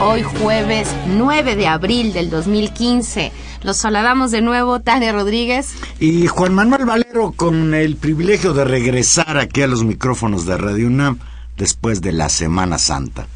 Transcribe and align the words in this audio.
Hoy 0.00 0.22
jueves 0.22 0.88
9 1.08 1.56
de 1.56 1.66
abril 1.66 2.12
del 2.12 2.30
2015. 2.30 3.32
Los 3.62 3.76
saludamos 3.76 4.30
de 4.30 4.40
nuevo, 4.40 4.80
Tania 4.80 5.12
Rodríguez. 5.12 5.74
Y 6.00 6.26
Juan 6.26 6.54
Manuel 6.54 6.86
Valero 6.86 7.32
con 7.32 7.74
el 7.74 7.96
privilegio 7.96 8.54
de 8.54 8.64
regresar 8.64 9.36
aquí 9.36 9.62
a 9.62 9.66
los 9.66 9.84
micrófonos 9.84 10.46
de 10.46 10.56
Radio 10.56 10.86
UNAM 10.86 11.18
después 11.56 12.00
de 12.00 12.12
la 12.12 12.28
Semana 12.28 12.78
Santa. 12.78 13.26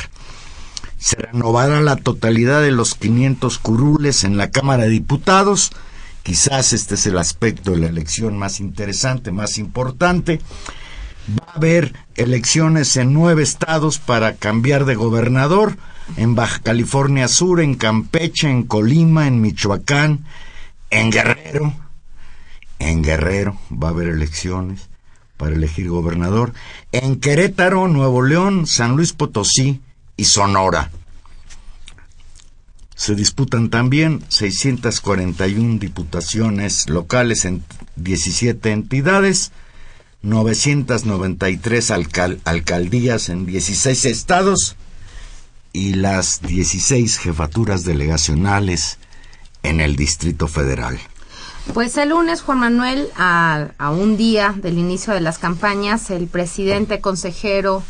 Se 0.99 1.15
renovará 1.17 1.81
la 1.81 1.95
totalidad 1.95 2.61
de 2.61 2.71
los 2.71 2.93
500 2.93 3.57
curules 3.57 4.23
en 4.23 4.37
la 4.37 4.51
Cámara 4.51 4.83
de 4.83 4.89
Diputados. 4.89 5.71
Quizás 6.21 6.71
este 6.73 6.93
es 6.95 7.07
el 7.07 7.17
aspecto 7.17 7.71
de 7.71 7.77
la 7.77 7.87
elección 7.87 8.37
más 8.37 8.59
interesante, 8.59 9.31
más 9.31 9.57
importante 9.57 10.39
Va 11.27 11.45
a 11.47 11.55
haber 11.55 11.93
elecciones 12.15 12.95
en 12.97 13.13
nueve 13.13 13.41
estados 13.41 13.97
para 13.97 14.35
cambiar 14.35 14.85
de 14.85 14.95
gobernador, 14.95 15.77
en 16.17 16.35
Baja 16.35 16.59
California 16.59 17.27
Sur, 17.27 17.61
en 17.61 17.75
Campeche, 17.75 18.49
en 18.49 18.63
Colima, 18.63 19.27
en 19.27 19.41
Michoacán, 19.41 20.25
en 20.91 21.11
Guerrero. 21.11 21.73
En 22.77 23.01
Guerrero 23.01 23.57
va 23.71 23.87
a 23.87 23.91
haber 23.91 24.09
elecciones. 24.09 24.89
para 25.37 25.55
elegir 25.55 25.89
gobernador, 25.89 26.53
en 26.93 27.19
Querétaro, 27.19 27.89
Nuevo 27.89 28.21
León, 28.21 28.67
San 28.67 28.95
Luis 28.95 29.11
Potosí 29.11 29.81
y 30.15 30.23
Sonora. 30.23 30.91
Se 32.95 33.15
disputan 33.15 33.69
también 33.69 34.23
641 34.29 35.79
diputaciones 35.79 36.87
locales 36.87 37.43
en 37.43 37.65
17 37.97 38.71
entidades, 38.71 39.51
993 40.25 41.91
alcaldías 42.43 43.29
en 43.29 43.45
16 43.45 44.05
estados 44.05 44.75
y 45.71 45.93
las 45.93 46.41
16 46.41 47.17
jefaturas 47.19 47.83
delegacionales 47.85 48.97
en 49.61 49.81
el 49.81 49.95
Distrito 49.95 50.47
Federal. 50.47 50.99
Pues 51.73 51.97
el 51.97 52.09
lunes, 52.09 52.41
Juan 52.41 52.59
Manuel, 52.59 53.09
a, 53.15 53.67
a, 53.77 53.91
un 53.91 54.17
día 54.17 54.53
del 54.55 54.77
inicio 54.77 55.13
de 55.13 55.21
las 55.21 55.37
campañas, 55.37 56.09
el 56.11 56.27
presidente 56.27 57.01
consejero 57.01 57.83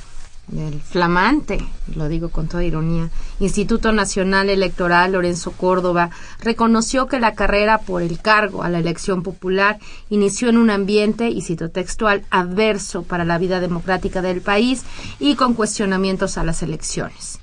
del 0.47 0.79
flamante, 0.79 1.57
lo 1.95 2.07
digo 2.07 2.29
con 2.29 2.47
toda 2.47 2.63
ironía, 2.63 3.09
Instituto 3.39 3.91
Nacional 3.91 4.49
Electoral 4.49 5.13
Lorenzo 5.13 5.51
Córdoba, 5.51 6.11
reconoció 6.39 7.07
que 7.07 7.19
la 7.19 7.33
carrera 7.33 7.79
por 7.79 8.01
el 8.01 8.19
cargo 8.19 8.63
a 8.63 8.69
la 8.69 8.79
elección 8.79 9.23
popular 9.23 9.79
inició 10.09 10.49
en 10.49 10.57
un 10.57 10.69
ambiente, 10.69 11.29
y 11.29 11.41
cito 11.41 11.69
textual, 11.69 12.25
adverso 12.29 13.03
para 13.03 13.25
la 13.25 13.37
vida 13.37 13.59
democrática 13.59 14.21
del 14.21 14.41
país 14.41 14.83
y 15.19 15.35
con 15.35 15.53
cuestionamientos 15.53 16.37
a 16.37 16.43
las 16.43 16.61
elecciones. 16.61 17.39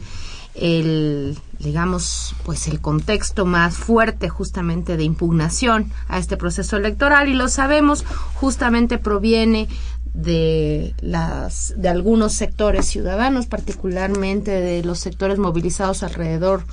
El 0.54 1.36
digamos 1.62 2.34
pues 2.44 2.66
el 2.68 2.80
contexto 2.80 3.46
más 3.46 3.76
fuerte 3.76 4.28
justamente 4.28 4.96
de 4.96 5.04
impugnación 5.04 5.92
a 6.08 6.18
este 6.18 6.36
proceso 6.36 6.76
electoral 6.76 7.28
y 7.28 7.34
lo 7.34 7.48
sabemos 7.48 8.04
justamente 8.34 8.98
proviene 8.98 9.68
de 10.14 10.94
las 11.00 11.74
de 11.76 11.88
algunos 11.88 12.34
sectores 12.34 12.86
ciudadanos 12.86 13.46
particularmente 13.46 14.50
de 14.50 14.84
los 14.84 14.98
sectores 14.98 15.38
movilizados 15.38 16.02
alrededor 16.02 16.64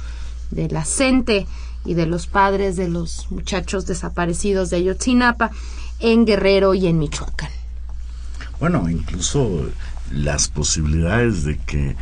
de 0.51 0.68
la 0.69 0.83
CENTE 0.83 1.47
y 1.86 1.94
de 1.94 2.06
los 2.06 2.27
padres 2.27 2.75
de 2.75 2.89
los 2.89 3.31
muchachos 3.31 3.86
desaparecidos 3.86 4.69
de 4.69 4.77
Ayotzinapa 4.77 5.51
en 6.00 6.25
Guerrero 6.25 6.74
y 6.74 6.88
en 6.88 7.00
Michoacán. 7.00 7.51
Bueno, 8.59 8.89
incluso 8.89 9.69
las 10.12 10.50
posibilidades 10.50 11.44
de 11.45 11.57
que 11.59 11.95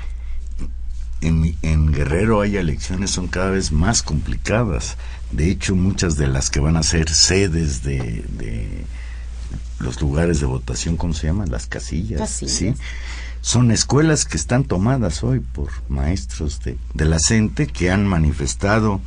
en, 1.22 1.92
Guerrero 1.92 2.42
hay 2.42 2.57
elecciones 2.57 3.12
son 3.12 3.28
cada 3.28 3.51
vez 3.51 3.72
más 3.72 4.04
complicadas. 4.04 4.98
De 5.31 5.50
hecho, 5.50 5.75
muchas 5.75 6.16
de 6.18 6.28
las 6.28 6.50
que 6.50 6.60
van 6.60 6.78
a 6.78 6.83
ser 6.83 7.10
sedes 7.10 7.83
de, 7.83 8.86
los 9.79 10.01
lugares 10.01 10.39
de 10.39 10.45
votación, 10.45 10.97
¿cómo 10.97 11.13
se 11.13 11.27
llaman? 11.27 11.51
Las 11.51 11.68
casillas. 11.68 12.29
¿sí? 12.29 12.74
Son 13.41 13.71
escuelas 13.71 14.25
que 14.25 14.38
están 14.38 14.63
tomadas 14.63 15.24
hoy 15.24 15.39
por 15.39 15.69
maestros 15.89 16.62
de, 16.63 16.77
de 16.94 17.06
la 17.06 17.19
CENTE 17.19 17.68
que 17.68 17.91
han 17.91 18.07
manifestado 18.07 19.01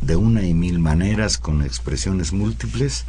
de 0.00 0.16
una 0.16 0.42
y 0.42 0.54
mil 0.54 0.78
maneras 0.78 1.38
con 1.38 1.62
expresiones 1.62 2.32
múltiples 2.32 3.04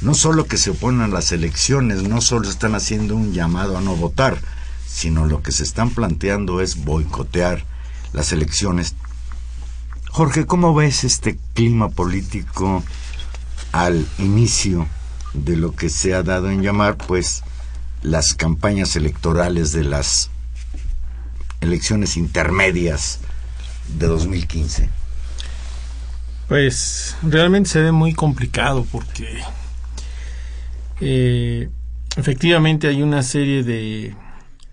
no 0.00 0.14
solo 0.14 0.46
que 0.46 0.56
se 0.56 0.70
oponen 0.70 1.02
a 1.02 1.08
las 1.08 1.32
elecciones, 1.32 2.02
no 2.02 2.20
solo 2.20 2.48
están 2.48 2.74
haciendo 2.74 3.16
un 3.16 3.32
llamado 3.32 3.76
a 3.76 3.80
no 3.80 3.96
votar, 3.96 4.38
sino 4.86 5.26
lo 5.26 5.42
que 5.42 5.52
se 5.52 5.62
están 5.62 5.90
planteando 5.90 6.60
es 6.60 6.84
boicotear 6.84 7.64
las 8.12 8.32
elecciones. 8.32 8.94
Jorge, 10.08 10.46
¿cómo 10.46 10.74
ves 10.74 11.04
este 11.04 11.38
clima 11.54 11.90
político 11.90 12.82
al 13.72 14.06
inicio 14.18 14.88
de 15.34 15.56
lo 15.56 15.74
que 15.74 15.88
se 15.88 16.14
ha 16.14 16.22
dado 16.22 16.50
en 16.50 16.62
llamar, 16.62 16.96
pues, 16.96 17.42
las 18.02 18.34
campañas 18.34 18.96
electorales 18.96 19.72
de 19.72 19.84
las 19.84 20.30
elecciones 21.60 22.16
intermedias 22.16 23.20
de 23.98 24.06
2015? 24.06 24.88
Pues 26.48 27.16
realmente 27.22 27.70
se 27.70 27.80
ve 27.80 27.92
muy 27.92 28.12
complicado 28.12 28.84
porque 28.90 29.40
eh, 31.00 31.68
efectivamente 32.16 32.88
hay 32.88 33.02
una 33.02 33.22
serie 33.22 33.62
de, 33.62 34.14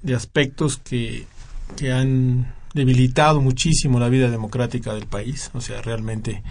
de 0.02 0.16
aspectos 0.16 0.78
que, 0.78 1.28
que 1.76 1.92
han 1.92 2.52
debilitado 2.74 3.42
muchísimo 3.42 4.00
la 4.00 4.10
vida 4.10 4.30
democrática 4.30 4.94
del 4.94 5.06
país. 5.06 5.52
O 5.54 5.62
sea, 5.62 5.82
realmente 5.82 6.44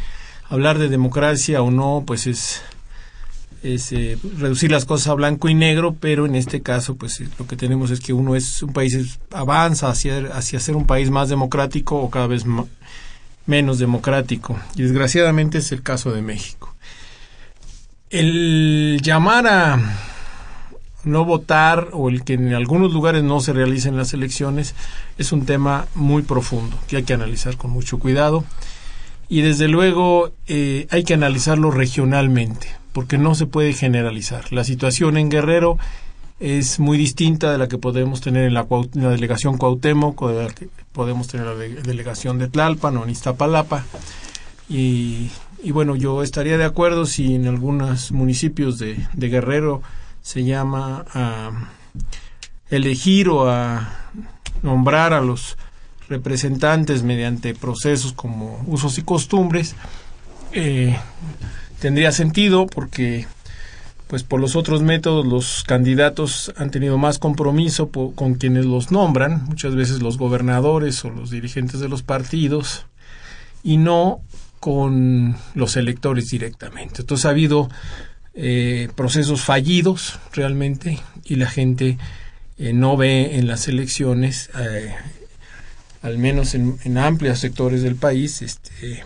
hablar 0.49 0.79
de 0.79 0.89
democracia 0.89 1.63
o 1.63 1.71
no, 1.71 2.05
pues 2.07 2.27
es, 2.27 2.63
es 3.63 3.93
eh, 3.93 4.19
reducir 4.39 4.71
las 4.71 4.85
cosas 4.85 5.09
a 5.09 5.15
blanco 5.15 5.49
y 5.49 5.55
negro, 5.55 5.97
pero 5.99 6.27
en 6.27 6.35
este 6.35 6.63
caso, 6.63 6.97
pues 6.97 7.21
eh, 7.21 7.29
lo 7.39 7.47
que 7.47 7.57
tenemos 7.57 7.91
es 7.91 8.01
que 8.01 8.13
uno 8.13 8.37
es 8.37 8.63
un 8.63 8.73
país 8.73 9.19
avanza 9.31 9.89
hacia, 9.89 10.19
hacia 10.33 10.61
ser 10.61 10.77
un 10.77 10.87
país 10.87 11.11
más 11.11 11.29
democrático 11.29 11.97
o 11.97 12.11
cada 12.11 12.27
vez 12.27 12.45
menos 13.47 13.79
democrático. 13.79 14.59
Y 14.75 14.83
desgraciadamente 14.83 15.59
es 15.59 15.73
el 15.73 15.83
caso 15.83 16.13
de 16.13 16.23
México. 16.23 16.75
El 18.11 19.01
llamar 19.03 19.47
a 19.47 19.81
no 21.05 21.25
votar 21.25 21.89
o 21.93 22.09
el 22.09 22.25
que 22.25 22.35
en 22.35 22.53
algunos 22.55 22.93
lugares 22.93 23.23
no 23.23 23.41
se 23.41 23.53
realicen 23.53 23.97
las 23.97 24.13
elecciones 24.13 24.75
es 25.19 25.33
un 25.33 25.47
tema 25.47 25.87
muy 25.95 26.23
profundo 26.23 26.77
que 26.89 26.97
hay 26.97 27.05
que 27.05 27.15
analizar 27.15 27.57
con 27.57 27.71
mucho 27.71 27.99
cuidado 27.99 28.45
y 29.29 29.41
desde 29.41 29.69
luego 29.69 30.33
eh, 30.47 30.87
hay 30.91 31.05
que 31.05 31.15
analizarlo 31.15 31.71
regionalmente 31.71 32.69
porque 32.93 33.19
no 33.19 33.35
se 33.35 33.47
puede 33.47 33.75
generalizar. 33.75 34.53
La 34.53 34.65
situación 34.65 35.19
en 35.19 35.29
Guerrero 35.29 35.79
es 36.41 36.79
muy 36.79 36.97
distinta 36.97 37.53
de 37.53 37.59
la 37.59 37.69
que 37.69 37.79
podemos 37.79 38.21
tener 38.21 38.45
en 38.45 38.55
la, 38.55 38.67
delegación 38.93 39.59
Cuauhtémoc 39.59 40.29
de 40.29 40.45
la 40.45 40.53
que 40.53 40.69
podemos 40.93 41.29
tener 41.29 41.47
en 41.47 41.77
la 41.77 41.83
delegación 41.83 42.39
de 42.39 42.49
Tlalpan 42.49 42.97
o 42.97 43.05
en 43.05 43.11
Iztapalapa 43.11 43.85
y, 44.69 45.31
y, 45.63 45.71
bueno, 45.73 45.95
yo 45.95 46.23
estaría 46.23 46.59
de 46.59 46.65
acuerdo 46.65 47.07
si 47.07 47.35
en 47.35 47.47
algunos 47.47 48.13
municipios 48.13 48.79
de, 48.79 49.07
de 49.13 49.29
Guerrero 49.29 49.83
se 50.23 50.45
llama 50.45 51.05
a 51.15 51.51
elegir 52.69 53.29
o 53.29 53.49
a 53.49 54.11
nombrar 54.63 55.13
a 55.13 55.21
los 55.21 55.57
representantes 56.09 57.03
mediante 57.03 57.55
procesos 57.55 58.13
como 58.13 58.63
usos 58.67 58.99
y 58.99 59.03
costumbres 59.03 59.75
eh, 60.53 60.97
tendría 61.81 62.13
sentido 62.13 62.67
porque 62.67 63.27
pues 64.07 64.23
por 64.23 64.41
los 64.41 64.55
otros 64.55 64.83
métodos 64.83 65.27
los 65.27 65.65
candidatos 65.65 66.53
han 66.57 66.71
tenido 66.71 66.97
más 66.97 67.19
compromiso 67.19 67.89
con 67.91 68.35
quienes 68.35 68.65
los 68.65 68.93
nombran, 68.93 69.45
muchas 69.47 69.75
veces 69.75 70.01
los 70.01 70.17
gobernadores 70.17 71.05
o 71.05 71.11
los 71.11 71.31
dirigentes 71.31 71.81
de 71.81 71.89
los 71.89 72.03
partidos, 72.03 72.87
y 73.65 73.79
no 73.79 74.21
con 74.61 75.37
los 75.55 75.77
electores 75.77 76.31
directamente. 76.31 77.03
Entonces 77.03 77.27
ha 77.27 77.31
habido 77.31 77.69
eh, 78.35 78.89
procesos 78.95 79.43
fallidos 79.43 80.21
realmente 80.33 81.01
y 81.25 81.35
la 81.35 81.51
gente 81.51 81.99
eh, 82.59 82.73
no 82.73 82.97
ve 82.97 83.39
en 83.39 83.49
las 83.49 83.67
elecciones, 83.67 84.51
eh, 84.59 84.95
al 86.03 86.19
menos 86.19 86.55
en, 86.55 86.79
en, 86.85 86.99
amplios 86.99 87.39
sectores 87.39 87.83
del 87.83 87.97
país, 87.97 88.43
este, 88.43 89.05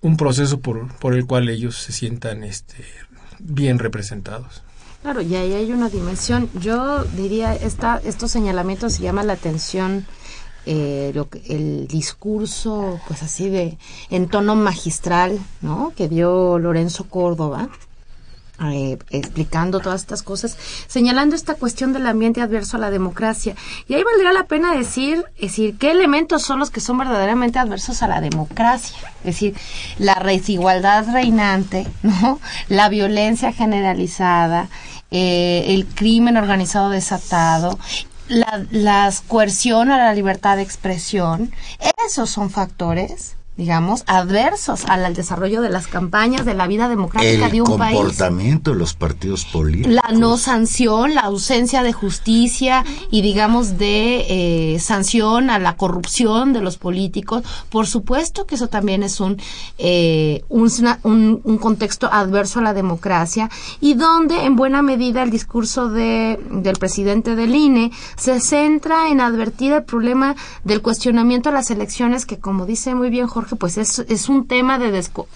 un 0.00 0.16
proceso 0.16 0.60
por, 0.60 0.92
por 0.98 1.14
el 1.14 1.26
cual 1.26 1.48
ellos 1.48 1.76
se 1.76 1.92
sientan 1.92 2.44
este, 2.44 2.84
bien 3.38 3.78
representados. 3.78 4.62
Claro, 5.02 5.20
y 5.20 5.34
ahí 5.36 5.52
hay 5.52 5.70
una 5.72 5.90
dimensión. 5.90 6.48
Yo 6.58 7.04
diría, 7.04 7.54
esta, 7.54 8.00
estos 8.04 8.30
señalamientos 8.30 8.94
se 8.94 9.02
llama 9.02 9.22
la 9.22 9.34
atención. 9.34 10.06
Eh, 10.66 11.12
lo 11.14 11.28
el 11.46 11.86
discurso, 11.88 12.98
pues 13.06 13.22
así 13.22 13.50
de, 13.50 13.76
en 14.08 14.28
tono 14.28 14.56
magistral, 14.56 15.38
¿no? 15.60 15.92
Que 15.94 16.08
dio 16.08 16.58
Lorenzo 16.58 17.04
Córdoba, 17.04 17.68
eh, 18.60 18.98
explicando 19.10 19.80
todas 19.80 20.02
estas 20.02 20.22
cosas, 20.22 20.56
señalando 20.86 21.34
esta 21.34 21.54
cuestión 21.54 21.92
del 21.92 22.06
ambiente 22.06 22.40
adverso 22.40 22.76
a 22.76 22.80
la 22.80 22.90
democracia. 22.90 23.56
Y 23.88 23.94
ahí 23.94 24.02
valdría 24.04 24.32
la 24.32 24.46
pena 24.46 24.76
decir, 24.76 25.24
decir, 25.40 25.76
qué 25.76 25.90
elementos 25.90 26.42
son 26.42 26.60
los 26.60 26.70
que 26.70 26.80
son 26.80 26.98
verdaderamente 26.98 27.58
adversos 27.58 28.02
a 28.02 28.08
la 28.08 28.20
democracia. 28.20 28.96
Es 29.20 29.34
decir, 29.34 29.56
la 29.98 30.14
desigualdad 30.24 31.06
reinante, 31.12 31.86
¿no? 32.02 32.38
La 32.68 32.88
violencia 32.88 33.52
generalizada, 33.52 34.68
eh, 35.10 35.64
el 35.68 35.86
crimen 35.86 36.36
organizado 36.36 36.90
desatado 36.90 37.78
la, 38.28 39.12
coerción 39.28 39.90
a 39.90 39.98
la 39.98 40.14
libertad 40.14 40.56
de 40.56 40.62
expresión, 40.62 41.52
esos 42.06 42.30
son 42.30 42.50
factores 42.50 43.36
digamos, 43.56 44.02
adversos 44.06 44.84
al, 44.86 45.14
desarrollo 45.14 45.60
de 45.60 45.70
las 45.70 45.86
campañas, 45.86 46.44
de 46.44 46.54
la 46.54 46.66
vida 46.66 46.88
democrática 46.88 47.48
de 47.48 47.62
un 47.62 47.78
país. 47.78 47.92
El 47.92 47.98
comportamiento 47.98 48.72
de 48.72 48.76
los 48.76 48.94
partidos 48.94 49.44
políticos. 49.44 49.92
La 49.92 50.12
no 50.12 50.36
sanción, 50.38 51.14
la 51.14 51.22
ausencia 51.22 51.84
de 51.84 51.92
justicia 51.92 52.84
y, 53.12 53.22
digamos, 53.22 53.78
de 53.78 54.74
eh, 54.74 54.80
sanción 54.80 55.50
a 55.50 55.60
la 55.60 55.76
corrupción 55.76 56.52
de 56.52 56.62
los 56.62 56.78
políticos. 56.78 57.44
Por 57.68 57.86
supuesto 57.86 58.44
que 58.44 58.56
eso 58.56 58.68
también 58.68 59.04
es 59.04 59.20
un, 59.20 59.36
eh, 59.78 60.42
un, 60.48 61.40
un, 61.44 61.58
contexto 61.58 62.08
adverso 62.12 62.58
a 62.58 62.62
la 62.62 62.74
democracia 62.74 63.50
y 63.80 63.94
donde, 63.94 64.44
en 64.44 64.56
buena 64.56 64.82
medida, 64.82 65.22
el 65.22 65.30
discurso 65.30 65.88
de, 65.88 66.40
del 66.50 66.76
presidente 66.78 67.36
del 67.36 67.54
INE 67.54 67.92
se 68.16 68.40
centra 68.40 69.08
en 69.10 69.20
advertir 69.20 69.72
el 69.72 69.84
problema 69.84 70.34
del 70.64 70.82
cuestionamiento 70.82 71.50
a 71.50 71.52
las 71.52 71.70
elecciones 71.70 72.26
que, 72.26 72.38
como 72.38 72.66
dice 72.66 72.96
muy 72.96 73.10
bien 73.10 73.28
Jorge, 73.28 73.43
pues 73.58 73.78
es, 73.78 74.00
es 74.00 74.28
un 74.28 74.46
tema 74.46 74.78
de 74.78 74.90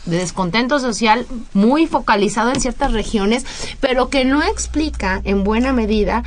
descontento 0.06 0.78
social 0.78 1.26
muy 1.52 1.86
focalizado 1.86 2.50
en 2.50 2.60
ciertas 2.60 2.92
regiones, 2.92 3.44
pero 3.80 4.08
que 4.08 4.24
no 4.24 4.42
explica 4.42 5.20
en 5.24 5.44
buena 5.44 5.72
medida 5.72 6.24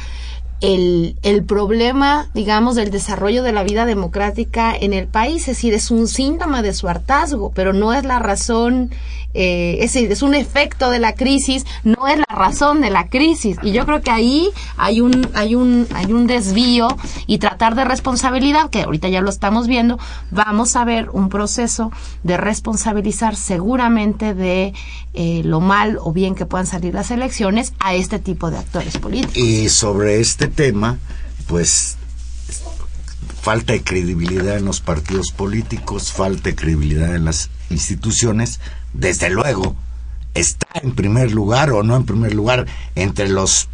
el, 0.61 1.17
el, 1.23 1.43
problema, 1.43 2.29
digamos, 2.33 2.75
del 2.75 2.91
desarrollo 2.91 3.43
de 3.43 3.51
la 3.51 3.63
vida 3.63 3.85
democrática 3.85 4.75
en 4.75 4.93
el 4.93 5.07
país. 5.07 5.41
Es 5.41 5.57
decir, 5.57 5.73
es 5.73 5.91
un 5.91 6.07
síntoma 6.07 6.61
de 6.61 6.73
su 6.73 6.87
hartazgo, 6.87 7.51
pero 7.53 7.73
no 7.73 7.93
es 7.93 8.03
la 8.05 8.19
razón 8.19 8.91
eh, 9.33 9.77
es, 9.79 9.95
es 9.95 10.21
un 10.21 10.35
efecto 10.35 10.89
de 10.89 10.99
la 10.99 11.13
crisis, 11.13 11.65
no 11.83 12.07
es 12.07 12.17
la 12.17 12.35
razón 12.35 12.81
de 12.81 12.89
la 12.89 13.07
crisis. 13.07 13.57
Y 13.63 13.71
yo 13.71 13.85
creo 13.85 14.01
que 14.01 14.11
ahí 14.11 14.49
hay 14.77 15.01
un, 15.01 15.29
hay 15.33 15.55
un, 15.55 15.87
hay 15.93 16.11
un 16.11 16.27
desvío 16.27 16.87
y 17.27 17.37
tratar 17.37 17.75
de 17.75 17.85
responsabilidad, 17.85 18.69
que 18.69 18.83
ahorita 18.83 19.07
ya 19.09 19.21
lo 19.21 19.29
estamos 19.29 19.67
viendo, 19.67 19.99
vamos 20.31 20.75
a 20.75 20.83
ver 20.83 21.09
un 21.11 21.29
proceso 21.29 21.91
de 22.23 22.37
responsabilizar 22.37 23.35
seguramente 23.35 24.33
de 24.33 24.73
eh, 25.13 25.41
lo 25.43 25.59
mal 25.59 25.97
o 26.01 26.11
bien 26.11 26.35
que 26.35 26.45
puedan 26.45 26.67
salir 26.67 26.93
las 26.93 27.11
elecciones 27.11 27.73
a 27.79 27.93
este 27.93 28.19
tipo 28.19 28.51
de 28.51 28.57
actores 28.57 28.97
políticos. 28.97 29.37
Y 29.37 29.69
sobre 29.69 30.19
este 30.19 30.47
tema, 30.51 30.99
pues 31.47 31.97
falta 33.41 33.73
de 33.73 33.83
credibilidad 33.83 34.57
en 34.57 34.65
los 34.65 34.79
partidos 34.79 35.31
políticos, 35.31 36.11
falta 36.11 36.49
de 36.49 36.55
credibilidad 36.55 37.15
en 37.15 37.25
las 37.25 37.49
instituciones, 37.69 38.59
desde 38.93 39.29
luego, 39.29 39.75
está 40.33 40.67
en 40.75 40.93
primer 40.93 41.31
lugar 41.31 41.71
o 41.71 41.83
no 41.83 41.95
en 41.95 42.05
primer 42.05 42.33
lugar 42.33 42.67
entre 42.95 43.27
los 43.29 43.67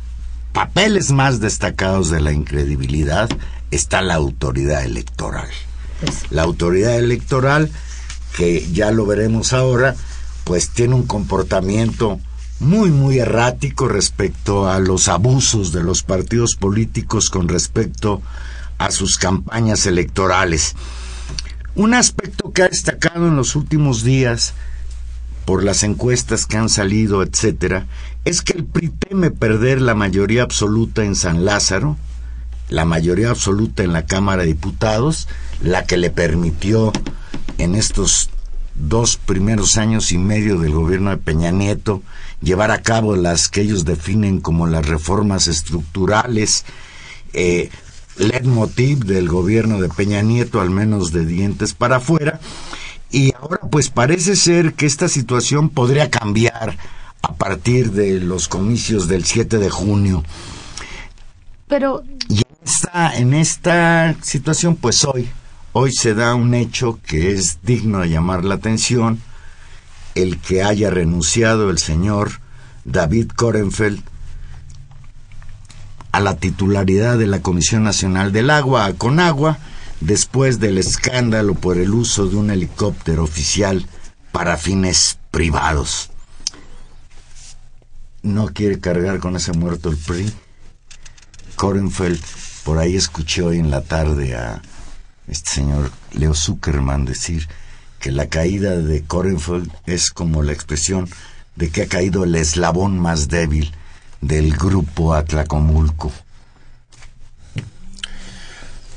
papeles 0.54 1.12
más 1.12 1.40
destacados 1.40 2.10
de 2.10 2.22
la 2.22 2.32
incredibilidad 2.32 3.30
está 3.72 4.02
la 4.02 4.16
autoridad 4.16 4.84
electoral. 4.84 5.50
La 6.30 6.44
autoridad 6.44 6.98
electoral, 6.98 7.70
que 8.36 8.68
ya 8.72 8.92
lo 8.92 9.06
veremos 9.06 9.54
ahora, 9.54 9.96
pues 10.44 10.70
tiene 10.70 10.96
un 10.96 11.06
comportamiento 11.06 12.20
muy, 12.60 12.90
muy 12.90 13.20
errático 13.20 13.88
respecto 13.88 14.70
a 14.70 14.80
los 14.80 15.08
abusos 15.08 15.72
de 15.72 15.84
los 15.84 16.04
partidos 16.04 16.56
políticos 16.56 17.30
con 17.30 17.48
respecto 17.48 18.22
a 18.78 18.92
sus 18.92 19.18
campañas 19.18 19.86
electorales. 19.86 20.76
Un 21.76 21.94
aspecto 21.94 22.52
que 22.52 22.64
ha 22.64 22.70
destacado 22.70 23.28
en 23.28 23.36
los 23.36 23.56
últimos 23.56 24.04
días 24.04 24.54
por 25.46 25.64
las 25.64 25.84
encuestas 25.84 26.46
que 26.46 26.58
han 26.58 26.70
salido, 26.70 27.24
etcétera, 27.24 27.86
es 28.26 28.42
que 28.42 28.54
el 28.54 28.66
PRI 28.66 28.90
teme 28.90 29.32
perder 29.32 29.82
la 29.82 29.96
mayoría 29.96 30.44
absoluta 30.44 31.06
en 31.06 31.16
San 31.16 31.46
Lázaro, 31.46 31.96
la 32.70 32.84
mayoría 32.84 33.30
absoluta 33.30 33.84
en 33.84 33.94
la 33.94 34.06
Cámara 34.06 34.42
de 34.42 34.50
Diputados, 34.50 35.28
la 35.62 35.86
que 35.86 35.98
le 35.98 36.10
permitió 36.10 36.92
en 37.60 37.76
estos 37.76 38.30
dos 38.76 39.18
primeros 39.18 39.78
años 39.78 40.12
y 40.12 40.18
medio 40.18 40.60
del 40.60 40.74
gobierno 40.74 41.12
de 41.12 41.18
Peña 41.18 41.52
Nieto 41.52 42.04
llevar 42.42 42.72
a 42.72 42.82
cabo 42.82 43.16
las 43.16 43.50
que 43.50 43.62
ellos 43.62 43.86
definen 43.86 44.40
como 44.42 44.68
las 44.68 44.86
reformas 44.86 45.48
estructurales, 45.48 46.66
eh, 47.34 47.70
leitmotiv 48.18 49.06
del 49.06 49.28
gobierno 49.30 49.80
de 49.80 49.90
Peña 49.90 50.22
Nieto, 50.22 50.62
al 50.62 50.70
menos 50.70 51.12
de 51.12 51.26
dientes 51.26 51.74
para 51.74 51.98
afuera, 51.98 52.40
y 53.12 53.34
ahora 53.36 53.62
pues 53.72 53.90
parece 53.90 54.36
ser 54.36 54.74
que 54.74 54.86
esta 54.86 55.08
situación 55.08 55.70
podría 55.70 56.10
cambiar 56.10 56.78
a 57.22 57.34
partir 57.34 57.92
de 57.92 58.20
los 58.20 58.48
comicios 58.48 59.08
del 59.08 59.26
7 59.26 59.58
de 59.58 59.70
junio. 59.70 60.24
Pero... 61.68 62.04
Y 62.30 62.42
en 63.16 63.34
esta 63.34 64.16
situación 64.22 64.76
pues 64.76 65.06
hoy, 65.06 65.30
hoy 65.72 65.92
se 65.94 66.14
da 66.14 66.36
un 66.36 66.54
hecho 66.54 67.00
que 67.06 67.32
es 67.32 67.60
digno 67.64 68.00
de 68.00 68.10
llamar 68.10 68.44
la 68.44 68.56
atención, 68.56 69.22
el 70.18 70.40
que 70.40 70.64
haya 70.64 70.90
renunciado 70.90 71.70
el 71.70 71.78
señor 71.78 72.40
David 72.86 73.30
Korenfeld 73.36 74.02
a 76.12 76.20
la 76.20 76.38
titularidad 76.38 77.18
de 77.18 77.28
la 77.28 77.42
Comisión 77.42 77.84
Nacional 77.84 78.32
del 78.32 78.50
Agua, 78.50 78.92
con 78.94 79.20
agua 79.20 79.60
después 80.00 80.60
del 80.60 80.80
escándalo 80.80 81.54
por 81.54 81.78
el 81.78 81.94
uso 81.94 82.28
de 82.28 82.36
un 82.36 82.50
helicóptero 82.50 83.24
oficial 83.24 83.86
para 84.32 84.58
fines 84.58 85.20
privados. 85.30 86.10
¿No 88.24 88.48
quiere 88.48 88.80
cargar 88.80 89.20
con 89.20 89.36
ese 89.36 89.54
muerto 89.54 89.90
el 89.90 89.98
PRI? 89.98 90.34
Korenfeld, 91.56 92.22
por 92.64 92.80
ahí 92.80 92.96
escuché 92.96 93.44
hoy 93.44 93.60
en 93.60 93.70
la 93.70 93.82
tarde 93.82 94.36
a 94.36 94.62
este 95.28 95.52
señor 95.52 95.92
Leo 96.14 96.34
Zuckerman 96.34 97.06
decir 97.06 97.48
que 98.00 98.12
la 98.12 98.28
caída 98.28 98.78
de 98.78 99.04
Korenfeld 99.04 99.72
es 99.86 100.10
como 100.12 100.44
la 100.44 100.54
expresión 100.54 101.10
de 101.56 101.70
que 101.70 101.84
ha 101.84 101.88
caído 101.88 102.24
el 102.24 102.36
eslabón 102.36 103.00
más 103.00 103.28
débil 103.28 103.72
del 104.22 104.56
grupo 104.56 105.14
Atlacomulco. 105.14 106.12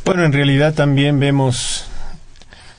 Bueno, 0.04 0.24
en 0.24 0.32
realidad 0.32 0.74
también 0.74 1.20
vemos 1.20 1.84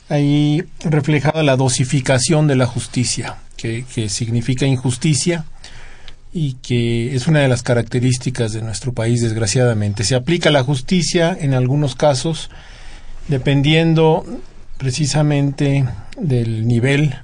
ahí 0.09 0.63
reflejada 0.83 1.43
la 1.43 1.55
dosificación 1.55 2.47
de 2.47 2.55
la 2.55 2.65
justicia, 2.65 3.37
que, 3.55 3.85
significa 4.09 4.65
injusticia 4.65 5.45
y 6.33 6.53
que 6.55 7.15
es 7.15 7.27
una 7.27 7.39
de 7.39 7.47
las 7.47 7.63
características 7.63 8.53
de 8.53 8.61
nuestro 8.61 8.93
país, 8.93 9.21
desgraciadamente. 9.21 10.03
Se 10.03 10.15
aplica 10.15 10.49
la 10.49 10.63
justicia 10.63 11.37
en 11.39 11.53
algunos 11.53 11.95
casos 11.95 12.49
dependiendo 13.27 14.25
precisamente 14.81 15.85
del 16.17 16.65
nivel 16.65 17.15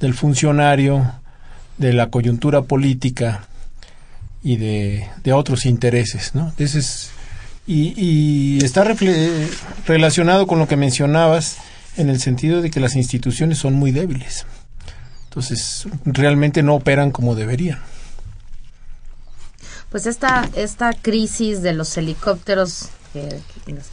del 0.00 0.12
funcionario, 0.12 1.10
de 1.78 1.94
la 1.94 2.10
coyuntura 2.10 2.60
política 2.60 3.46
y 4.42 4.56
de, 4.56 5.08
de 5.24 5.32
otros 5.32 5.64
intereses, 5.64 6.34
¿no? 6.34 6.52
Es 6.58 7.10
y, 7.66 8.62
está 8.62 8.84
relacionado 9.86 10.46
con 10.46 10.58
lo 10.58 10.68
que 10.68 10.76
mencionabas 10.76 11.56
en 11.96 12.10
el 12.10 12.20
sentido 12.20 12.60
de 12.60 12.70
que 12.70 12.80
las 12.80 12.96
instituciones 12.96 13.56
son 13.56 13.72
muy 13.72 13.92
débiles. 13.92 14.44
Entonces, 15.24 15.86
realmente 16.04 16.62
no 16.62 16.74
operan 16.74 17.12
como 17.12 17.34
deberían. 17.34 17.80
Pues 19.88 20.04
esta, 20.04 20.50
esta 20.54 20.92
crisis 20.92 21.62
de 21.62 21.72
los 21.72 21.96
helicópteros 21.96 22.90
que, 23.12 23.40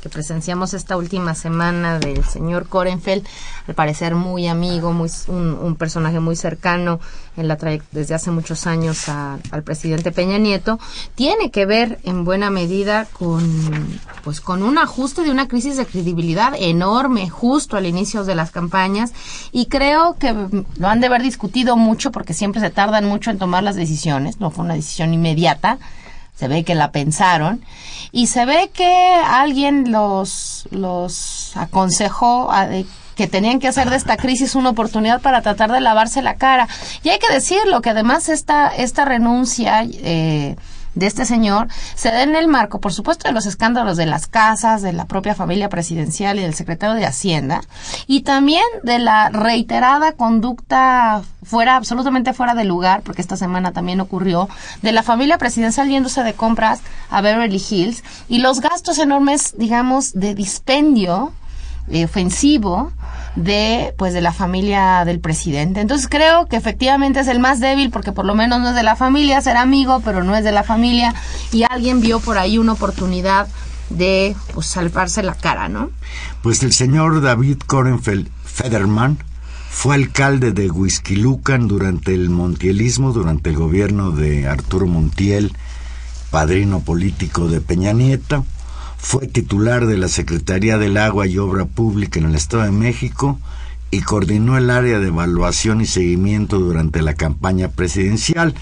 que 0.01 0.09
presenciamos 0.09 0.74
esta 0.74 0.97
última 0.97 1.36
semana 1.36 2.00
del 2.00 2.24
señor 2.24 2.67
Korenfeld, 2.67 3.25
al 3.67 3.75
parecer 3.75 4.15
muy 4.15 4.47
amigo, 4.47 4.93
muy, 4.93 5.09
un, 5.27 5.75
personaje 5.75 6.19
muy 6.19 6.36
cercano 6.36 7.00
en 7.36 7.47
la 7.47 7.57
desde 7.91 8.15
hace 8.15 8.31
muchos 8.31 8.67
años 8.67 9.09
al 9.09 9.63
presidente 9.63 10.12
Peña 10.12 10.38
Nieto, 10.38 10.79
tiene 11.15 11.51
que 11.51 11.65
ver 11.65 12.00
en 12.03 12.24
buena 12.24 12.50
medida 12.50 13.05
con, 13.05 14.00
pues, 14.24 14.41
con 14.41 14.63
un 14.63 14.77
ajuste 14.77 15.24
de 15.24 15.31
una 15.31 15.47
crisis 15.47 15.77
de 15.77 15.86
credibilidad 15.86 16.53
enorme 16.57 17.29
justo 17.29 17.77
al 17.77 17.86
inicio 17.86 18.24
de 18.24 18.36
las 18.36 18.51
campañas 18.51 19.13
y 19.51 19.65
creo 19.65 20.17
que 20.19 20.33
lo 20.77 20.88
han 20.88 21.00
de 21.00 21.07
haber 21.07 21.21
discutido 21.21 21.75
mucho 21.77 22.12
porque 22.12 22.33
siempre 22.33 22.62
se 22.62 22.69
tardan 22.69 23.05
mucho 23.05 23.31
en 23.31 23.38
tomar 23.38 23.63
las 23.63 23.75
decisiones, 23.75 24.39
no 24.39 24.51
fue 24.51 24.65
una 24.65 24.75
decisión 24.75 25.13
inmediata 25.13 25.79
se 26.38 26.48
ve 26.48 26.63
que 26.63 26.75
la 26.75 26.91
pensaron 26.91 27.63
y 28.12 28.27
se 28.27 28.46
ve 28.46 28.70
que 28.74 29.15
alguien 29.25 29.91
los, 29.91 30.67
los 30.72 31.51
aconsejó 31.56 32.51
a, 32.51 32.67
que 33.15 33.27
tenían 33.27 33.60
que 33.60 33.67
hacer 33.67 33.89
de 33.89 33.96
esta 33.96 34.15
crisis 34.17 34.53
una 34.53 34.70
oportunidad 34.70 35.22
para 35.22 35.41
tratar 35.41 35.72
de 35.72 35.82
lavarse 35.82 36.22
la 36.22 36.36
cara. 36.36 36.67
Y 37.03 37.10
hay 37.10 37.17
que 37.17 37.34
decirlo, 37.34 37.82
que 37.82 37.89
además 37.89 38.29
esta, 38.29 38.67
esta 38.67 39.06
renuncia 39.06 39.84
eh, 39.84 40.56
de 40.98 41.06
este 41.06 41.25
señor 41.25 41.68
se 41.96 42.10
da 42.10 42.24
en 42.24 42.36
el 42.36 42.48
marco, 42.48 42.80
por 42.80 42.92
supuesto, 42.92 43.27
de 43.27 43.34
los 43.34 43.46
escándalos 43.46 43.98
de 43.98 44.06
las 44.08 44.27
casas, 44.27 44.82
de 44.82 44.94
la 44.94 45.06
propia 45.06 45.36
familia 45.36 45.70
presidencial 45.70 46.39
y 46.39 46.42
del 46.42 46.56
secretario 46.56 46.96
de 46.96 47.06
Hacienda, 47.06 47.62
y 48.08 48.22
también 48.22 48.63
de 48.84 49.00
la 49.00 49.30
reiterada 49.30 50.13
conducta 50.13 51.22
fuera, 51.44 51.75
absolutamente 51.75 52.34
fuera 52.34 52.56
de 52.56 52.66
lugar, 52.66 53.01
porque 53.04 53.22
esta 53.22 53.38
semana 53.38 53.72
también 53.72 54.01
ocurrió, 54.01 54.50
de 54.82 54.92
la 54.92 55.04
familia 55.04 55.38
presidencial 55.38 55.88
yéndose 55.88 56.24
de 56.24 56.34
compras 56.34 56.82
a 57.10 57.22
Beverly 57.22 57.62
Hills 57.70 58.04
y 58.27 58.39
los 58.39 58.60
gastos 58.60 58.98
enormes, 58.98 59.54
digamos, 59.58 60.13
de 60.13 60.34
dispendio 60.34 61.32
eh, 61.89 62.06
ofensivo 62.06 62.92
de 63.38 63.94
pues 63.98 64.13
de 64.13 64.22
la 64.22 64.34
familia 64.34 65.06
del 65.06 65.20
presidente. 65.20 65.79
Entonces 65.79 66.08
creo 66.10 66.48
que 66.48 66.58
efectivamente 66.58 67.20
es 67.20 67.27
el 67.27 67.39
más 67.39 67.60
débil 67.60 67.91
porque 67.91 68.12
por 68.12 68.25
lo 68.25 68.36
menos 68.36 68.60
no 68.60 68.70
es 68.70 68.75
de 68.75 68.84
la 68.84 68.96
familia, 68.96 69.41
será 69.41 69.62
amigo, 69.62 70.01
pero 70.03 70.24
no 70.24 70.36
es 70.36 70.44
de 70.44 70.51
la 70.51 70.63
familia 70.63 71.13
y 71.51 71.63
alguien 71.63 72.01
vio 72.01 72.20
por 72.20 72.38
ahí 72.38 72.58
una 72.58 72.74
oportunidad 72.74 73.48
de 73.89 74.36
pues 74.53 74.65
salvarse 74.65 75.22
la 75.24 75.36
cara, 75.36 75.70
¿no? 75.70 75.91
Pues 76.41 76.63
el 76.63 76.74
señor 76.74 77.22
David 77.22 77.60
Korenfeld 77.65 78.27
Federman 78.44 79.20
fue 79.70 79.94
alcalde 79.94 80.51
de 80.51 80.72
Huizquilucan 80.72 81.67
durante 81.67 82.15
el 82.15 82.32
montielismo, 82.32 83.13
durante 83.13 83.51
el 83.51 83.56
gobierno 83.56 84.10
de 84.10 84.48
Arturo 84.48 84.88
Montiel, 84.88 85.53
padrino 86.32 86.79
político 86.79 87.48
de 87.48 87.62
Peña 87.62 87.94
Nieto. 87.94 88.44
Fue 88.98 89.27
titular 89.27 89.86
de 89.86 89.98
la 89.98 90.08
Secretaría 90.08 90.77
del 90.77 90.98
Agua 90.98 91.27
y 91.27 91.38
Obra 91.38 91.66
Pública 91.66 92.20
en 92.20 92.25
el 92.25 92.36
Estado 92.36 92.63
de 92.63 92.72
México 92.72 93.39
y 93.92 94.01
coordinó 94.01 94.58
el 94.58 94.70
área 94.70 95.00
de 95.00 95.08
evaluación 95.08 95.82
y 95.82 95.86
seguimiento 95.86 96.60
durante 96.60 97.01
la 97.01 97.13
campaña 97.13 97.70
presidencial. 97.70 98.54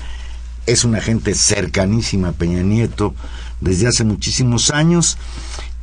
Es 0.68 0.84
una 0.84 1.01
gente 1.01 1.34
cercanísima 1.34 2.30
a 2.30 2.34
Peña 2.34 2.62
Nieto 2.62 3.15
desde 3.62 3.88
hace 3.88 4.04
muchísimos 4.04 4.72
años 4.72 5.18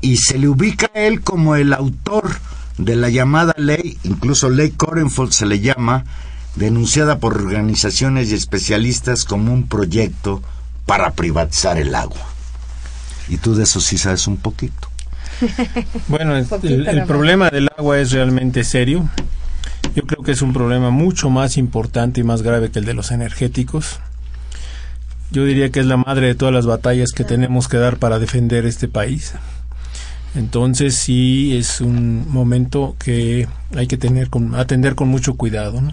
y 0.00 0.18
se 0.18 0.38
le 0.38 0.49
ubica 0.49 0.90
a 0.94 1.00
él 1.00 1.23
como 1.23 1.56
el 1.56 1.73
autor 1.73 2.37
de 2.78 2.97
la 2.97 3.09
llamada 3.09 3.54
ley, 3.56 3.99
incluso 4.02 4.50
ley 4.50 4.71
Korenfold 4.71 5.32
se 5.32 5.47
le 5.47 5.61
llama, 5.61 6.04
denunciada 6.56 7.18
por 7.18 7.37
organizaciones 7.37 8.30
y 8.30 8.35
especialistas 8.35 9.25
como 9.25 9.52
un 9.52 9.68
proyecto 9.68 10.42
para 10.87 11.12
privatizar 11.12 11.78
el 11.78 11.94
agua. 11.94 12.31
Y 13.32 13.38
tú 13.38 13.54
de 13.54 13.62
eso 13.62 13.80
sí 13.80 13.96
sabes 13.96 14.26
un 14.26 14.36
poquito. 14.36 14.88
Bueno, 16.08 16.36
el, 16.36 16.86
el 16.86 17.04
problema 17.04 17.48
del 17.48 17.68
agua 17.76 17.98
es 17.98 18.12
realmente 18.12 18.62
serio. 18.62 19.08
Yo 19.94 20.02
creo 20.02 20.22
que 20.22 20.32
es 20.32 20.42
un 20.42 20.52
problema 20.52 20.90
mucho 20.90 21.30
más 21.30 21.56
importante 21.56 22.20
y 22.20 22.24
más 22.24 22.42
grave 22.42 22.70
que 22.70 22.78
el 22.78 22.84
de 22.84 22.92
los 22.92 23.10
energéticos. 23.10 24.00
Yo 25.30 25.46
diría 25.46 25.70
que 25.70 25.80
es 25.80 25.86
la 25.86 25.96
madre 25.96 26.26
de 26.26 26.34
todas 26.34 26.52
las 26.52 26.66
batallas 26.66 27.12
que 27.12 27.24
tenemos 27.24 27.68
que 27.68 27.78
dar 27.78 27.96
para 27.96 28.18
defender 28.18 28.66
este 28.66 28.86
país. 28.86 29.32
Entonces 30.34 30.94
sí 30.94 31.56
es 31.56 31.80
un 31.80 32.30
momento 32.30 32.96
que 32.98 33.48
hay 33.74 33.86
que 33.86 33.96
tener 33.96 34.28
con, 34.28 34.54
atender 34.54 34.94
con 34.94 35.08
mucho 35.08 35.34
cuidado. 35.34 35.80
¿no? 35.80 35.92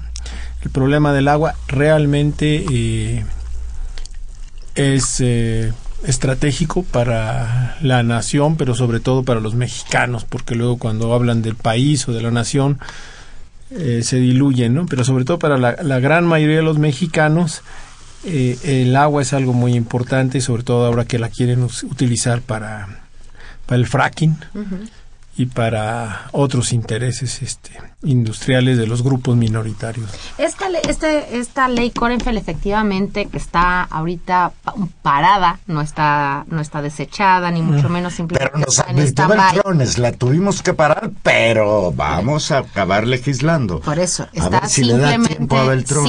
El 0.61 0.71
problema 0.71 1.13
del 1.13 1.29
agua 1.29 1.55
realmente 1.67 2.65
eh, 2.69 3.25
es 4.75 5.21
eh, 5.21 5.71
estratégico 6.03 6.83
para 6.83 7.77
la 7.81 8.03
nación, 8.03 8.55
pero 8.55 8.75
sobre 8.75 8.99
todo 8.99 9.23
para 9.23 9.39
los 9.39 9.55
mexicanos, 9.55 10.25
porque 10.25 10.55
luego 10.55 10.77
cuando 10.77 11.13
hablan 11.13 11.41
del 11.41 11.55
país 11.55 12.07
o 12.07 12.13
de 12.13 12.21
la 12.21 12.31
nación 12.31 12.79
eh, 13.71 14.01
se 14.03 14.17
diluyen, 14.17 14.73
¿no? 14.73 14.85
Pero 14.85 15.03
sobre 15.03 15.25
todo 15.25 15.39
para 15.39 15.57
la, 15.57 15.99
gran 15.99 16.25
mayoría 16.25 16.57
de 16.57 16.63
los 16.63 16.79
mexicanos 16.79 17.61
eh, 18.25 18.57
el 18.63 18.95
agua 18.95 19.21
es 19.21 19.33
algo 19.33 19.53
muy 19.53 19.75
importante, 19.75 20.41
sobre 20.41 20.63
todo 20.63 20.85
ahora 20.85 21.05
que 21.05 21.19
la 21.19 21.29
quieren 21.29 21.63
utilizar 21.63 22.41
para, 22.41 22.87
para 23.65 23.77
el 23.77 23.87
fracking 23.87 24.37
y 25.39 25.45
para 25.45 26.27
otros 26.33 26.73
intereses 26.73 27.41
este, 27.41 27.71
industriales 28.03 28.77
de 28.77 28.85
los 28.87 29.01
grupos 29.03 29.37
minoritarios. 29.37 30.09
Esta, 30.37 30.67
le- 30.67 30.81
este, 30.89 31.37
esta 31.39 31.69
ley 31.69 31.91
Korenfeld 31.91 32.37
efectivamente 32.37 33.25
que 33.27 33.37
está 33.37 33.83
ahorita 33.83 34.51
pa- 34.65 34.73
parada, 35.01 35.59
no 35.65 35.79
está, 35.81 36.43
no 36.49 36.59
está 36.59 36.81
desechada, 36.81 37.51
ni 37.51 37.61
mucho 37.61 37.87
menos 37.87 38.15
Pero 38.15 38.17
simplemente 38.17 38.59
nos 38.59 38.77
está 38.79 38.91
en 38.91 38.97
advirtió 38.97 39.61
la 39.97 40.11
tuvimos 40.11 40.61
que 40.61 40.73
parar, 40.73 41.09
pero 41.23 41.93
vamos 41.93 42.51
a 42.51 42.57
acabar 42.57 43.07
legislando. 43.07 43.79
Por 43.79 43.97
eso, 43.97 44.27
está 44.33 44.67
si 44.67 44.81
a 44.81 44.97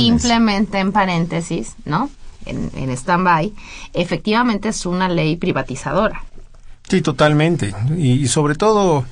simplemente 0.00 0.80
en 0.80 0.90
paréntesis, 0.90 1.76
¿no? 1.84 2.10
En, 2.46 2.68
en 2.74 2.90
stand-by. 2.90 3.52
Efectivamente 3.92 4.70
es 4.70 4.86
una 4.86 5.08
ley 5.08 5.36
privatizadora. 5.36 6.24
Sí, 6.90 7.00
totalmente. 7.00 7.72
Y, 7.96 8.12
y 8.12 8.28
sobre 8.28 8.56
todo 8.56 9.04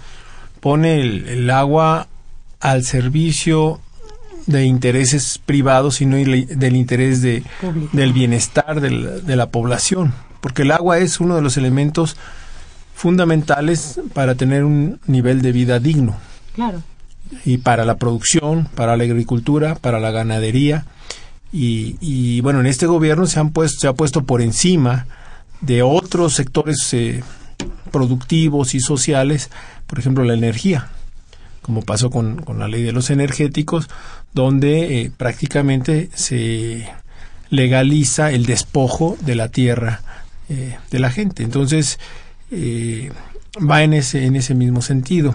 pone 0.61 1.01
el, 1.01 1.29
el 1.29 1.51
agua 1.51 2.09
al 2.61 2.85
servicio 2.85 3.81
de 4.47 4.65
intereses 4.65 5.39
privados 5.45 6.01
y 6.01 6.07
no 6.07 6.17
del 6.17 6.77
interés 6.77 7.23
de, 7.23 7.45
del 7.93 8.13
bienestar 8.13 8.81
de 8.81 9.37
la 9.37 9.51
población. 9.51 10.15
Porque 10.41 10.63
el 10.63 10.73
agua 10.73 10.99
es 10.99 11.21
uno 11.21 11.37
de 11.37 11.43
los 11.43 11.57
elementos 11.57 12.17
fundamentales 12.95 14.01
para 14.15 14.35
tener 14.35 14.65
un 14.65 15.01
nivel 15.07 15.43
de 15.43 15.53
vida 15.53 15.79
digno. 15.79 16.17
Claro. 16.55 16.83
y 17.45 17.59
para 17.59 17.85
la 17.85 17.99
producción, 17.99 18.69
para 18.75 18.97
la 18.97 19.05
agricultura, 19.05 19.77
para 19.77 20.01
la 20.01 20.11
ganadería. 20.11 20.87
Y, 21.53 21.97
y, 22.01 22.41
bueno, 22.41 22.61
en 22.61 22.67
este 22.67 22.87
gobierno 22.87 23.27
se, 23.27 23.39
han 23.39 23.51
puesto, 23.51 23.81
se 23.81 23.87
ha 23.87 23.93
puesto 23.93 24.25
por 24.25 24.43
encima 24.43 25.07
de 25.61 25.83
otros 25.83 26.35
sectores 26.35 26.77
eh, 26.93 27.23
productivos 27.91 28.75
y 28.75 28.81
sociales, 28.81 29.51
por 29.87 29.99
ejemplo, 29.99 30.25
la 30.25 30.35
energía, 30.35 30.89
como 31.63 31.83
pasó 31.83 32.11
con, 32.11 32.45
la 32.59 32.69
ley 32.69 32.83
de 32.83 32.93
los 32.93 33.11
energéticos, 33.11 33.89
donde 34.33 35.01
eh, 35.01 35.11
prácticamente 35.17 36.11
se 36.15 36.89
legaliza 37.51 38.31
el 38.31 38.47
despojo 38.47 39.17
de 39.21 39.35
la 39.35 39.49
tierra 39.49 40.01
eh, 40.49 40.77
de 40.91 40.99
la 40.99 41.11
gente. 41.11 41.43
Entonces, 41.43 41.99
eh, 42.51 43.11
va 43.59 43.83
en 43.83 43.95
ese, 43.95 44.27
en 44.27 44.37
ese 44.37 44.55
mismo 44.55 44.83
sentido. 44.83 45.35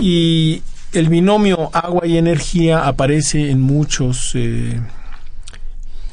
Y 0.00 0.62
el 0.92 1.08
binomio 1.08 1.70
agua 1.72 2.06
y 2.06 2.16
energía 2.16 2.86
aparece 2.86 3.50
en 3.50 3.60
muchos 3.60 4.34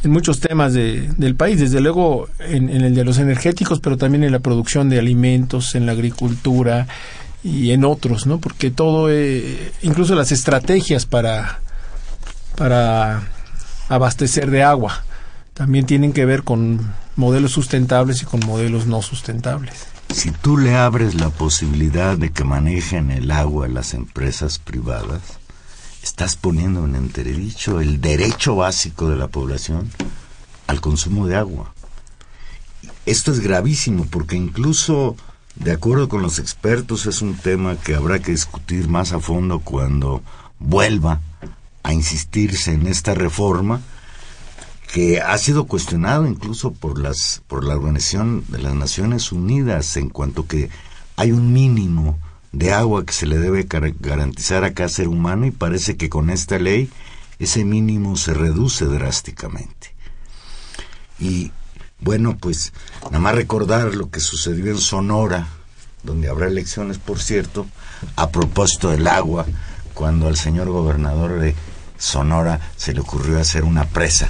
en 0.06 0.12
muchos 0.12 0.40
temas 0.40 0.74
de- 0.74 1.10
del 1.18 1.36
país, 1.36 1.60
desde 1.60 1.82
luego 1.82 2.30
en, 2.40 2.70
el 2.70 2.96
de 2.96 3.04
los 3.04 3.18
energéticos, 3.18 3.80
pero 3.82 3.98
también 3.98 4.24
en 4.24 4.32
la 4.32 4.40
producción 4.40 4.88
de 4.90 5.00
alimentos, 5.00 5.76
en 5.76 5.86
la 5.86 5.92
agricultura 5.94 6.88
y 7.44 7.72
en 7.72 7.84
otros, 7.84 8.26
¿no? 8.26 8.40
Porque 8.40 8.72
todo, 8.72 9.10
eh, 9.12 9.72
incluso 9.82 10.16
las 10.16 10.32
estrategias 10.32 11.06
para 11.06 11.60
para 12.56 13.24
abastecer 13.90 14.50
de 14.50 14.64
agua 14.64 15.04
también 15.54 15.86
tienen 15.86 16.14
que 16.14 16.26
ver 16.26 16.44
con 16.44 16.80
modelos 17.16 17.52
sustentables 17.52 18.22
y 18.22 18.26
con 18.26 18.40
modelos 18.46 18.88
no 18.88 19.02
sustentables. 19.02 19.74
Si 20.14 20.32
tú 20.32 20.58
le 20.58 20.76
abres 20.76 21.16
la 21.16 21.30
posibilidad 21.30 22.18
de 22.18 22.30
que 22.32 22.44
manejen 22.44 23.12
el 23.12 23.32
agua 23.32 23.68
las 23.68 23.94
empresas 23.94 24.60
privadas, 24.60 25.22
estás 26.16 26.38
poniendo 26.38 26.86
en 26.86 26.96
entredicho 26.96 27.82
el 27.82 28.00
derecho 28.00 28.56
básico 28.56 29.10
de 29.10 29.18
la 29.18 29.28
población 29.28 29.92
al 30.66 30.80
consumo 30.80 31.28
de 31.28 31.36
agua. 31.36 31.74
Esto 33.06 33.34
es 33.34 33.42
gravísimo 33.42 34.08
porque 34.10 34.38
incluso, 34.38 35.18
de 35.56 35.74
acuerdo 35.74 36.08
con 36.08 36.22
los 36.22 36.40
expertos, 36.40 37.06
es 37.06 37.22
un 37.22 37.36
tema 37.36 37.76
que 37.76 37.96
habrá 37.96 38.20
que 38.20 38.32
discutir 38.32 38.88
más 38.88 39.12
a 39.12 39.20
fondo 39.20 39.60
cuando 39.60 40.24
vuelva 40.58 41.20
a 41.84 41.92
insistirse 41.92 42.72
en 42.72 42.88
esta 42.88 43.14
reforma 43.14 43.82
que 44.94 45.20
ha 45.20 45.38
sido 45.38 45.66
cuestionado 45.66 46.26
incluso 46.28 46.72
por 46.72 46.98
las 46.98 47.42
por 47.48 47.66
la 47.66 47.76
Organización 47.76 48.46
de 48.48 48.60
las 48.60 48.74
Naciones 48.74 49.34
Unidas 49.34 49.98
en 49.98 50.08
cuanto 50.08 50.48
que 50.48 50.70
hay 51.18 51.34
un 51.34 51.52
mínimo 51.52 52.18
de 52.56 52.72
agua 52.72 53.06
que 53.06 53.12
se 53.14 53.28
le 53.28 53.38
debe 53.38 53.68
gar- 53.68 53.94
garantizar 54.00 54.64
a 54.64 54.74
cada 54.74 54.88
ser 54.90 55.10
humano 55.10 55.46
y 55.46 55.52
parece 55.52 55.98
que 55.98 56.10
con 56.10 56.30
esta 56.30 56.58
ley 56.58 56.90
ese 57.38 57.66
mínimo 57.66 58.16
se 58.16 58.34
reduce 58.34 58.86
drásticamente. 58.86 59.94
Y 61.20 61.52
bueno, 62.00 62.38
pues 62.38 62.72
nada 63.06 63.20
más 63.20 63.36
recordar 63.36 63.94
lo 63.94 64.10
que 64.10 64.20
sucedió 64.22 64.72
en 64.72 64.78
Sonora, 64.80 65.48
donde 66.04 66.30
habrá 66.30 66.48
elecciones, 66.48 66.98
por 66.98 67.20
cierto, 67.20 67.66
a 68.16 68.30
propósito 68.30 68.90
del 68.90 69.08
agua, 69.08 69.46
cuando 69.94 70.28
al 70.28 70.38
señor 70.38 70.70
gobernador 70.70 71.40
de 71.40 71.56
Sonora 71.98 72.60
se 72.78 72.94
le 72.94 73.02
ocurrió 73.02 73.40
hacer 73.40 73.64
una 73.66 73.86
presa 73.86 74.30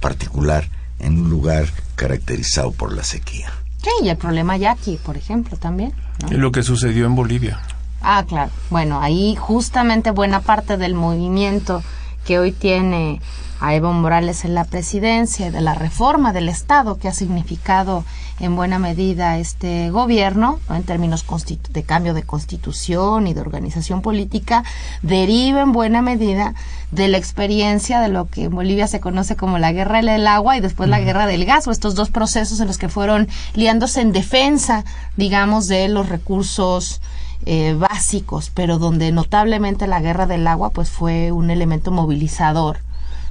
particular 0.00 0.68
en 1.00 1.18
un 1.18 1.28
lugar 1.30 1.68
caracterizado 1.96 2.70
por 2.72 2.92
la 2.92 3.02
sequía. 3.02 3.52
Sí, 3.82 3.90
y 4.04 4.08
el 4.10 4.16
problema 4.16 4.56
yaqui, 4.56 4.96
por 5.04 5.16
ejemplo, 5.16 5.56
también. 5.56 5.92
Lo 6.30 6.52
que 6.52 6.62
sucedió 6.62 7.06
en 7.06 7.14
Bolivia. 7.14 7.60
Ah, 8.00 8.24
claro. 8.26 8.50
Bueno, 8.70 9.00
ahí 9.00 9.36
justamente 9.36 10.10
buena 10.10 10.40
parte 10.40 10.76
del 10.76 10.94
movimiento 10.94 11.82
que 12.24 12.38
hoy 12.38 12.52
tiene 12.52 13.20
a 13.60 13.74
Evo 13.74 13.92
Morales 13.92 14.44
en 14.44 14.54
la 14.54 14.64
presidencia, 14.64 15.50
de 15.50 15.60
la 15.60 15.74
reforma 15.74 16.32
del 16.32 16.48
Estado 16.48 16.98
que 16.98 17.08
ha 17.08 17.12
significado 17.12 18.04
en 18.38 18.54
buena 18.54 18.78
medida 18.78 19.38
este 19.38 19.90
gobierno, 19.90 20.60
¿no? 20.68 20.76
en 20.76 20.84
términos 20.84 21.24
de 21.70 21.82
cambio 21.82 22.14
de 22.14 22.22
constitución 22.22 23.26
y 23.26 23.34
de 23.34 23.40
organización 23.40 24.00
política, 24.00 24.62
deriva 25.02 25.60
en 25.60 25.72
buena 25.72 26.02
medida 26.02 26.54
de 26.90 27.08
la 27.08 27.18
experiencia 27.18 28.00
de 28.00 28.08
lo 28.08 28.26
que 28.26 28.44
en 28.44 28.54
Bolivia 28.54 28.86
se 28.86 29.00
conoce 29.00 29.36
como 29.36 29.58
la 29.58 29.72
guerra 29.72 30.00
del 30.00 30.26
agua 30.26 30.56
y 30.56 30.60
después 30.60 30.88
la 30.88 31.00
guerra 31.00 31.26
del 31.26 31.44
gas, 31.44 31.66
o 31.66 31.70
estos 31.70 31.94
dos 31.94 32.10
procesos 32.10 32.60
en 32.60 32.66
los 32.66 32.78
que 32.78 32.88
fueron 32.88 33.28
liándose 33.54 34.00
en 34.00 34.12
defensa, 34.12 34.84
digamos, 35.16 35.68
de 35.68 35.88
los 35.88 36.08
recursos 36.08 37.00
eh, 37.46 37.74
básicos, 37.78 38.50
pero 38.52 38.78
donde 38.78 39.12
notablemente 39.12 39.86
la 39.86 40.00
guerra 40.00 40.26
del 40.26 40.46
agua 40.46 40.70
pues 40.70 40.90
fue 40.90 41.32
un 41.32 41.50
elemento 41.50 41.90
movilizador 41.90 42.78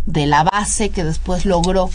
de 0.06 0.26
la 0.26 0.44
base 0.44 0.90
que 0.90 1.04
después 1.04 1.46
logró 1.46 1.90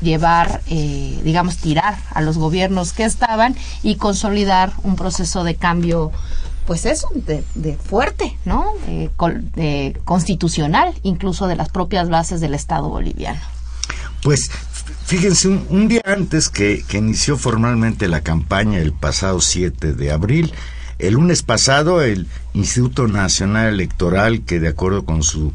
llevar, 0.00 0.62
eh, 0.68 1.20
digamos, 1.24 1.56
tirar 1.56 1.96
a 2.14 2.20
los 2.20 2.38
gobiernos 2.38 2.92
que 2.92 3.04
estaban 3.04 3.56
y 3.82 3.96
consolidar 3.96 4.72
un 4.84 4.96
proceso 4.96 5.42
de 5.44 5.56
cambio, 5.56 6.12
pues 6.66 6.84
eso, 6.86 7.08
de, 7.14 7.44
de 7.54 7.76
fuerte, 7.76 8.36
¿no? 8.44 8.66
Eh, 8.88 9.10
col- 9.16 9.50
de 9.52 9.98
constitucional, 10.04 10.94
incluso 11.02 11.46
de 11.46 11.56
las 11.56 11.68
propias 11.68 12.08
bases 12.08 12.40
del 12.40 12.54
Estado 12.54 12.88
boliviano. 12.88 13.40
Pues 14.22 14.50
fíjense, 15.04 15.48
un, 15.48 15.66
un 15.70 15.88
día 15.88 16.02
antes 16.04 16.48
que, 16.48 16.84
que 16.88 16.98
inició 16.98 17.36
formalmente 17.36 18.08
la 18.08 18.22
campaña 18.22 18.78
el 18.78 18.92
pasado 18.92 19.40
7 19.40 19.92
de 19.92 20.10
abril, 20.12 20.52
el 20.98 21.14
lunes 21.14 21.42
pasado 21.42 22.02
el 22.02 22.26
Instituto 22.54 23.06
Nacional 23.06 23.68
Electoral, 23.68 24.42
que 24.42 24.58
de 24.60 24.68
acuerdo 24.68 25.04
con 25.04 25.22
su 25.22 25.52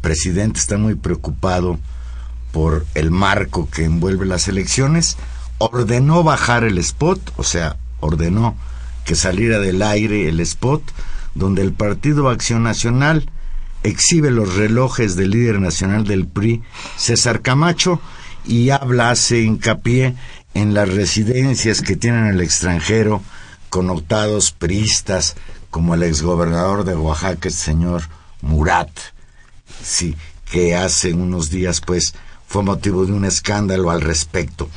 presidente 0.00 0.60
está 0.60 0.76
muy 0.78 0.94
preocupado 0.94 1.78
por 2.52 2.84
el 2.94 3.10
marco 3.10 3.68
que 3.70 3.84
envuelve 3.84 4.26
las 4.26 4.46
elecciones, 4.48 5.16
ordenó 5.58 6.22
bajar 6.22 6.64
el 6.64 6.76
spot, 6.78 7.32
o 7.36 7.42
sea, 7.44 7.76
ordenó 8.00 8.54
que 9.04 9.14
saliera 9.14 9.58
del 9.58 9.82
aire 9.82 10.28
el 10.28 10.40
spot 10.40 10.82
donde 11.34 11.62
el 11.62 11.72
Partido 11.72 12.28
Acción 12.28 12.62
Nacional 12.62 13.30
exhibe 13.82 14.30
los 14.30 14.54
relojes 14.54 15.16
del 15.16 15.30
líder 15.30 15.60
nacional 15.60 16.04
del 16.04 16.26
PRI, 16.26 16.62
César 16.96 17.42
Camacho, 17.42 18.00
y 18.44 18.70
habla, 18.70 19.10
hace 19.10 19.42
hincapié 19.42 20.14
en 20.54 20.74
las 20.74 20.88
residencias 20.88 21.82
que 21.82 21.96
tienen 21.96 22.26
en 22.26 22.34
el 22.34 22.40
extranjero 22.40 23.22
connotados 23.70 24.52
priistas, 24.52 25.36
como 25.70 25.94
el 25.94 26.02
exgobernador 26.02 26.84
de 26.84 26.94
Oaxaca, 26.94 27.48
el 27.48 27.54
señor 27.54 28.02
Murat, 28.42 28.90
sí, 29.82 30.14
que 30.50 30.76
hace 30.76 31.14
unos 31.14 31.48
días, 31.48 31.80
pues, 31.80 32.14
fue 32.46 32.62
motivo 32.62 33.06
de 33.06 33.12
un 33.12 33.24
escándalo 33.24 33.90
al 33.90 34.02
respecto. 34.02 34.68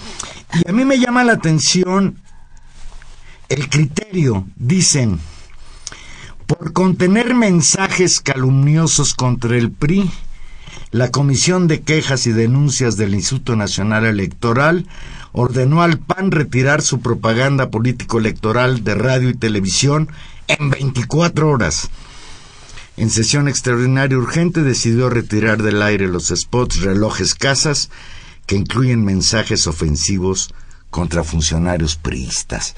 Y 0.53 0.69
a 0.69 0.71
mí 0.71 0.85
me 0.85 0.97
llama 0.97 1.25
la 1.25 1.33
atención 1.33 2.21
el 3.49 3.69
criterio, 3.69 4.47
dicen, 4.55 5.19
por 6.47 6.73
contener 6.73 7.34
mensajes 7.34 8.19
calumniosos 8.19 9.13
contra 9.13 9.58
el 9.58 9.71
PRI, 9.71 10.10
la 10.91 11.12
Comisión 11.12 11.67
de 11.67 11.81
Quejas 11.81 12.27
y 12.27 12.31
Denuncias 12.31 12.97
del 12.97 13.15
Instituto 13.15 13.55
Nacional 13.55 14.05
Electoral 14.05 14.88
ordenó 15.31 15.81
al 15.81 15.99
PAN 15.99 16.31
retirar 16.31 16.81
su 16.81 17.01
propaganda 17.01 17.69
político-electoral 17.69 18.84
de 18.84 18.95
radio 18.95 19.29
y 19.29 19.34
televisión 19.34 20.10
en 20.47 20.69
24 20.69 21.49
horas. 21.49 21.89
En 22.97 23.10
sesión 23.10 23.49
extraordinaria 23.49 24.17
urgente 24.17 24.62
decidió 24.62 25.10
retirar 25.10 25.62
del 25.62 25.81
aire 25.81 26.08
los 26.08 26.27
spots 26.27 26.79
relojes 26.81 27.36
casas 27.36 27.89
que 28.45 28.55
incluyen 28.55 29.03
mensajes 29.03 29.67
ofensivos 29.67 30.53
contra 30.91 31.25
funcionarios 31.25 31.97
priistas. 31.97 32.75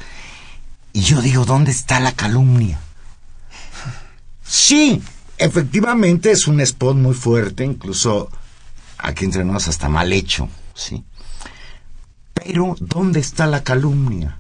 Y 0.94 1.02
yo 1.02 1.22
digo, 1.22 1.46
¿dónde 1.46 1.72
está 1.72 2.00
la 2.00 2.14
calumnia? 2.14 2.80
Sí, 4.44 5.02
efectivamente 5.38 6.32
es 6.32 6.48
un 6.48 6.62
spot 6.62 6.96
muy 6.96 7.14
fuerte, 7.14 7.64
incluso 7.64 8.30
aquí 8.98 9.26
entre 9.26 9.44
nos 9.44 9.68
hasta 9.68 9.90
mal 9.90 10.12
hecho, 10.14 10.50
sí. 10.74 11.04
Pero, 12.34 12.76
¿dónde 12.80 13.20
está 13.20 13.46
la 13.46 13.64
calumnia? 13.64 14.38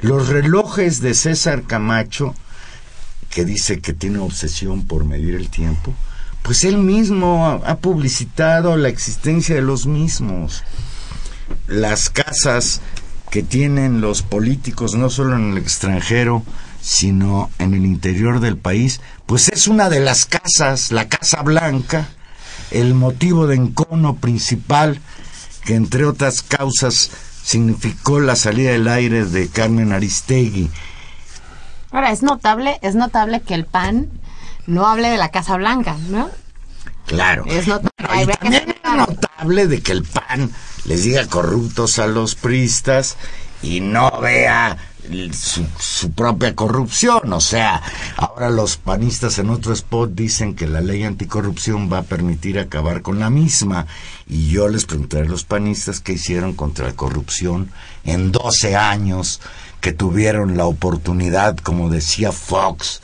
Los 0.00 0.28
relojes 0.28 1.00
de 1.00 1.14
César 1.14 1.62
Camacho, 1.64 2.34
que 3.30 3.44
dice 3.44 3.80
que 3.80 3.92
tiene 3.92 4.18
obsesión 4.18 4.86
por 4.86 5.04
medir 5.04 5.34
el 5.34 5.48
tiempo, 5.50 5.94
pues 6.42 6.64
él 6.64 6.76
mismo 6.76 7.62
ha 7.64 7.76
publicitado 7.78 8.76
la 8.76 8.88
existencia 8.88 9.54
de 9.54 9.62
los 9.62 9.86
mismos. 9.86 10.62
Las 11.66 12.10
casas 12.10 12.80
que 13.34 13.42
tienen 13.42 14.00
los 14.00 14.22
políticos, 14.22 14.94
no 14.94 15.10
solo 15.10 15.34
en 15.34 15.50
el 15.50 15.58
extranjero, 15.58 16.44
sino 16.80 17.50
en 17.58 17.74
el 17.74 17.84
interior 17.84 18.38
del 18.38 18.56
país, 18.56 19.00
pues 19.26 19.48
es 19.48 19.66
una 19.66 19.90
de 19.90 19.98
las 19.98 20.24
casas, 20.24 20.92
la 20.92 21.08
Casa 21.08 21.42
Blanca, 21.42 22.06
el 22.70 22.94
motivo 22.94 23.48
de 23.48 23.56
encono 23.56 24.14
principal 24.14 25.00
que 25.64 25.74
entre 25.74 26.04
otras 26.04 26.42
causas 26.42 27.10
significó 27.42 28.20
la 28.20 28.36
salida 28.36 28.70
del 28.70 28.86
aire 28.86 29.24
de 29.24 29.48
Carmen 29.48 29.90
Aristegui. 29.90 30.70
Ahora, 31.90 32.12
es 32.12 32.22
notable, 32.22 32.78
es 32.82 32.94
notable 32.94 33.40
que 33.40 33.54
el 33.54 33.64
PAN 33.64 34.10
no 34.68 34.86
hable 34.86 35.08
de 35.08 35.16
la 35.16 35.32
Casa 35.32 35.56
Blanca, 35.56 35.96
¿no? 36.08 36.30
Claro. 37.06 37.42
Es 37.48 37.66
notable. 37.66 37.90
Bueno, 37.98 38.22
y 38.22 38.26
también 38.36 38.76
es 38.80 38.96
notable 38.96 39.66
de 39.66 39.82
que 39.82 39.90
el 39.90 40.04
PAN 40.04 40.52
les 40.84 41.04
diga 41.04 41.26
corruptos 41.26 41.98
a 41.98 42.06
los 42.06 42.34
priistas 42.34 43.16
y 43.62 43.80
no 43.80 44.20
vea 44.20 44.76
su, 45.32 45.66
su 45.78 46.12
propia 46.12 46.54
corrupción. 46.54 47.32
O 47.32 47.40
sea, 47.40 47.82
ahora 48.16 48.50
los 48.50 48.76
panistas 48.76 49.38
en 49.38 49.50
otro 49.50 49.72
spot 49.72 50.10
dicen 50.12 50.54
que 50.54 50.66
la 50.66 50.80
ley 50.80 51.04
anticorrupción 51.04 51.92
va 51.92 51.98
a 51.98 52.02
permitir 52.02 52.58
acabar 52.58 53.02
con 53.02 53.18
la 53.18 53.30
misma. 53.30 53.86
Y 54.26 54.48
yo 54.48 54.68
les 54.68 54.84
preguntaré 54.84 55.26
a 55.26 55.30
los 55.30 55.44
panistas 55.44 56.00
qué 56.00 56.12
hicieron 56.14 56.54
contra 56.54 56.86
la 56.86 56.94
corrupción 56.94 57.70
en 58.04 58.32
12 58.32 58.76
años 58.76 59.40
que 59.80 59.92
tuvieron 59.92 60.56
la 60.56 60.64
oportunidad, 60.64 61.58
como 61.58 61.90
decía 61.90 62.32
Fox, 62.32 63.00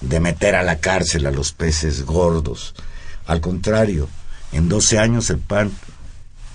de 0.00 0.18
meter 0.18 0.54
a 0.54 0.62
la 0.62 0.78
cárcel 0.78 1.26
a 1.26 1.30
los 1.30 1.52
peces 1.52 2.04
gordos. 2.04 2.74
Al 3.26 3.40
contrario, 3.40 4.08
en 4.52 4.68
12 4.68 4.98
años 4.98 5.30
el 5.30 5.38
PAN, 5.38 5.70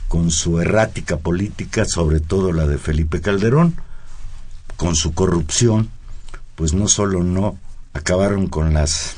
con 0.07 0.31
su 0.31 0.59
errática 0.61 1.17
política, 1.17 1.85
sobre 1.85 2.19
todo 2.19 2.51
la 2.53 2.65
de 2.65 2.77
Felipe 2.77 3.21
Calderón, 3.21 3.75
con 4.75 4.95
su 4.95 5.13
corrupción, 5.13 5.89
pues 6.55 6.73
no 6.73 6.87
solo 6.87 7.23
no 7.23 7.57
acabaron 7.93 8.47
con 8.47 8.73
las, 8.73 9.13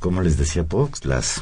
¿cómo 0.00 0.22
les 0.22 0.36
decía 0.36 0.64
Fox? 0.64 1.04
Las, 1.04 1.40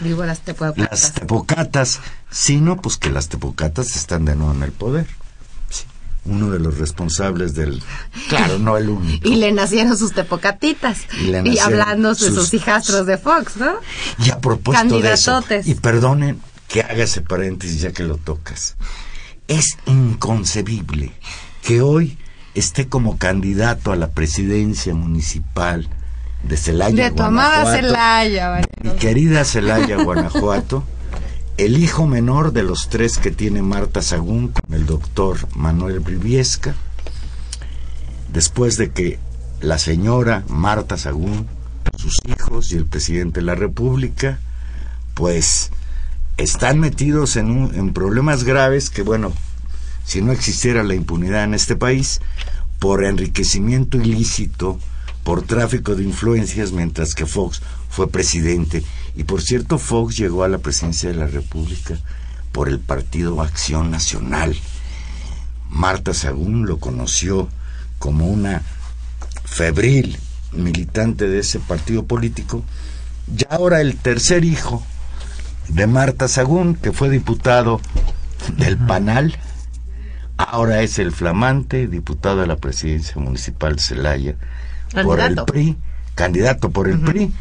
Digo, 0.00 0.24
las 0.24 0.40
te 0.40 0.54
puedo 0.54 0.74
las 0.76 1.12
tepocatas, 1.12 2.00
sino 2.30 2.80
pues 2.80 2.96
que 2.96 3.10
las 3.10 3.28
tepocatas 3.28 3.96
están 3.96 4.24
de 4.24 4.36
nuevo 4.36 4.52
en 4.54 4.62
el 4.62 4.72
poder. 4.72 5.06
Uno 6.24 6.50
de 6.50 6.58
los 6.58 6.76
responsables 6.78 7.54
del... 7.54 7.82
Claro, 8.28 8.58
no 8.58 8.76
el 8.76 8.90
único. 8.90 9.26
Y 9.28 9.36
le 9.36 9.50
nacieron 9.50 9.96
sus 9.96 10.12
tepocatitas. 10.12 11.00
Y 11.20 11.28
le 11.28 11.42
Y, 11.48 11.58
hablando 11.58 12.10
de 12.10 12.14
sus, 12.16 12.34
sus- 12.34 12.54
hijastros 12.54 13.06
de 13.06 13.16
Fox, 13.16 13.56
¿no? 13.56 13.76
Y 14.22 14.30
a 14.30 14.38
propósito 14.38 15.00
de 15.00 15.12
eso, 15.12 15.42
y 15.64 15.74
perdonen 15.74 16.40
que 16.68 16.82
haga 16.82 17.04
ese 17.04 17.22
paréntesis 17.22 17.80
ya 17.80 17.92
que 17.92 18.04
lo 18.04 18.16
tocas, 18.18 18.76
es 19.48 19.78
inconcebible 19.86 21.12
que 21.62 21.80
hoy 21.80 22.18
esté 22.54 22.88
como 22.88 23.18
candidato 23.18 23.92
a 23.92 23.96
la 23.96 24.10
presidencia 24.10 24.94
municipal 24.94 25.88
de 26.42 26.56
Celaya, 26.56 27.10
De 27.10 27.10
tu 27.10 27.22
amada 27.22 27.62
Guanajuato, 27.62 27.86
Celaya, 27.86 28.60
mi 28.82 28.90
querida 28.92 29.44
Celaya, 29.44 30.02
Guanajuato, 30.02 30.84
el 31.56 31.78
hijo 31.78 32.06
menor 32.06 32.52
de 32.52 32.62
los 32.62 32.88
tres 32.88 33.18
que 33.18 33.30
tiene 33.30 33.62
Marta 33.62 34.02
Sagún 34.02 34.48
con 34.48 34.74
el 34.74 34.86
doctor 34.86 35.38
Manuel 35.56 36.00
Briviesca, 36.00 36.74
después 38.32 38.76
de 38.76 38.90
que 38.90 39.18
la 39.60 39.78
señora 39.78 40.44
Marta 40.48 40.96
Sagún, 40.96 41.48
sus 41.96 42.14
hijos 42.26 42.72
y 42.72 42.76
el 42.76 42.86
presidente 42.86 43.40
de 43.40 43.46
la 43.46 43.54
República, 43.54 44.38
pues 45.14 45.70
están 46.38 46.80
metidos 46.80 47.36
en, 47.36 47.50
un- 47.50 47.74
en 47.74 47.92
problemas 47.92 48.44
graves 48.44 48.90
que, 48.90 49.02
bueno, 49.02 49.32
si 50.04 50.22
no 50.22 50.32
existiera 50.32 50.82
la 50.82 50.94
impunidad 50.94 51.44
en 51.44 51.54
este 51.54 51.76
país, 51.76 52.20
por 52.78 53.04
enriquecimiento 53.04 53.98
ilícito, 53.98 54.78
por 55.24 55.42
tráfico 55.42 55.94
de 55.94 56.04
influencias, 56.04 56.72
mientras 56.72 57.14
que 57.14 57.26
Fox 57.26 57.60
fue 57.90 58.08
presidente. 58.08 58.82
Y 59.16 59.24
por 59.24 59.42
cierto, 59.42 59.78
Fox 59.78 60.16
llegó 60.16 60.44
a 60.44 60.48
la 60.48 60.58
presidencia 60.58 61.10
de 61.10 61.16
la 61.16 61.26
República 61.26 61.98
por 62.52 62.68
el 62.68 62.78
Partido 62.78 63.42
Acción 63.42 63.90
Nacional. 63.90 64.56
Marta 65.70 66.14
Sagún 66.14 66.66
lo 66.66 66.78
conoció 66.78 67.48
como 67.98 68.26
una 68.28 68.62
febril 69.44 70.18
militante 70.52 71.28
de 71.28 71.40
ese 71.40 71.58
partido 71.58 72.04
político. 72.06 72.62
Y 73.36 73.44
ahora 73.50 73.80
el 73.82 73.96
tercer 73.96 74.44
hijo 74.44 74.82
de 75.68 75.86
Marta 75.86 76.28
Sagún, 76.28 76.74
que 76.74 76.92
fue 76.92 77.10
diputado 77.10 77.80
del 78.56 78.76
PANAL, 78.78 79.36
ahora 80.36 80.82
es 80.82 80.98
el 80.98 81.12
flamante 81.12 81.86
diputado 81.86 82.42
a 82.42 82.46
la 82.46 82.56
presidencia 82.56 83.14
municipal 83.20 83.76
de 83.76 83.82
Celaya 83.82 84.34
por 85.02 85.20
el 85.20 85.34
Candidato. 85.34 85.46
PRI, 85.46 85.76
candidato 86.14 86.70
por 86.70 86.88
el 86.88 87.00
PRI, 87.00 87.32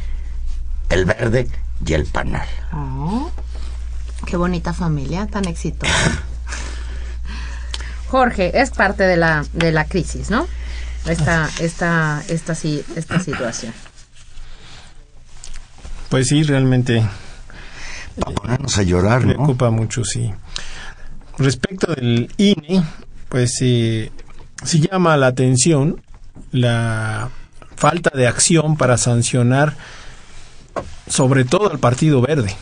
el 0.89 1.05
Verde 1.05 1.47
y 1.85 1.93
el 1.93 2.05
PANAL. 2.05 2.47
Oh, 2.73 3.31
qué 4.25 4.35
bonita 4.37 4.73
familia, 4.73 5.27
tan 5.27 5.45
exitosa. 5.47 5.93
Jorge, 8.09 8.61
es 8.61 8.71
parte 8.71 9.03
de 9.03 9.17
la, 9.17 9.45
de 9.53 9.71
la 9.71 9.85
crisis, 9.85 10.29
¿no? 10.29 10.47
esta, 11.05 11.49
esta, 11.59 12.21
esta, 12.27 12.53
sí- 12.55 12.83
esta 12.97 13.19
situación. 13.19 13.73
Pues 16.09 16.27
sí, 16.27 16.43
realmente 16.43 17.05
Para 18.19 18.35
ponernos 18.35 18.77
a 18.77 18.83
llorar, 18.83 19.25
¿no? 19.25 19.33
preocupa 19.33 19.69
mucho, 19.69 20.03
sí. 20.03 20.31
Respecto 21.37 21.93
del 21.93 22.31
INE, 22.37 22.83
pues 23.29 23.57
eh, 23.61 24.11
sí 24.63 24.87
llama 24.89 25.17
la 25.17 25.27
atención 25.27 26.01
la 26.51 27.29
falta 27.75 28.11
de 28.15 28.27
acción 28.27 28.75
para 28.75 28.97
sancionar 28.97 29.75
sobre 31.07 31.45
todo 31.45 31.71
al 31.71 31.79
Partido 31.79 32.21
Verde, 32.21 32.55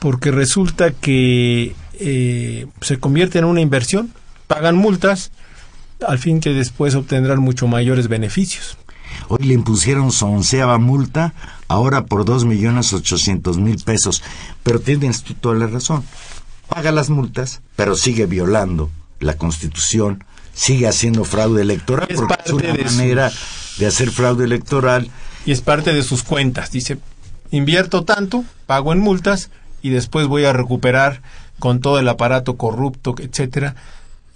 porque 0.00 0.30
resulta 0.30 0.90
que 0.90 1.74
eh, 1.94 2.66
se 2.80 2.98
convierte 2.98 3.38
en 3.38 3.44
una 3.44 3.60
inversión, 3.60 4.12
pagan 4.46 4.76
multas, 4.76 5.30
al 6.06 6.18
fin 6.18 6.40
que 6.40 6.50
después 6.50 6.94
obtendrán 6.94 7.38
mucho 7.38 7.68
mayores 7.68 8.08
beneficios. 8.08 8.76
Hoy 9.28 9.44
le 9.44 9.54
impusieron 9.54 10.12
su 10.12 10.26
onceava 10.26 10.78
multa, 10.78 11.34
ahora 11.68 12.04
por 12.06 12.24
dos 12.24 12.44
millones 12.44 12.92
ochocientos 12.92 13.58
mil 13.58 13.76
pesos. 13.82 14.22
Pero 14.62 14.80
tienes 14.80 15.22
tú 15.22 15.34
toda 15.34 15.54
la 15.54 15.66
razón. 15.66 16.04
Paga 16.68 16.92
las 16.92 17.10
multas, 17.10 17.60
pero 17.76 17.96
sigue 17.96 18.26
violando 18.26 18.90
la 19.20 19.34
Constitución, 19.34 20.24
sigue 20.54 20.88
haciendo 20.88 21.24
fraude 21.24 21.62
electoral, 21.62 22.06
Es 22.10 22.18
porque 22.20 22.34
es 22.44 22.52
una 22.52 22.72
de 22.72 22.84
manera 22.84 23.32
de 23.78 23.86
hacer 23.86 24.10
fraude 24.10 24.44
electoral. 24.44 25.10
y 25.44 25.52
es 25.52 25.60
parte 25.60 25.92
de 25.92 26.02
sus 26.02 26.22
cuentas. 26.22 26.70
Dice, 26.70 26.98
invierto 27.50 28.04
tanto, 28.04 28.44
pago 28.66 28.92
en 28.92 29.00
multas 29.00 29.50
y 29.82 29.90
después 29.90 30.26
voy 30.26 30.44
a 30.44 30.52
recuperar 30.52 31.22
con 31.58 31.80
todo 31.80 31.98
el 31.98 32.08
aparato 32.08 32.56
corrupto, 32.56 33.14
etcétera, 33.18 33.74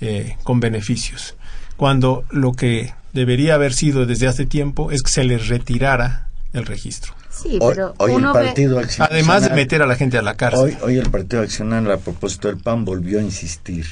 eh, 0.00 0.36
con 0.44 0.60
beneficios. 0.60 1.34
Cuando 1.76 2.24
lo 2.30 2.52
que 2.52 2.92
debería 3.16 3.54
haber 3.54 3.72
sido 3.72 4.06
desde 4.06 4.28
hace 4.28 4.46
tiempo 4.46 4.92
es 4.92 5.02
que 5.02 5.10
se 5.10 5.24
les 5.24 5.48
retirara 5.48 6.28
el 6.52 6.66
registro. 6.66 7.14
Sí, 7.30 7.58
Hoy, 7.60 7.74
pero 7.74 7.94
hoy 7.98 8.12
el 8.12 8.16
uno 8.18 8.32
ve... 8.32 8.46
Partido 8.46 8.78
Acción 8.78 9.08
Además 9.10 9.42
de 9.42 9.50
meter 9.50 9.82
a 9.82 9.86
la 9.86 9.96
gente 9.96 10.18
a 10.18 10.22
la 10.22 10.36
cárcel. 10.36 10.60
Hoy, 10.60 10.76
hoy 10.82 10.98
el 10.98 11.10
Partido 11.10 11.42
Accionario, 11.42 11.92
a 11.92 11.98
propósito 11.98 12.48
del 12.48 12.58
PAN, 12.58 12.84
volvió 12.84 13.18
a 13.18 13.22
insistir 13.22 13.86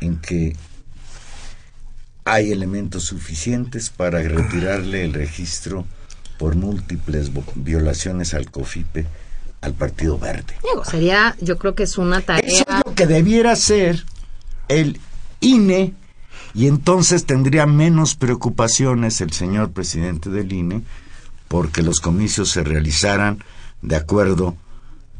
en 0.00 0.16
que 0.16 0.56
hay 2.24 2.50
elementos 2.50 3.04
suficientes 3.04 3.90
para 3.90 4.20
retirarle 4.20 5.04
el 5.04 5.12
registro 5.12 5.86
por 6.38 6.56
múltiples 6.56 7.30
violaciones 7.54 8.34
al 8.34 8.50
COFIPE 8.50 9.06
al 9.60 9.74
Partido 9.74 10.18
Verde. 10.18 10.54
Digo, 10.62 10.84
sería, 10.84 11.36
yo 11.40 11.58
creo 11.58 11.74
que 11.74 11.84
es 11.84 11.98
una 11.98 12.20
tarea... 12.20 12.42
Eso 12.46 12.64
es 12.68 12.82
lo 12.84 12.94
que 12.94 13.06
debiera 13.06 13.54
ser 13.54 14.04
el 14.68 14.98
INE 15.40 15.94
y 16.56 16.68
entonces 16.68 17.26
tendría 17.26 17.66
menos 17.66 18.14
preocupaciones 18.14 19.20
el 19.20 19.30
señor 19.32 19.72
presidente 19.72 20.30
del 20.30 20.50
INE 20.54 20.82
porque 21.48 21.82
los 21.82 22.00
comicios 22.00 22.48
se 22.48 22.64
realizaran 22.64 23.44
de 23.82 23.94
acuerdo 23.94 24.56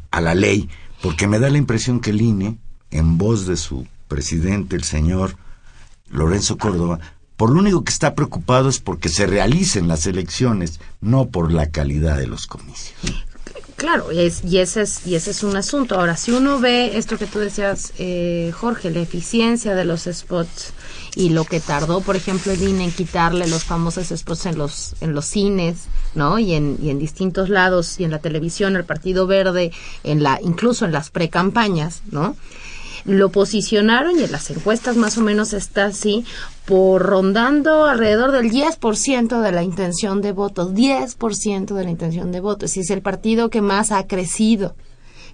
a 0.09 0.19
la 0.19 0.33
ley, 0.33 0.67
porque 1.03 1.27
me 1.27 1.37
da 1.37 1.51
la 1.51 1.59
impresión 1.59 1.99
que 1.99 2.09
el 2.09 2.21
INE, 2.21 2.57
en 2.89 3.19
voz 3.19 3.45
de 3.45 3.55
su 3.55 3.85
presidente, 4.07 4.75
el 4.75 4.83
señor 4.83 5.37
Lorenzo 6.09 6.57
Córdoba, 6.57 6.99
por 7.35 7.51
lo 7.51 7.59
único 7.59 7.83
que 7.83 7.93
está 7.93 8.15
preocupado 8.15 8.67
es 8.67 8.79
porque 8.79 9.07
se 9.07 9.27
realicen 9.27 9.87
las 9.87 10.07
elecciones, 10.07 10.79
no 11.01 11.27
por 11.27 11.51
la 11.51 11.69
calidad 11.69 12.17
de 12.17 12.25
los 12.25 12.47
comicios. 12.47 12.97
Claro, 13.77 14.11
y, 14.11 14.21
es- 14.21 14.43
y 14.43 14.57
ese 14.57 14.81
es, 14.81 15.05
y 15.05 15.13
ese 15.13 15.29
es 15.29 15.43
un 15.43 15.55
asunto. 15.55 15.99
Ahora, 15.99 16.17
si 16.17 16.31
uno 16.31 16.59
ve 16.59 16.97
esto 16.97 17.19
que 17.19 17.27
tú 17.27 17.37
decías, 17.37 17.93
eh, 17.99 18.51
Jorge, 18.55 18.89
la 18.89 19.01
eficiencia 19.01 19.75
de 19.75 19.85
los 19.85 20.05
spots 20.11 20.73
y 21.13 21.29
lo 21.29 21.47
que 21.47 21.61
tardó, 21.61 22.01
por 22.01 22.15
ejemplo, 22.15 22.51
el 22.51 22.63
INE 22.63 22.85
en 22.85 22.91
quitarle 22.91 23.45
los 23.45 23.65
famosos 23.65 24.07
spots 24.09 24.47
en 24.47 24.57
los, 24.57 24.95
en 24.99 25.13
los 25.13 25.25
cines, 25.25 25.89
¿no? 26.15 26.39
Y 26.39 26.53
en, 26.53 26.79
y 26.81 26.89
en 26.89 26.97
distintos 26.97 27.49
lados, 27.49 27.99
y 27.99 28.03
en 28.03 28.09
la 28.09 28.19
televisión, 28.19 28.75
el 28.75 28.83
Partido 28.85 29.27
Verde, 29.27 29.71
en 30.03 30.23
la, 30.23 30.39
incluso 30.41 30.85
en 30.85 30.91
las 30.91 31.11
precampañas, 31.11 32.01
¿no? 32.09 32.35
Lo 33.07 33.29
posicionaron 33.31 34.19
y 34.19 34.23
en 34.23 34.31
las 34.31 34.51
encuestas 34.51 34.97
más 34.97 35.17
o 35.17 35.21
menos 35.21 35.53
está 35.53 35.85
así, 35.85 36.25
por 36.65 37.01
rondando 37.01 37.85
alrededor 37.85 38.31
del 38.31 38.51
10% 38.51 39.41
de 39.41 39.51
la 39.51 39.63
intención 39.63 40.21
de 40.21 40.33
voto, 40.33 40.69
10% 40.69 41.73
de 41.73 41.83
la 41.83 41.89
intención 41.89 42.31
de 42.31 42.41
voto. 42.41 42.65
Decir, 42.65 42.83
es 42.83 42.89
el 42.91 43.01
partido 43.01 43.49
que 43.49 43.61
más 43.61 43.91
ha 43.91 44.05
crecido. 44.05 44.75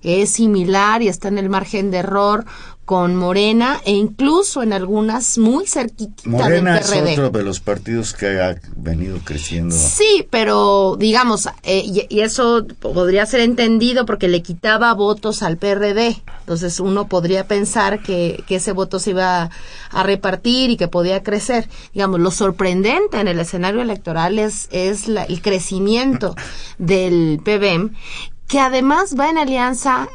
Es 0.04 0.32
similar 0.32 1.02
y 1.02 1.08
está 1.08 1.30
en 1.30 1.40
el 1.40 1.50
margen 1.50 1.90
de 1.90 1.98
error 1.98 2.46
con 2.86 3.16
Morena 3.16 3.80
e 3.86 3.92
incluso 3.94 4.62
en 4.62 4.74
algunas 4.74 5.38
muy 5.38 5.66
cerquita 5.68 6.22
Morena 6.26 6.74
del 6.74 6.84
es 6.84 6.90
PRD. 6.92 7.12
otro 7.14 7.30
de 7.30 7.44
los 7.46 7.62
partidos 7.62 8.12
que 8.14 8.42
ha 8.42 8.56
venido 8.76 9.20
creciendo. 9.24 9.74
Sí, 9.74 10.28
pero 10.30 10.98
digamos, 11.00 11.48
eh, 11.64 11.82
y, 11.86 12.06
y 12.10 12.20
eso 12.22 12.66
podría 12.82 13.26
ser 13.26 13.40
entendido 13.40 14.06
porque 14.06 14.28
le 14.28 14.42
quitaba 14.42 14.94
votos 14.94 15.44
al 15.44 15.56
PRD. 15.58 16.22
Entonces 16.42 16.82
uno 16.82 17.08
podría 17.08 17.48
pensar 17.48 18.04
que, 18.04 18.44
que 18.48 18.56
ese 18.58 18.74
voto 18.74 19.00
se 19.00 19.12
iba 19.12 19.44
a, 19.44 19.50
a 19.92 20.04
repartir 20.04 20.70
y 20.70 20.76
que 20.76 20.90
podía 20.90 21.24
crecer. 21.24 21.70
Digamos, 21.94 22.20
lo 22.20 22.32
sorprendente 22.32 23.18
en 23.20 23.30
el 23.30 23.40
escenario 23.40 23.82
electoral 23.82 24.40
es, 24.40 24.68
es 24.72 25.08
la- 25.08 25.24
el 25.24 25.42
crecimiento 25.42 26.36
del 26.78 27.40
PBM, 27.46 27.92
que 28.50 28.60
además 28.60 29.16
va 29.18 29.30
en 29.30 29.38
alianza 29.38 30.10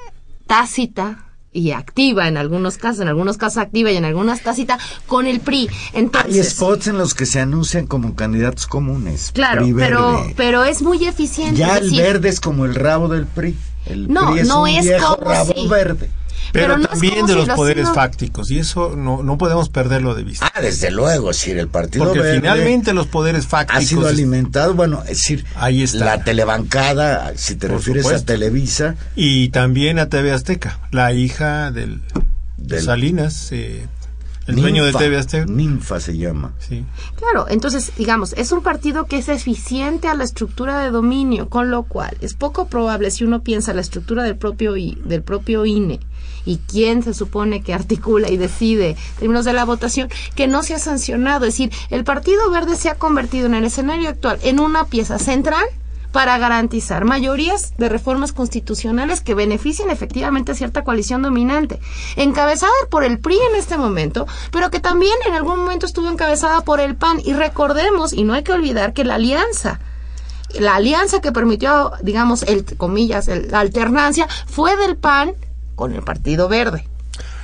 tácita 0.47 1.25
y 1.59 1.73
activa 1.73 2.29
en 2.29 2.37
algunos 2.37 2.79
casos, 2.79 3.01
en 3.03 3.09
algunos 3.09 3.37
casos 3.37 3.59
activa 3.59 3.91
y 3.91 3.97
en 3.97 4.05
algunas 4.05 4.41
tácita 4.43 4.79
con 5.07 5.27
el 5.27 5.41
PRI. 5.41 5.69
Hay 5.69 6.01
Entonces, 6.01 6.51
spots 6.51 6.87
en 6.87 6.99
los 6.99 7.15
que 7.15 7.27
se 7.27 7.41
anuncian 7.41 7.87
como 7.87 8.15
candidatos 8.15 8.67
comunes. 8.67 9.31
Claro, 9.35 9.67
pero, 9.77 10.25
pero 10.37 10.65
es 10.65 10.83
muy 10.83 11.05
eficiente. 11.05 11.57
ya 11.57 11.77
el 11.79 11.85
decir, 11.91 12.01
verde 12.03 12.29
es 12.29 12.41
como 12.41 12.65
el 12.65 12.75
rabo 12.75 13.09
del 13.09 13.27
PRI. 13.27 13.57
El 13.87 14.13
No, 14.13 14.31
PRI 14.33 14.41
es 14.41 14.49
no 14.49 14.63
un 14.63 14.69
es 14.69 14.85
viejo 14.85 15.17
como 15.17 15.31
rabo 15.31 15.53
si- 15.57 15.69
verde. 15.69 16.11
Pero, 16.53 16.75
pero 16.77 16.89
también 16.89 17.27
de 17.27 17.33
si 17.33 17.39
los 17.39 17.49
lo 17.49 17.55
poderes 17.57 17.83
hacemos- 17.85 17.95
fácticos, 17.95 18.51
y 18.51 18.59
eso 18.59 18.95
no, 18.97 19.23
no 19.23 19.37
podemos 19.39 19.69
perderlo 19.69 20.15
de 20.15 20.25
vista. 20.25 20.51
Ah, 20.55 20.61
desde 20.61 20.91
luego, 20.91 21.31
es 21.31 21.37
decir, 21.39 21.59
el 21.59 21.69
Partido 21.69 22.05
Porque 22.07 22.21
Verde 22.21 22.37
finalmente 22.41 22.93
los 22.95 23.07
poderes 23.07 23.45
ha 23.47 23.49
fácticos 23.49 23.85
sido 23.85 24.07
alimentado, 24.09 24.75
bueno, 24.75 25.03
es 25.03 25.19
decir, 25.19 25.45
Ahí 25.55 25.83
está. 25.83 26.05
la 26.05 26.25
telebancada, 26.25 27.33
si 27.37 27.55
te 27.57 27.69
Por 27.69 27.79
refieres 27.79 28.05
a 28.05 28.09
supuesto. 28.09 28.27
Televisa, 28.33 28.97
y 29.15 29.51
también 29.51 29.99
a 29.99 30.09
TV 30.09 30.33
Azteca, 30.33 30.79
la 30.91 31.13
hija 31.13 31.71
del, 31.71 32.01
de 32.57 32.77
Del- 32.77 32.85
Salinas, 32.85 33.53
eh, 33.53 33.87
el 34.47 34.57
dueño 34.57 34.83
de 34.85 34.89
Ninfa, 34.93 34.99
TV 35.05 35.17
Azteca. 35.19 35.45
Ninfa 35.47 36.01
se 36.01 36.17
llama. 36.17 36.53
Sí. 36.67 36.83
Claro, 37.17 37.47
entonces, 37.51 37.93
digamos, 37.99 38.33
es 38.33 38.51
un 38.51 38.63
partido 38.63 39.05
que 39.05 39.19
es 39.19 39.29
eficiente 39.29 40.09
a 40.09 40.15
la 40.15 40.25
estructura 40.25 40.81
de 40.81 40.91
dominio, 40.91 41.51
con 41.51 41.71
lo 41.71 41.83
cual 41.83 42.17
es 42.23 42.33
poco 42.33 42.67
probable 42.69 43.11
si 43.11 43.25
uno 43.25 43.43
piensa 43.43 43.75
la 43.75 43.83
estructura 43.83 44.23
del 44.23 44.37
propio, 44.37 44.77
I- 44.79 44.99
del 45.05 45.23
propio 45.23 45.67
INE 45.67 46.01
y 46.49 46.59
quién 46.69 47.03
se 47.03 47.15
supone 47.15 47.63
que 47.63 47.75
articula 47.75 48.31
y 48.31 48.37
decide 48.37 48.91
en 48.91 48.97
términos 49.19 49.45
de 49.45 49.53
la 49.53 49.65
votación, 49.65 50.09
que 50.35 50.47
no 50.47 50.63
se 50.63 50.75
ha 50.75 50.79
sancionado. 50.79 51.45
Es 51.47 51.55
decir, 51.55 51.71
el 51.91 52.05
Partido 52.05 52.51
Verde 52.51 52.77
se 52.77 52.89
ha 52.89 52.95
convertido 52.95 53.47
en 53.47 53.55
el 53.55 53.65
escenario 53.65 54.09
actual 54.09 54.39
en 54.43 54.59
una 54.61 54.85
pieza 54.87 55.19
central 55.19 55.65
para 56.13 56.39
garantizar 56.39 57.05
mayorías 57.05 57.77
de 57.77 57.91
reformas 57.91 58.33
constitucionales 58.33 59.21
que 59.21 59.35
beneficien 59.35 59.91
efectivamente 59.91 60.53
a 60.53 60.55
cierta 60.55 60.83
coalición 60.83 61.21
dominante, 61.21 61.81
encabezada 62.17 62.73
por 62.91 63.05
el 63.05 63.19
PRI 63.19 63.37
en 63.51 63.57
este 63.57 63.77
momento, 63.77 64.27
pero 64.51 64.71
que 64.71 64.81
también 64.81 65.15
en 65.27 65.35
algún 65.35 65.59
momento 65.59 65.85
estuvo 65.85 66.09
encabezada 66.09 66.63
por 66.63 66.81
el 66.81 66.97
PAN. 66.97 67.21
Y 67.23 67.35
recordemos, 67.35 68.15
y 68.15 68.25
no 68.25 68.33
hay 68.33 68.43
que 68.43 68.53
olvidar, 68.53 68.95
que 68.95 69.05
la 69.05 69.17
alianza 69.17 69.81
la 70.59 70.77
alianza 70.77 71.21
que 71.21 71.31
permitió, 71.31 71.93
digamos, 72.03 72.43
el 72.45 72.65
comillas, 72.79 73.29
el- 73.29 73.51
la 73.51 73.61
alternancia 73.61 74.27
fue 74.47 74.79
del 74.79 74.97
PAN 74.97 75.35
con 75.79 75.95
el 75.95 76.03
Partido 76.03 76.49
Verde. 76.49 76.87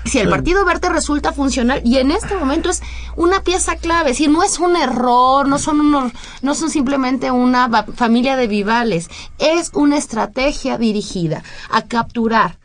Si 0.05 0.19
el 0.19 0.29
Partido 0.29 0.67
Verde 0.67 0.91
resulta 0.91 1.33
funcional 1.33 1.81
y 1.85 1.97
en 1.97 2.11
este 2.11 2.37
momento 2.37 2.69
es 2.69 2.83
una 3.17 3.43
pieza 3.43 3.77
clave, 3.77 4.11
decir, 4.11 4.29
no 4.29 4.43
es 4.43 4.59
un 4.59 4.77
error, 4.77 5.49
no 5.49 5.59
son 5.59 5.81
unos, 5.81 6.13
no 6.43 6.55
son 6.55 6.69
simplemente 6.69 7.31
una 7.31 7.71
familia 7.95 8.37
de 8.37 8.47
vivales, 8.47 9.09
es 9.39 9.71
una 9.73 9.97
estrategia 9.97 10.77
dirigida 10.77 11.43
a 11.71 11.83
capturar 11.83 12.59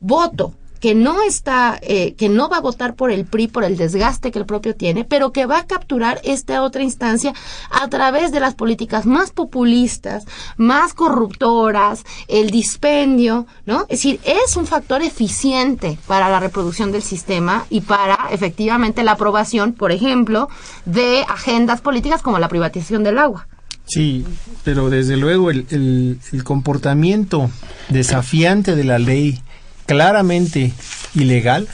voto 0.00 0.54
que 0.86 0.94
no 0.94 1.20
está, 1.20 1.80
eh, 1.82 2.14
que 2.14 2.28
no 2.28 2.48
va 2.48 2.58
a 2.58 2.60
votar 2.60 2.94
por 2.94 3.10
el 3.10 3.24
PRI 3.24 3.48
por 3.48 3.64
el 3.64 3.76
desgaste 3.76 4.30
que 4.30 4.38
el 4.38 4.46
propio 4.46 4.76
tiene, 4.76 5.02
pero 5.04 5.32
que 5.32 5.44
va 5.44 5.58
a 5.58 5.66
capturar 5.66 6.20
esta 6.22 6.62
otra 6.62 6.84
instancia 6.84 7.34
a 7.72 7.88
través 7.88 8.30
de 8.30 8.38
las 8.38 8.54
políticas 8.54 9.04
más 9.04 9.32
populistas, 9.32 10.26
más 10.56 10.94
corruptoras, 10.94 12.04
el 12.28 12.50
dispendio, 12.50 13.48
¿no? 13.66 13.80
Es 13.88 13.98
decir, 13.98 14.20
es 14.22 14.56
un 14.56 14.64
factor 14.64 15.02
eficiente 15.02 15.98
para 16.06 16.28
la 16.28 16.38
reproducción 16.38 16.92
del 16.92 17.02
sistema 17.02 17.66
y 17.68 17.80
para 17.80 18.28
efectivamente 18.30 19.02
la 19.02 19.12
aprobación, 19.12 19.72
por 19.72 19.90
ejemplo, 19.90 20.48
de 20.84 21.24
agendas 21.28 21.80
políticas 21.80 22.22
como 22.22 22.38
la 22.38 22.46
privatización 22.48 23.02
del 23.02 23.18
agua. 23.18 23.48
Sí, 23.86 24.24
pero 24.62 24.88
desde 24.88 25.16
luego 25.16 25.50
el, 25.50 25.66
el- 25.70 26.20
el 26.32 26.44
comportamiento 26.44 27.50
desafiante 27.88 28.76
de 28.76 28.84
la 28.84 29.00
ley, 29.00 29.40
claramente 29.86 30.72
ilegal, 31.14 31.68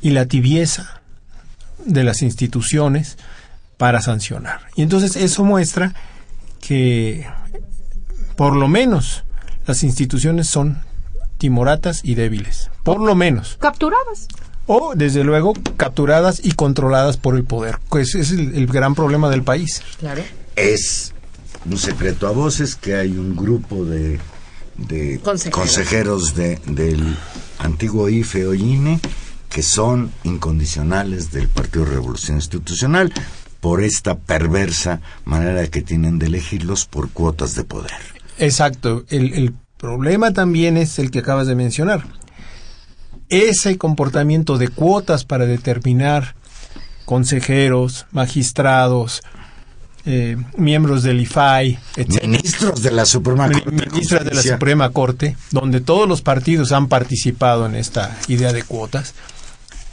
y 0.00 0.10
la 0.10 0.26
tibieza 0.26 1.00
de 1.84 2.04
las 2.04 2.22
instituciones, 2.22 3.16
para 3.76 4.00
sancionar. 4.02 4.60
Y 4.74 4.82
entonces 4.82 5.16
eso 5.16 5.44
muestra 5.44 5.94
que 6.60 7.26
por 8.36 8.54
lo 8.56 8.68
menos 8.68 9.24
las 9.66 9.82
instituciones 9.84 10.48
son 10.48 10.82
timoratas 11.38 12.00
y 12.04 12.14
débiles, 12.14 12.70
por 12.82 13.00
lo 13.00 13.14
menos. 13.14 13.56
Capturadas. 13.60 14.26
O, 14.66 14.92
desde 14.94 15.24
luego, 15.24 15.54
capturadas 15.78 16.44
y 16.44 16.52
controladas 16.52 17.16
por 17.16 17.36
el 17.36 17.44
poder. 17.44 17.78
Pues 17.88 18.14
es 18.14 18.32
el, 18.32 18.54
el 18.54 18.66
gran 18.66 18.94
problema 18.94 19.30
del 19.30 19.42
país. 19.42 19.82
Claro. 19.98 20.22
Es 20.56 21.14
un 21.64 21.78
secreto 21.78 22.26
a 22.26 22.32
voces 22.32 22.74
que 22.74 22.94
hay 22.96 23.16
un 23.16 23.34
grupo 23.34 23.84
de, 23.84 24.20
de 24.78 25.20
Consejeros. 25.20 25.58
consejeros 25.58 26.34
de, 26.34 26.56
del 26.66 27.16
antiguo 27.58 28.08
IFE 28.08 28.46
o 28.46 28.54
INE 28.54 29.00
que 29.50 29.62
son 29.62 30.12
incondicionales 30.24 31.30
del 31.32 31.48
Partido 31.48 31.84
Revolución 31.84 32.36
Institucional 32.36 33.12
por 33.60 33.82
esta 33.82 34.16
perversa 34.16 35.00
manera 35.24 35.66
que 35.66 35.82
tienen 35.82 36.18
de 36.18 36.26
elegirlos 36.26 36.86
por 36.86 37.10
cuotas 37.10 37.54
de 37.54 37.64
poder. 37.64 37.92
Exacto. 38.38 39.04
El, 39.08 39.32
el 39.32 39.54
problema 39.76 40.32
también 40.32 40.76
es 40.76 40.98
el 40.98 41.10
que 41.10 41.20
acabas 41.20 41.46
de 41.46 41.56
mencionar. 41.56 42.04
Ese 43.28 43.76
comportamiento 43.76 44.58
de 44.58 44.68
cuotas 44.68 45.24
para 45.24 45.46
determinar 45.46 46.36
consejeros, 47.04 48.06
magistrados, 48.12 49.22
eh, 50.06 50.36
miembros 50.56 51.02
del 51.02 51.20
IFAI, 51.20 51.78
etc. 51.96 52.22
Ministros 52.22 52.82
de 52.82 52.90
la 52.90 53.04
Suprema 53.04 53.50
Corte 53.50 53.70
de 53.70 53.86
Ministras 53.86 54.24
de 54.24 54.30
la 54.30 54.36
Justicia. 54.36 54.54
Suprema 54.54 54.90
Corte, 54.90 55.36
donde 55.50 55.80
todos 55.80 56.08
los 56.08 56.22
partidos 56.22 56.72
han 56.72 56.88
participado 56.88 57.66
en 57.66 57.74
esta 57.74 58.16
idea 58.28 58.52
de 58.52 58.62
cuotas, 58.62 59.14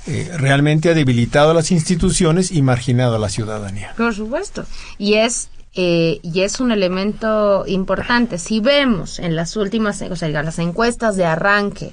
eh, 0.08 0.32
realmente 0.38 0.89
ha 0.89 0.94
debilitado 0.94 1.52
a 1.52 1.54
las 1.54 1.72
instituciones 1.72 2.52
y 2.52 2.62
marginado 2.62 3.15
a 3.15 3.20
la 3.20 3.30
ciudadanía. 3.30 3.94
Por 3.98 4.13
supuesto. 4.13 4.65
Y 4.98 5.15
es 5.15 5.50
eh, 5.78 6.20
y 6.22 6.41
es 6.41 6.62
un 6.62 6.72
elemento 6.72 7.65
importante. 7.68 8.38
Si 8.38 8.62
vemos 8.62 9.20
en 9.20 9.36
las 9.36 9.58
últimas, 9.58 10.02
o 10.02 10.15
sea, 10.15 10.30
las 10.30 10.60
encuestas 10.60 11.18
de 11.18 11.26
arranque 11.26 11.91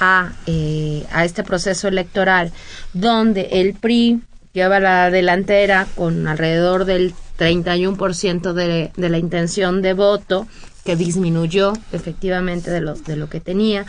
a, 0.00 0.32
eh, 0.46 1.06
a 1.12 1.24
este 1.24 1.44
proceso 1.44 1.86
electoral, 1.86 2.52
donde 2.94 3.42
el 3.52 3.74
PRI 3.74 4.20
lleva 4.56 4.80
la 4.80 5.10
delantera 5.10 5.86
con 5.96 6.26
alrededor 6.26 6.86
del 6.86 7.12
31% 7.38 8.54
de, 8.54 8.90
de 8.96 9.08
la 9.10 9.18
intención 9.18 9.82
de 9.82 9.92
voto, 9.92 10.46
que 10.82 10.96
disminuyó 10.96 11.74
efectivamente 11.92 12.70
de 12.70 12.80
lo, 12.80 12.94
de 12.94 13.16
lo 13.16 13.28
que 13.28 13.40
tenía. 13.40 13.84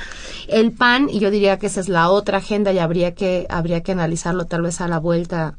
El 0.49 0.73
PAN, 0.73 1.07
y 1.09 1.19
yo 1.19 1.31
diría 1.31 1.57
que 1.57 1.67
esa 1.67 1.79
es 1.79 1.87
la 1.87 2.09
otra 2.09 2.39
agenda 2.39 2.73
y 2.73 2.79
habría 2.79 3.15
que, 3.15 3.45
habría 3.49 3.81
que 3.81 3.93
analizarlo 3.93 4.43
tal 4.43 4.63
vez 4.63 4.81
a 4.81 4.89
la 4.89 4.99
vuelta 4.99 5.55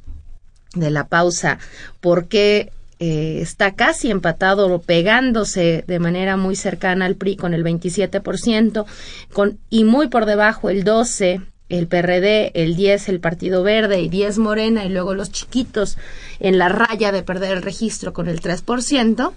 de 0.74 0.90
la 0.90 1.06
pausa, 1.06 1.58
porque 2.02 2.70
eh, 2.98 3.38
está 3.40 3.74
casi 3.74 4.10
empatado, 4.10 4.78
pegándose 4.82 5.84
de 5.86 5.98
manera 6.00 6.36
muy 6.36 6.54
cercana 6.54 7.06
al 7.06 7.14
PRI 7.14 7.36
con 7.36 7.54
el 7.54 7.64
27%, 7.64 8.84
con, 9.32 9.58
y 9.70 9.84
muy 9.84 10.08
por 10.08 10.26
debajo 10.26 10.68
el 10.68 10.84
12%, 10.84 11.46
el 11.68 11.86
PRD, 11.86 12.52
el 12.54 12.76
10 12.76 13.08
el 13.08 13.20
Partido 13.20 13.62
Verde 13.62 14.00
y 14.00 14.08
10 14.08 14.38
Morena 14.38 14.84
y 14.84 14.88
luego 14.88 15.14
los 15.14 15.30
chiquitos 15.30 15.98
en 16.40 16.58
la 16.58 16.68
raya 16.68 17.12
de 17.12 17.22
perder 17.22 17.56
el 17.56 17.62
registro 17.62 18.12
con 18.12 18.28
el 18.28 18.40
3% 18.40 19.32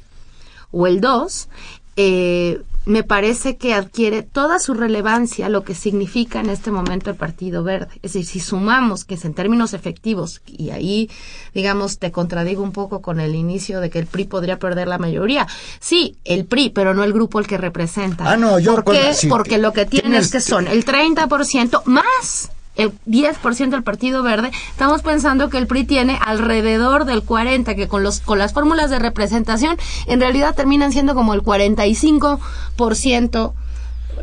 o 0.71 0.87
el 0.87 1.01
2, 1.01 1.49
eh, 1.97 2.61
me 2.85 3.03
parece 3.03 3.57
que 3.57 3.75
adquiere 3.75 4.23
toda 4.23 4.57
su 4.57 4.73
relevancia 4.73 5.49
lo 5.49 5.63
que 5.63 5.75
significa 5.75 6.39
en 6.39 6.49
este 6.49 6.71
momento 6.71 7.11
el 7.11 7.15
Partido 7.15 7.63
Verde. 7.63 7.89
Es 8.01 8.13
decir, 8.13 8.25
si 8.25 8.39
sumamos 8.39 9.05
que 9.05 9.13
es 9.15 9.23
en 9.25 9.35
términos 9.35 9.73
efectivos, 9.75 10.41
y 10.47 10.71
ahí, 10.71 11.09
digamos, 11.53 11.99
te 11.99 12.11
contradigo 12.11 12.63
un 12.63 12.71
poco 12.71 13.01
con 13.03 13.19
el 13.19 13.35
inicio 13.35 13.81
de 13.81 13.91
que 13.91 13.99
el 13.99 14.07
PRI 14.07 14.25
podría 14.25 14.57
perder 14.57 14.87
la 14.87 14.97
mayoría. 14.97 15.47
Sí, 15.79 16.17
el 16.25 16.45
PRI, 16.45 16.71
pero 16.71 16.95
no 16.95 17.03
el 17.03 17.13
grupo 17.13 17.39
el 17.39 17.45
que 17.45 17.57
representa. 17.59 18.29
Ah, 18.31 18.35
no, 18.37 18.57
yo 18.57 18.73
¿Por 18.73 18.83
con- 18.85 18.95
qué? 18.95 19.13
sí, 19.13 19.27
Porque 19.27 19.59
lo 19.59 19.73
que 19.73 19.85
tiene 19.85 20.09
tienes- 20.09 20.25
es 20.25 20.31
que 20.31 20.41
son 20.41 20.67
el 20.67 20.83
30% 20.83 21.83
más 21.85 22.49
el 22.75 22.91
10% 23.05 23.69
del 23.69 23.83
Partido 23.83 24.23
Verde, 24.23 24.49
estamos 24.69 25.01
pensando 25.01 25.49
que 25.49 25.57
el 25.57 25.67
PRI 25.67 25.83
tiene 25.83 26.17
alrededor 26.25 27.05
del 27.05 27.23
40, 27.23 27.75
que 27.75 27.87
con 27.87 28.01
los 28.03 28.21
con 28.21 28.39
las 28.39 28.53
fórmulas 28.53 28.89
de 28.89 28.99
representación 28.99 29.77
en 30.07 30.21
realidad 30.21 30.55
terminan 30.55 30.91
siendo 30.93 31.13
como 31.13 31.33
el 31.33 31.41
45% 31.43 33.53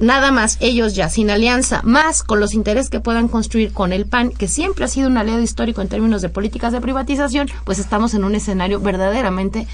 nada 0.01 0.31
más 0.33 0.57
ellos 0.61 0.95
ya 0.95 1.09
sin 1.09 1.31
alianza, 1.31 1.81
más 1.83 2.23
con 2.23 2.41
los 2.41 2.55
intereses 2.55 2.91
que 2.91 3.01
puedan 3.01 3.29
construir 3.29 3.73
con 3.73 3.93
el 3.93 4.07
PAN, 4.07 4.31
que 4.31 4.47
siempre 4.47 4.85
ha 4.85 4.89
sido 4.89 5.09
un 5.09 5.17
aliado 5.19 5.41
histórico 5.41 5.83
en 5.83 5.89
términos 5.89 6.23
de 6.23 6.29
políticas 6.29 6.73
de 6.73 6.81
privatización, 6.81 7.49
pues 7.65 7.79
estamos 7.79 8.15
en 8.15 8.25
un 8.25 8.35
escenario 8.35 8.81
verdaderamente 8.81 9.67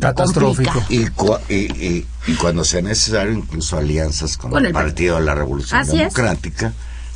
Catastrófico. 0.00 0.72
Y, 0.88 1.04
cua- 1.06 1.40
y, 1.48 1.54
y- 1.54 2.06
y 2.28 2.34
cuando 2.36 2.64
sea 2.64 2.80
necesario, 2.80 3.32
incluso 3.32 3.76
alianzas 3.76 4.36
con, 4.36 4.50
Con 4.50 4.60
el 4.60 4.66
el 4.68 4.72
Partido 4.72 5.16
de 5.18 5.24
la 5.24 5.34
Revolución 5.34 5.80
Así 5.80 6.00
es. 6.00 6.14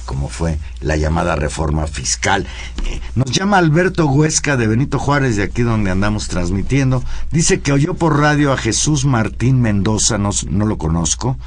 Como 0.05 0.29
fue 0.29 0.59
la 0.81 0.97
llamada 0.97 1.37
reforma 1.37 1.87
fiscal. 1.87 2.47
Eh, 2.87 3.01
Nos 3.15 3.31
llama 3.31 3.59
Alberto 3.59 4.07
Huesca 4.07 4.57
de 4.57 4.67
Benito 4.67 4.99
Juárez, 4.99 5.37
de 5.37 5.45
aquí 5.45 5.63
donde 5.63 5.91
andamos 5.91 6.29
transmitiendo. 6.29 7.03
Dice 7.31 7.61
que 7.61 7.73
oyó 7.73 7.95
por 7.95 8.19
radio 8.19 8.53
a 8.53 8.57
Jesús 8.57 9.05
Martín 9.05 9.61
Mendoza, 9.61 10.19
no, 10.19 10.31
no 10.51 10.67
lo 10.67 10.79
conozco, 10.79 11.39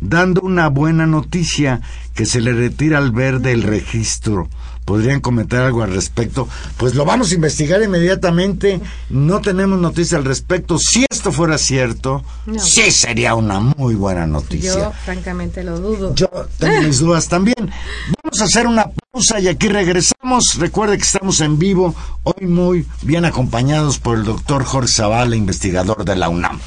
dando 0.00 0.42
una 0.42 0.68
buena 0.68 1.06
noticia 1.06 1.80
que 2.14 2.26
se 2.26 2.40
le 2.40 2.52
retira 2.52 2.98
al 2.98 3.12
verde 3.12 3.52
el 3.52 3.62
registro. 3.62 4.48
¿Podrían 4.84 5.20
comentar 5.20 5.62
algo 5.62 5.82
al 5.82 5.92
respecto? 5.94 6.48
Pues 6.76 6.94
lo 6.94 7.04
vamos 7.04 7.30
a 7.30 7.34
investigar 7.34 7.80
inmediatamente. 7.82 8.80
No 9.10 9.40
tenemos 9.40 9.78
noticia 9.78 10.18
al 10.18 10.24
respecto. 10.24 10.76
Si 10.78 11.06
esto 11.10 11.30
fuera 11.30 11.56
cierto, 11.58 12.24
No. 12.46 12.58
sí 12.58 12.90
sería 12.90 13.34
una 13.36 13.60
muy 13.60 13.94
buena 13.94 14.26
noticia. 14.26 14.74
Yo 14.74 14.92
francamente 15.04 15.62
lo 15.62 15.78
dudo. 15.78 16.14
Yo 16.14 16.28
tengo 16.58 16.82
mis 16.82 16.98
dudas 16.98 17.28
también. 17.28 17.70
Vamos 18.22 18.40
a 18.40 18.44
hacer 18.44 18.66
una 18.66 18.86
pausa 19.12 19.38
y 19.40 19.48
aquí 19.48 19.68
regresamos. 19.68 20.56
Recuerde 20.58 20.96
que 20.96 21.04
estamos 21.04 21.40
en 21.40 21.58
vivo, 21.58 21.94
hoy 22.24 22.46
muy 22.46 22.86
bien 23.02 23.24
acompañados 23.24 23.98
por 23.98 24.18
el 24.18 24.24
doctor 24.24 24.64
Jorge 24.64 24.88
Zavala, 24.88 25.36
investigador 25.36 26.04
de 26.04 26.16
la 26.16 26.28
UNAM. 26.28 26.58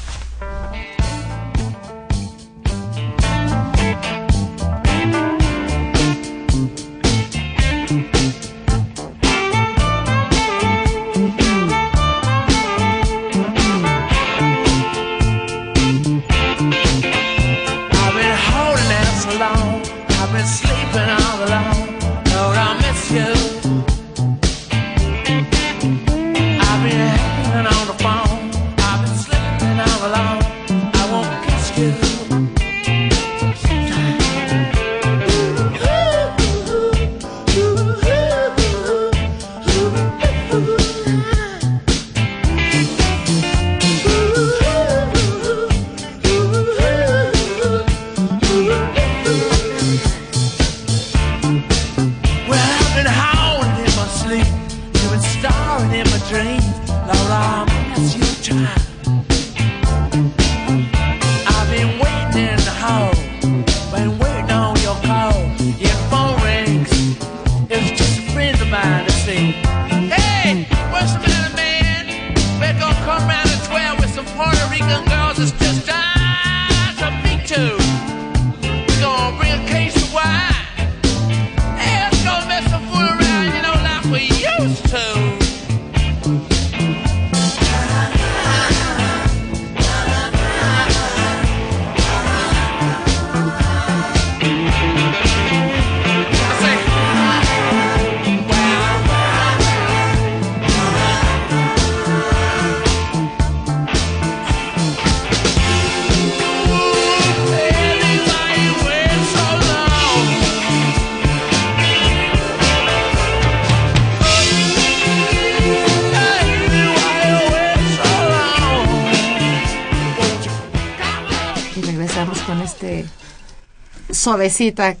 Suavecita 124.50 124.96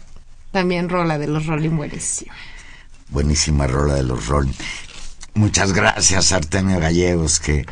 también 0.50 0.88
rola 0.88 1.18
de 1.18 1.26
los 1.26 1.46
Rolling 1.46 1.76
buenísima. 1.76 2.34
Buenísima 3.10 3.66
rola 3.66 3.94
de 3.94 4.02
los 4.02 4.26
Rolling. 4.26 4.52
Muchas 5.34 5.72
gracias, 5.72 6.32
Artemio 6.32 6.80
Gallegos, 6.80 7.38
que 7.40 7.66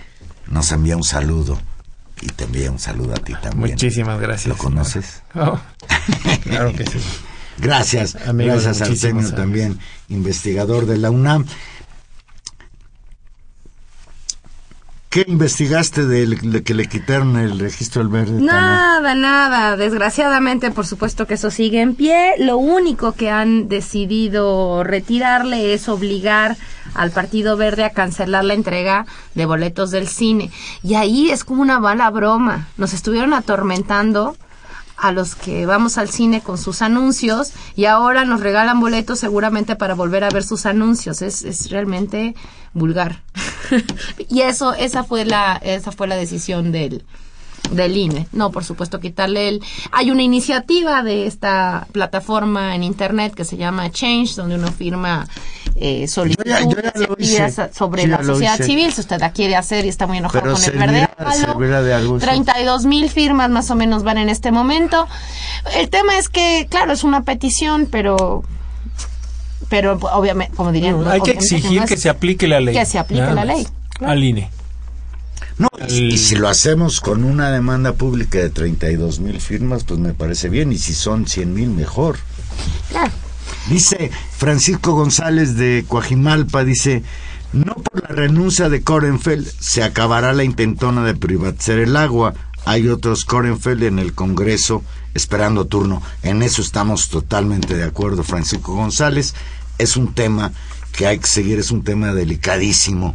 nos 0.47 0.71
envía 0.71 0.97
un 0.97 1.05
saludo. 1.05 1.59
Y 2.21 2.27
te 2.27 2.45
envía 2.45 2.71
un 2.71 2.79
saludo 2.79 3.15
a 3.15 3.17
ti 3.17 3.35
también. 3.43 3.73
Muchísimas 3.73 4.21
gracias. 4.21 4.47
¿Lo 4.47 4.57
conoces? 4.57 5.23
Oh, 5.35 5.59
claro 6.45 6.73
que 6.73 6.87
sí. 6.87 7.01
Gracias, 7.59 8.15
gracias 8.15 8.83
años. 9.05 9.35
también, 9.35 9.79
investigador 10.09 10.87
de 10.87 10.99
la 10.99 11.11
UNAM. 11.11 11.45
¿Qué 15.15 15.25
investigaste 15.29 16.07
de, 16.07 16.65
que 16.65 16.75
le 16.75 16.89
quitaron 16.89 17.37
el 17.37 17.61
registro 17.61 18.03
al 18.03 18.09
verde? 18.09 18.33
Nada, 18.43 19.15
nada. 19.15 19.77
Desgraciadamente, 19.77 20.73
por 20.73 20.89
supuesto 20.89 21.29
que 21.29 21.35
eso 21.35 21.53
sigue 21.53 21.81
en 21.81 21.95
pie. 21.95 22.33
Lo 22.41 22.59
único 22.59 23.13
que 23.13 23.31
han 23.31 23.69
decidido 23.69 24.83
retirarle 24.83 25.73
es 25.73 25.89
obligar 25.89 26.57
al 26.95 27.13
Partido 27.13 27.57
Verde 27.57 27.85
a 27.85 27.91
cancelar 27.91 28.45
la 28.45 28.55
entrega 28.55 29.07
de 29.37 29.47
boletos 29.47 29.93
del 29.93 30.09
cine. 30.09 30.51
Y 30.83 30.97
ahí 30.97 31.31
es 31.31 31.45
como 31.45 31.63
una 31.63 31.79
mala 31.79 32.11
broma. 32.11 32.67
Nos 32.77 32.93
estuvieron 32.93 33.35
atormentando 33.35 34.37
a 34.97 35.13
los 35.13 35.37
que 35.37 35.65
vamos 35.65 35.97
al 35.97 36.11
cine 36.11 36.41
con 36.41 36.59
sus 36.59 36.83
anuncios 36.83 37.53
y 37.77 37.85
ahora 37.85 38.25
nos 38.25 38.41
regalan 38.41 38.81
boletos 38.81 39.21
seguramente 39.21 39.77
para 39.77 39.95
volver 39.95 40.25
a 40.25 40.31
ver 40.31 40.43
sus 40.43 40.67
anuncios. 40.67 41.23
Es, 41.23 41.45
es 41.45 41.71
realmente 41.71 42.35
vulgar. 42.73 43.23
y 44.29 44.41
eso, 44.43 44.75
esa 44.75 45.05
fue 45.05 45.25
la, 45.25 45.61
esa 45.63 45.93
fue 45.93 46.07
la 46.09 46.17
decisión 46.17 46.73
del, 46.73 47.05
del 47.71 47.97
INE. 47.97 48.27
No, 48.33 48.51
por 48.51 48.65
supuesto, 48.65 49.01
quitarle 49.01 49.49
el... 49.49 49.63
Hay 49.93 50.11
una 50.11 50.23
iniciativa 50.23 51.03
de 51.03 51.27
esta 51.27 51.87
plataforma 51.93 52.75
en 52.75 52.83
Internet 52.83 53.35
que 53.35 53.45
se 53.45 53.57
llama 53.57 53.91
Change, 53.91 54.35
donde 54.37 54.57
uno 54.57 54.71
firma 54.71 55.27
eh, 55.77 56.07
solicitudes 56.07 57.59
sobre 57.73 58.07
la 58.07 58.23
sociedad 58.23 58.59
civil. 58.61 58.93
Si 58.93 59.01
usted 59.01 59.19
la 59.21 59.33
quiere 59.33 59.57
hacer 59.57 59.85
y 59.85 59.89
está 59.89 60.07
muy 60.07 60.19
enojado 60.19 60.43
Pero 60.43 60.55
con 60.55 60.63
el 60.63 60.71
servirá- 60.73 60.93
verde, 60.93 61.09
hágalo. 61.19 61.47
servirá 61.53 61.83
de 61.83 61.95
algo 61.95 62.17
eso. 62.19 62.27
32 62.27 62.85
mil 62.87 63.09
firmas 63.11 63.51
más 63.51 63.71
o 63.71 63.75
menos 63.75 64.03
van 64.05 64.19
en 64.19 64.29
este 64.29 64.53
momento. 64.53 65.07
El 65.75 65.89
tema 65.89 66.19
es 66.19 66.29
que, 66.29 66.67
claro, 66.71 66.93
es 66.93 67.03
una 67.05 67.23
petición, 67.25 67.89
pero... 67.91 68.43
Pero 69.75 69.99
obviamente, 70.13 70.55
como 70.57 70.71
dirían... 70.73 71.03
No, 71.03 71.11
hay 71.11 71.21
que 71.21 71.33
exigir 71.33 71.79
no 71.79 71.85
es- 71.85 71.91
que 71.91 71.97
se 71.97 72.09
aplique 72.09 72.47
la 72.47 72.61
ley. 72.61 72.75
que 72.75 72.87
se 72.87 72.99
aplique 72.99 73.23
la 73.35 73.45
ley, 73.45 73.67
claro. 73.91 74.13
Al 74.13 74.23
INE. 74.23 74.51
No, 75.59 75.69
y 75.89 76.17
si 76.19 76.35
lo 76.37 76.49
hacemos 76.49 77.01
con 77.01 77.23
una 77.25 77.51
demanda 77.51 77.93
pública 77.93 78.39
de 78.39 78.51
32 78.51 79.21
mil 79.21 79.41
firmas, 79.41 79.85
pues 79.85 80.01
me 80.01 80.13
parece 80.15 80.49
bien. 80.49 80.73
Y 80.73 80.79
si 80.79 80.95
son 80.95 81.27
100 81.29 81.55
mil, 81.55 81.71
mejor. 81.71 82.17
Claro. 82.91 83.13
Dice 83.69 84.11
Francisco 84.37 84.93
González 84.95 85.57
de 85.57 85.85
Coajimalpa, 85.89 86.65
dice, 86.65 87.03
no 87.53 87.75
por 87.75 88.03
la 88.03 88.15
renuncia 88.15 88.69
de 88.69 88.83
Korenfeld 88.83 89.47
se 89.61 89.83
acabará 89.83 90.33
la 90.33 90.45
intentona 90.45 91.05
de 91.05 91.15
privatizar 91.15 91.79
el 91.79 91.97
agua. 91.97 92.35
Hay 92.65 92.89
otros 92.89 93.25
Korenfeld 93.25 93.85
en 93.85 93.99
el 94.01 94.13
Congreso 94.15 94.83
esperando 95.15 95.67
turno. 95.67 96.03
En 96.25 96.43
eso 96.43 96.63
estamos 96.63 97.09
totalmente 97.11 97.77
de 97.77 97.85
acuerdo, 97.85 98.25
Francisco 98.25 98.75
González. 98.75 99.35
Es 99.79 99.97
un 99.97 100.15
tema 100.15 100.53
que 100.93 101.07
hay 101.07 101.19
que 101.19 101.27
seguir, 101.27 101.59
es 101.59 101.71
un 101.71 101.83
tema 101.83 102.13
delicadísimo. 102.13 103.15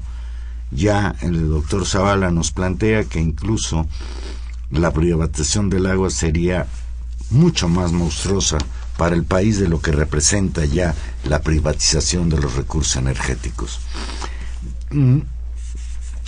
Ya 0.72 1.16
el 1.22 1.50
doctor 1.50 1.86
Zavala 1.86 2.32
nos 2.32 2.52
plantea 2.52 3.06
que 3.06 3.20
incluso 3.20 3.88
la 4.72 4.92
privatización 4.92 5.70
del 5.70 5.88
agua 5.88 6.10
sería 6.10 6.68
mucho 7.32 7.68
más 7.68 7.92
monstruosa 7.92 8.58
para 8.98 9.16
el 9.16 9.24
país 9.24 9.60
de 9.60 9.70
lo 9.70 9.82
que 9.82 9.92
representa 9.92 10.66
ya 10.66 10.94
la 11.24 11.42
privatización 11.42 12.30
de 12.30 12.38
los 12.38 12.56
recursos 12.56 12.98
energéticos. 12.98 13.80
Mm, 14.92 15.20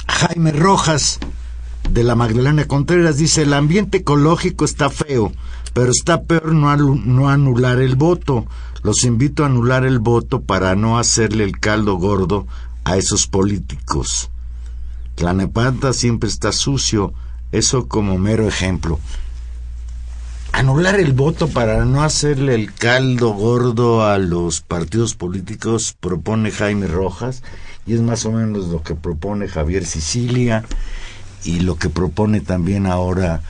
Jaime 0.07 0.51
Rojas 0.51 1.19
de 1.89 2.03
la 2.03 2.15
Magdalena 2.15 2.65
Contreras 2.65 3.17
dice, 3.17 3.41
el 3.41 3.53
ambiente 3.53 3.99
ecológico 3.99 4.65
está 4.65 4.89
feo, 4.89 5.33
pero 5.73 5.91
está 5.91 6.23
peor 6.23 6.53
no, 6.53 7.29
anular 7.29 7.79
el 7.79 7.95
voto. 7.95 8.45
Los 8.83 9.03
invito 9.03 9.43
a 9.43 9.47
anular 9.47 9.85
el 9.85 9.99
voto 9.99 10.41
para 10.41 10.75
no 10.75 10.97
hacerle 10.97 11.43
el 11.43 11.59
caldo 11.59 11.95
gordo 11.95 12.47
a 12.83 12.97
esos 12.97 13.27
políticos. 13.27 14.29
Tlanepantla 15.15 15.93
siempre 15.93 16.29
está 16.29 16.51
sucio, 16.51 17.13
eso 17.51 17.87
como 17.87 18.17
mero 18.17 18.47
ejemplo. 18.47 18.99
Anular 20.53 20.99
el 20.99 21.13
voto 21.13 21.47
para 21.47 21.85
no 21.85 22.03
hacerle 22.03 22.55
el 22.55 22.73
caldo 22.73 23.29
gordo 23.29 24.05
a 24.05 24.17
los 24.17 24.61
partidos 24.61 25.15
políticos 25.15 25.95
propone 25.97 26.51
Jaime 26.51 26.87
Rojas 26.87 27.41
y 27.85 27.93
es 27.93 28.01
más 28.01 28.25
o 28.25 28.31
menos 28.31 28.67
lo 28.67 28.83
que 28.83 28.95
propone 28.95 29.47
Javier 29.47 29.85
Sicilia 29.85 30.65
y 31.43 31.61
lo 31.61 31.77
que 31.77 31.89
propone 31.89 32.41
también 32.41 32.85
ahora 32.85 33.41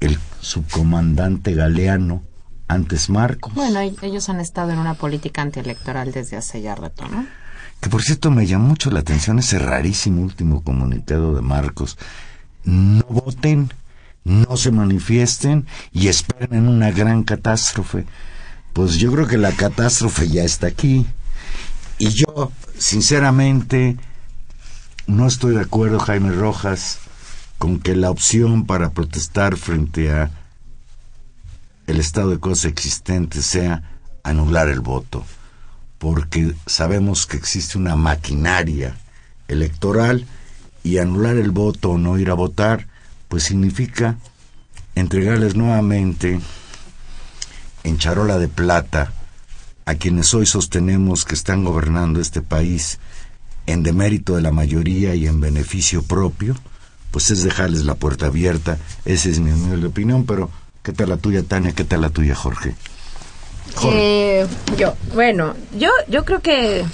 el 0.00 0.18
subcomandante 0.40 1.54
Galeano, 1.54 2.22
antes 2.68 3.08
Marcos. 3.10 3.54
Bueno, 3.54 3.80
ellos 3.80 4.28
han 4.28 4.40
estado 4.40 4.72
en 4.72 4.78
una 4.78 4.94
política 4.94 5.42
antielectoral 5.42 6.12
desde 6.12 6.36
hace 6.36 6.60
ya 6.60 6.74
rato, 6.74 7.08
¿no? 7.08 7.26
Que 7.80 7.88
por 7.90 8.02
cierto 8.02 8.30
me 8.30 8.46
llamó 8.46 8.68
mucho 8.68 8.90
la 8.90 9.00
atención 9.00 9.38
ese 9.38 9.58
rarísimo 9.58 10.22
último 10.22 10.62
comunicado 10.62 11.34
de 11.34 11.42
Marcos. 11.42 11.98
No 12.64 13.04
voten, 13.04 13.72
no 14.24 14.56
se 14.56 14.72
manifiesten 14.72 15.66
y 15.92 16.08
esperen 16.08 16.68
una 16.68 16.90
gran 16.90 17.22
catástrofe. 17.22 18.06
Pues 18.72 18.96
yo 18.96 19.12
creo 19.12 19.26
que 19.26 19.38
la 19.38 19.52
catástrofe 19.52 20.28
ya 20.28 20.42
está 20.42 20.66
aquí. 20.66 21.06
Y 21.98 22.08
yo, 22.08 22.50
sinceramente, 22.76 23.96
no 25.06 25.26
estoy 25.26 25.54
de 25.54 25.62
acuerdo, 25.62 25.98
Jaime 25.98 26.32
Rojas, 26.32 26.98
con 27.58 27.78
que 27.78 27.94
la 27.94 28.10
opción 28.10 28.66
para 28.66 28.90
protestar 28.90 29.56
frente 29.56 30.12
a 30.12 30.30
el 31.86 32.00
estado 32.00 32.30
de 32.30 32.40
cosas 32.40 32.66
existente 32.66 33.42
sea 33.42 33.82
anular 34.22 34.68
el 34.68 34.80
voto 34.80 35.24
porque 35.98 36.54
sabemos 36.66 37.26
que 37.26 37.36
existe 37.36 37.78
una 37.78 37.96
maquinaria 37.96 38.96
electoral 39.48 40.26
y 40.82 40.98
anular 40.98 41.36
el 41.36 41.50
voto 41.50 41.92
o 41.92 41.98
no 41.98 42.18
ir 42.18 42.30
a 42.30 42.34
votar, 42.34 42.86
pues 43.28 43.44
significa 43.44 44.16
entregarles 44.94 45.56
nuevamente 45.56 46.40
en 47.82 47.98
charola 47.98 48.38
de 48.38 48.48
plata 48.48 49.12
a 49.84 49.94
quienes 49.94 50.34
hoy 50.34 50.46
sostenemos 50.46 51.24
que 51.24 51.34
están 51.34 51.64
gobernando 51.64 52.20
este 52.20 52.42
país 52.42 52.98
en 53.66 53.82
demérito 53.82 54.36
de 54.36 54.42
la 54.42 54.52
mayoría 54.52 55.14
y 55.14 55.26
en 55.26 55.40
beneficio 55.40 56.02
propio, 56.02 56.56
pues 57.10 57.30
es 57.30 57.42
dejarles 57.42 57.84
la 57.84 57.94
puerta 57.94 58.26
abierta. 58.26 58.78
Esa 59.04 59.28
es 59.28 59.40
mi 59.40 59.84
opinión, 59.84 60.24
pero 60.24 60.50
¿qué 60.86 60.92
tal 60.92 61.08
la 61.08 61.16
tuya, 61.16 61.42
Tania? 61.42 61.72
¿Qué 61.72 61.82
tal 61.82 62.00
la 62.00 62.10
tuya, 62.10 62.36
Jorge? 62.36 62.76
Eh, 63.86 64.46
yo, 64.78 64.94
bueno, 65.14 65.56
yo, 65.76 65.90
yo 66.06 66.24
creo 66.24 66.40
que 66.40 66.84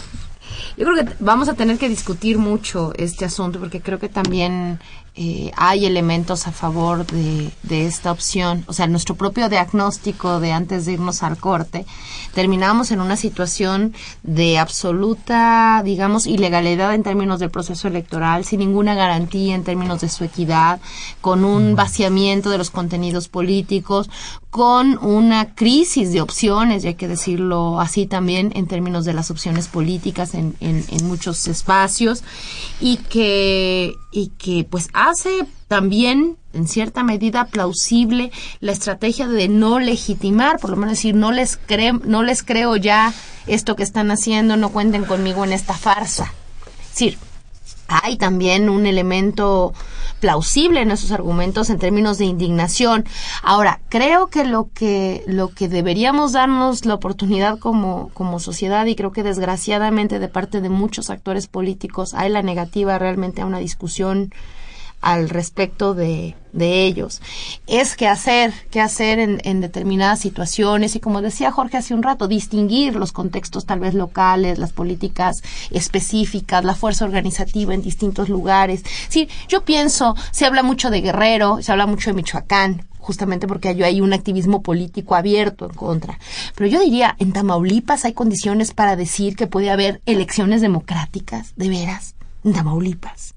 yo 0.76 0.86
creo 0.86 1.04
que 1.04 1.14
vamos 1.20 1.48
a 1.48 1.54
tener 1.54 1.78
que 1.78 1.88
discutir 1.88 2.38
mucho 2.38 2.92
este 2.96 3.24
asunto 3.24 3.58
porque 3.58 3.80
creo 3.80 3.98
que 3.98 4.08
también 4.08 4.78
eh, 5.14 5.50
hay 5.58 5.84
elementos 5.84 6.46
a 6.46 6.52
favor 6.52 7.04
de, 7.06 7.50
de 7.62 7.84
esta 7.84 8.10
opción. 8.10 8.64
O 8.66 8.72
sea, 8.72 8.86
nuestro 8.86 9.14
propio 9.14 9.50
diagnóstico 9.50 10.40
de 10.40 10.52
antes 10.52 10.86
de 10.86 10.92
irnos 10.92 11.22
al 11.22 11.36
corte, 11.36 11.84
terminamos 12.32 12.90
en 12.92 13.00
una 13.02 13.16
situación 13.16 13.92
de 14.22 14.58
absoluta, 14.58 15.82
digamos, 15.84 16.26
ilegalidad 16.26 16.94
en 16.94 17.02
términos 17.02 17.40
del 17.40 17.50
proceso 17.50 17.88
electoral, 17.88 18.46
sin 18.46 18.60
ninguna 18.60 18.94
garantía 18.94 19.54
en 19.54 19.64
términos 19.64 20.00
de 20.00 20.08
su 20.08 20.24
equidad, 20.24 20.80
con 21.20 21.44
un 21.44 21.76
vaciamiento 21.76 22.48
de 22.48 22.56
los 22.56 22.70
contenidos 22.70 23.28
políticos, 23.28 24.08
con 24.48 24.98
una 25.04 25.54
crisis 25.54 26.12
de 26.12 26.22
opciones, 26.22 26.84
y 26.84 26.88
hay 26.88 26.94
que 26.94 27.08
decirlo 27.08 27.80
así 27.80 28.06
también, 28.06 28.50
en 28.54 28.66
términos 28.66 29.04
de 29.04 29.12
las 29.12 29.30
opciones 29.30 29.68
políticas 29.68 30.34
en, 30.34 30.41
en, 30.60 30.84
en 30.88 31.06
muchos 31.06 31.46
espacios, 31.48 32.22
y 32.80 32.96
que, 32.96 33.94
y 34.10 34.28
que 34.38 34.64
pues 34.68 34.88
hace 34.92 35.46
también 35.68 36.36
en 36.52 36.68
cierta 36.68 37.02
medida 37.02 37.46
plausible 37.46 38.30
la 38.60 38.72
estrategia 38.72 39.26
de 39.26 39.48
no 39.48 39.78
legitimar, 39.78 40.58
por 40.58 40.70
lo 40.70 40.76
menos 40.76 40.98
decir 40.98 41.14
no 41.14 41.32
les 41.32 41.56
creo, 41.56 42.00
no 42.04 42.22
les 42.22 42.42
creo 42.42 42.76
ya 42.76 43.14
esto 43.46 43.76
que 43.76 43.82
están 43.82 44.10
haciendo, 44.10 44.56
no 44.56 44.70
cuenten 44.70 45.04
conmigo 45.04 45.44
en 45.44 45.52
esta 45.52 45.74
farsa. 45.74 46.32
Decir, 46.90 47.18
hay 48.02 48.16
también 48.16 48.68
un 48.68 48.86
elemento 48.86 49.72
plausible 50.20 50.80
en 50.80 50.92
esos 50.92 51.10
argumentos 51.10 51.68
en 51.68 51.78
términos 51.78 52.16
de 52.18 52.26
indignación. 52.26 53.04
Ahora, 53.42 53.80
creo 53.88 54.28
que 54.28 54.44
lo 54.44 54.70
que 54.72 55.24
lo 55.26 55.48
que 55.48 55.68
deberíamos 55.68 56.32
darnos 56.32 56.84
la 56.86 56.94
oportunidad 56.94 57.58
como 57.58 58.10
como 58.14 58.38
sociedad 58.38 58.86
y 58.86 58.94
creo 58.94 59.12
que 59.12 59.24
desgraciadamente 59.24 60.18
de 60.20 60.28
parte 60.28 60.60
de 60.60 60.68
muchos 60.68 61.10
actores 61.10 61.48
políticos 61.48 62.14
hay 62.14 62.30
la 62.30 62.42
negativa 62.42 62.98
realmente 62.98 63.42
a 63.42 63.46
una 63.46 63.58
discusión 63.58 64.32
al 65.02 65.28
respecto 65.28 65.94
de, 65.94 66.34
de 66.52 66.86
ellos. 66.86 67.20
Es 67.66 67.96
qué 67.96 68.08
hacer, 68.08 68.54
qué 68.70 68.80
hacer 68.80 69.18
en, 69.18 69.40
en 69.44 69.60
determinadas 69.60 70.20
situaciones 70.20 70.96
y 70.96 71.00
como 71.00 71.20
decía 71.20 71.52
Jorge 71.52 71.76
hace 71.76 71.92
un 71.92 72.02
rato, 72.02 72.28
distinguir 72.28 72.94
los 72.96 73.12
contextos 73.12 73.66
tal 73.66 73.80
vez 73.80 73.94
locales, 73.94 74.58
las 74.58 74.72
políticas 74.72 75.42
específicas, 75.70 76.64
la 76.64 76.74
fuerza 76.74 77.04
organizativa 77.04 77.74
en 77.74 77.82
distintos 77.82 78.28
lugares. 78.28 78.84
Sí, 79.08 79.28
yo 79.48 79.64
pienso, 79.64 80.14
se 80.30 80.46
habla 80.46 80.62
mucho 80.62 80.88
de 80.90 81.00
Guerrero, 81.00 81.60
se 81.60 81.72
habla 81.72 81.86
mucho 81.86 82.10
de 82.10 82.14
Michoacán, 82.14 82.86
justamente 82.98 83.48
porque 83.48 83.68
hay, 83.68 83.82
hay 83.82 84.00
un 84.00 84.12
activismo 84.12 84.62
político 84.62 85.16
abierto 85.16 85.66
en 85.66 85.74
contra. 85.74 86.18
Pero 86.54 86.70
yo 86.70 86.80
diría, 86.80 87.16
en 87.18 87.32
Tamaulipas 87.32 88.04
hay 88.04 88.12
condiciones 88.12 88.72
para 88.72 88.94
decir 88.94 89.34
que 89.34 89.48
puede 89.48 89.70
haber 89.70 90.00
elecciones 90.06 90.60
democráticas, 90.60 91.52
de 91.56 91.68
veras, 91.68 92.14
en 92.44 92.52
Tamaulipas, 92.52 93.34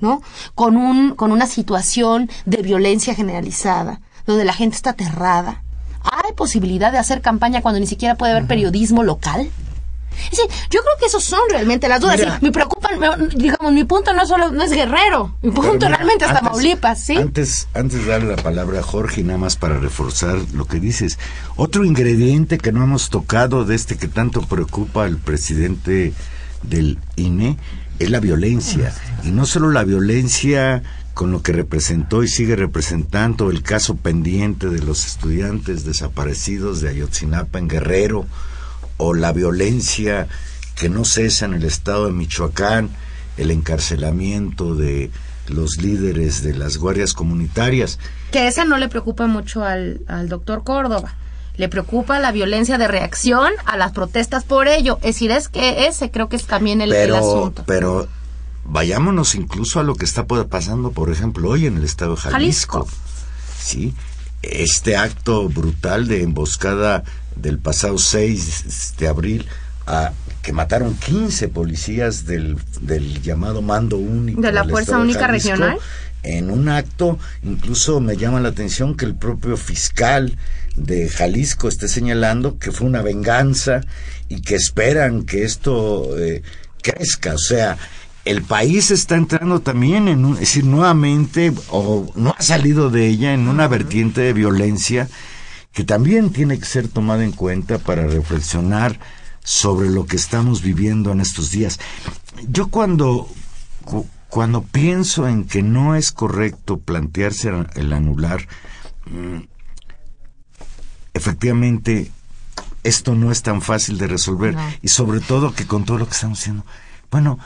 ¿no? 0.00 0.22
Con, 0.54 0.76
un, 0.76 1.14
con 1.14 1.32
una 1.32 1.46
situación 1.46 2.30
de 2.46 2.58
violencia 2.62 3.14
generalizada, 3.14 4.00
donde 4.26 4.44
la 4.44 4.52
gente 4.52 4.76
está 4.76 4.90
aterrada. 4.90 5.62
¿Hay 6.02 6.32
posibilidad 6.34 6.92
de 6.92 6.98
hacer 6.98 7.20
campaña 7.20 7.60
cuando 7.62 7.80
ni 7.80 7.86
siquiera 7.86 8.14
puede 8.14 8.32
haber 8.32 8.46
periodismo 8.46 9.02
local? 9.02 9.50
Es 10.24 10.30
decir, 10.30 10.46
yo 10.70 10.80
creo 10.80 10.94
que 10.98 11.06
esos 11.06 11.22
son 11.22 11.40
realmente 11.48 11.86
las 11.88 12.00
dudas. 12.00 12.16
Mira. 12.18 12.38
Sí, 12.38 12.44
me 12.44 12.50
preocupan, 12.50 12.98
me- 12.98 13.28
digamos, 13.36 13.72
mi 13.72 13.84
punto 13.84 14.12
no 14.14 14.26
solo 14.26 14.50
no 14.50 14.64
es 14.64 14.72
Guerrero, 14.72 15.36
mi 15.42 15.52
punto 15.52 15.86
mira, 15.86 15.96
realmente 15.96 16.24
es 16.24 16.32
Tamaulipas, 16.32 16.98
¿sí? 17.00 17.16
Antes, 17.16 17.68
antes 17.72 18.04
de 18.04 18.10
darle 18.10 18.34
la 18.34 18.42
palabra 18.42 18.80
a 18.80 18.82
Jorge, 18.82 19.22
nada 19.22 19.38
más 19.38 19.54
para 19.56 19.78
reforzar 19.78 20.38
lo 20.54 20.64
que 20.66 20.80
dices, 20.80 21.18
otro 21.54 21.84
ingrediente 21.84 22.58
que 22.58 22.72
no 22.72 22.82
hemos 22.82 23.10
tocado 23.10 23.64
de 23.64 23.76
este 23.76 23.96
que 23.96 24.08
tanto 24.08 24.40
preocupa 24.42 25.04
al 25.04 25.18
presidente 25.18 26.12
del 26.62 26.98
INE 27.14 27.56
es 27.98 28.10
la 28.10 28.20
violencia. 28.20 28.92
Y 29.24 29.30
no 29.30 29.46
solo 29.46 29.70
la 29.70 29.84
violencia 29.84 30.82
con 31.14 31.32
lo 31.32 31.42
que 31.42 31.52
representó 31.52 32.22
y 32.22 32.28
sigue 32.28 32.54
representando 32.54 33.50
el 33.50 33.62
caso 33.62 33.96
pendiente 33.96 34.68
de 34.68 34.80
los 34.80 35.04
estudiantes 35.04 35.84
desaparecidos 35.84 36.80
de 36.80 36.90
Ayotzinapa 36.90 37.58
en 37.58 37.68
Guerrero, 37.68 38.26
o 38.98 39.14
la 39.14 39.32
violencia 39.32 40.28
que 40.76 40.88
no 40.88 41.04
cesa 41.04 41.46
en 41.46 41.54
el 41.54 41.64
estado 41.64 42.06
de 42.06 42.12
Michoacán, 42.12 42.90
el 43.36 43.50
encarcelamiento 43.50 44.74
de 44.74 45.10
los 45.48 45.78
líderes 45.78 46.42
de 46.42 46.54
las 46.54 46.76
guardias 46.76 47.14
comunitarias. 47.14 47.98
Que 48.30 48.46
esa 48.46 48.64
no 48.64 48.78
le 48.78 48.88
preocupa 48.88 49.26
mucho 49.26 49.64
al, 49.64 50.02
al 50.06 50.28
doctor 50.28 50.62
Córdoba. 50.62 51.16
Le 51.58 51.68
preocupa 51.68 52.18
la 52.18 52.32
violencia 52.32 52.78
de 52.78 52.88
reacción 52.88 53.52
a 53.66 53.76
las 53.76 53.92
protestas 53.92 54.44
por 54.44 54.68
ello. 54.68 54.96
Es 55.02 55.16
decir, 55.16 55.30
es 55.32 55.48
que 55.48 55.86
ese 55.86 56.10
creo 56.10 56.28
que 56.30 56.36
es 56.36 56.46
también 56.46 56.80
el, 56.80 56.92
el 56.92 56.96
Pero, 56.98 57.16
asunto. 57.16 57.64
pero 57.66 58.08
vayámonos 58.64 59.34
incluso 59.34 59.80
a 59.80 59.82
lo 59.82 59.94
que 59.96 60.04
está 60.04 60.24
pasando, 60.26 60.92
por 60.92 61.10
ejemplo, 61.10 61.50
hoy 61.50 61.66
en 61.66 61.76
el 61.76 61.84
estado 61.84 62.14
de 62.14 62.20
Jalisco. 62.22 62.84
Jalisco. 62.86 62.88
Sí, 63.60 63.94
este 64.42 64.96
acto 64.96 65.48
brutal 65.48 66.06
de 66.06 66.22
emboscada 66.22 67.02
del 67.34 67.58
pasado 67.58 67.98
6 67.98 68.94
de 68.98 69.08
abril 69.08 69.46
a 69.86 70.12
que 70.42 70.52
mataron 70.52 70.94
15 70.94 71.48
policías 71.48 72.24
del, 72.24 72.56
del 72.80 73.20
llamado 73.22 73.62
mando 73.62 73.96
único 73.96 74.40
¿De 74.40 74.52
la 74.52 74.64
Fuerza 74.64 74.98
Única 74.98 75.26
Jalisco, 75.26 75.50
Regional? 75.50 75.78
en 76.22 76.50
un 76.50 76.68
acto 76.68 77.18
incluso 77.42 78.00
me 78.00 78.16
llama 78.16 78.40
la 78.40 78.50
atención 78.50 78.96
que 78.96 79.04
el 79.06 79.14
propio 79.14 79.56
fiscal 79.56 80.36
de 80.78 81.08
Jalisco 81.08 81.68
esté 81.68 81.88
señalando 81.88 82.58
que 82.58 82.72
fue 82.72 82.86
una 82.86 83.02
venganza 83.02 83.80
y 84.28 84.40
que 84.42 84.54
esperan 84.54 85.24
que 85.24 85.44
esto 85.44 86.16
eh, 86.18 86.42
crezca 86.82 87.34
o 87.34 87.38
sea 87.38 87.76
el 88.24 88.42
país 88.42 88.90
está 88.90 89.16
entrando 89.16 89.60
también 89.60 90.06
en 90.06 90.26
un, 90.26 90.34
es 90.34 90.40
decir, 90.40 90.64
nuevamente, 90.64 91.50
o 91.70 92.12
no 92.14 92.34
ha 92.36 92.42
salido 92.42 92.90
de 92.90 93.06
ella 93.06 93.32
en 93.32 93.48
una 93.48 93.68
vertiente 93.68 94.20
de 94.20 94.34
violencia 94.34 95.08
que 95.72 95.82
también 95.82 96.28
tiene 96.30 96.58
que 96.58 96.66
ser 96.66 96.88
tomada 96.88 97.24
en 97.24 97.32
cuenta 97.32 97.78
para 97.78 98.06
reflexionar 98.06 99.00
sobre 99.42 99.88
lo 99.88 100.04
que 100.04 100.16
estamos 100.16 100.60
viviendo 100.60 101.10
en 101.10 101.20
estos 101.22 101.50
días. 101.52 101.78
Yo 102.50 102.68
cuando, 102.68 103.30
cu- 103.86 104.06
cuando 104.28 104.60
pienso 104.62 105.26
en 105.26 105.44
que 105.44 105.62
no 105.62 105.94
es 105.94 106.12
correcto 106.12 106.76
plantearse 106.78 107.50
el 107.76 107.92
anular, 107.94 108.46
mm, 109.06 109.38
efectivamente 111.18 112.10
esto 112.84 113.14
no 113.14 113.30
es 113.30 113.42
tan 113.42 113.60
fácil 113.60 113.98
de 113.98 114.06
resolver 114.06 114.54
No. 114.54 114.72
y 114.82 114.88
sobre 114.88 115.20
todo 115.20 115.52
que 115.54 115.66
con 115.66 115.84
todo 115.84 115.98
lo 115.98 116.06
que 116.06 116.14
estamos 116.14 116.40
haciendo, 116.40 116.64
bueno, 117.10 117.38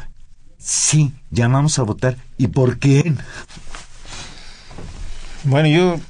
sí, 0.59 1.13
llamamos 1.31 1.79
a 1.79 1.83
votar. 1.83 2.17
¿Y 2.39 2.49
por 2.49 2.79
quién? 2.79 3.19
Bueno, 5.45 5.69
yo 5.69 6.01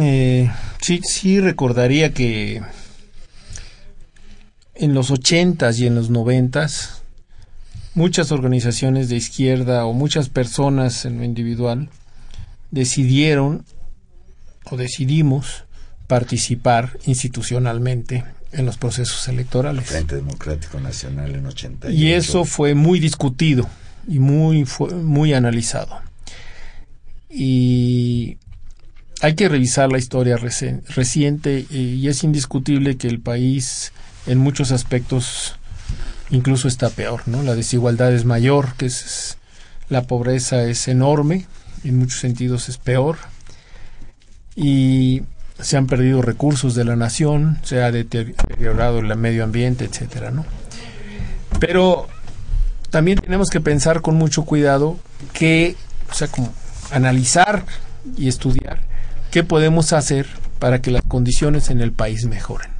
eh, 0.00 0.50
sí, 0.80 1.00
sí 1.02 1.40
recordaría 1.40 2.12
que 2.14 2.62
en 4.74 4.94
los 4.94 5.10
ochentas 5.10 5.78
y 5.78 5.86
en 5.86 5.94
los 5.94 6.10
noventas 6.10 7.02
muchas 7.94 8.32
organizaciones 8.32 9.08
de 9.08 9.16
izquierda 9.16 9.84
o 9.84 9.92
muchas 9.92 10.28
personas 10.28 11.04
en 11.04 11.18
lo 11.18 11.24
individual 11.24 11.90
decidieron 12.70 13.64
o 14.70 14.76
decidimos 14.76 15.64
participar 16.16 16.98
institucionalmente 17.06 18.22
en 18.52 18.66
los 18.66 18.76
procesos 18.76 19.28
electorales. 19.28 19.86
Frente 19.86 20.16
Democrático 20.16 20.78
Nacional 20.78 21.34
en 21.34 21.46
88. 21.46 21.98
Y 21.98 22.12
eso 22.12 22.44
fue 22.44 22.74
muy 22.74 23.00
discutido 23.00 23.66
y 24.06 24.18
muy, 24.18 24.66
fue 24.66 24.92
muy 24.94 25.32
analizado. 25.32 26.02
Y 27.30 28.36
hay 29.22 29.34
que 29.36 29.48
revisar 29.48 29.90
la 29.90 29.96
historia 29.96 30.36
reci- 30.36 30.82
reciente 30.88 31.64
eh, 31.70 31.76
y 31.78 32.08
es 32.08 32.24
indiscutible 32.24 32.98
que 32.98 33.08
el 33.08 33.18
país 33.20 33.92
en 34.26 34.36
muchos 34.36 34.70
aspectos 34.70 35.54
incluso 36.30 36.68
está 36.68 36.90
peor, 36.90 37.22
¿no? 37.26 37.42
La 37.42 37.54
desigualdad 37.54 38.12
es 38.12 38.26
mayor, 38.26 38.74
que 38.76 38.84
es, 38.84 39.38
la 39.88 40.02
pobreza 40.02 40.64
es 40.64 40.88
enorme, 40.88 41.46
en 41.84 41.96
muchos 41.98 42.20
sentidos 42.20 42.68
es 42.68 42.76
peor 42.76 43.16
y 44.54 45.22
se 45.60 45.76
han 45.76 45.86
perdido 45.86 46.22
recursos 46.22 46.74
de 46.74 46.84
la 46.84 46.96
nación, 46.96 47.58
se 47.62 47.82
ha 47.82 47.90
deteriorado 47.92 48.98
el 48.98 49.16
medio 49.16 49.44
ambiente, 49.44 49.84
etcétera, 49.84 50.30
¿no? 50.30 50.44
Pero 51.60 52.08
también 52.90 53.18
tenemos 53.18 53.48
que 53.48 53.60
pensar 53.60 54.00
con 54.02 54.16
mucho 54.16 54.44
cuidado 54.44 54.98
que, 55.32 55.76
o 56.10 56.14
sea, 56.14 56.28
como 56.28 56.52
analizar 56.90 57.64
y 58.16 58.28
estudiar 58.28 58.80
qué 59.30 59.44
podemos 59.44 59.92
hacer 59.92 60.26
para 60.58 60.82
que 60.82 60.90
las 60.90 61.02
condiciones 61.02 61.70
en 61.70 61.80
el 61.80 61.92
país 61.92 62.26
mejoren. 62.26 62.70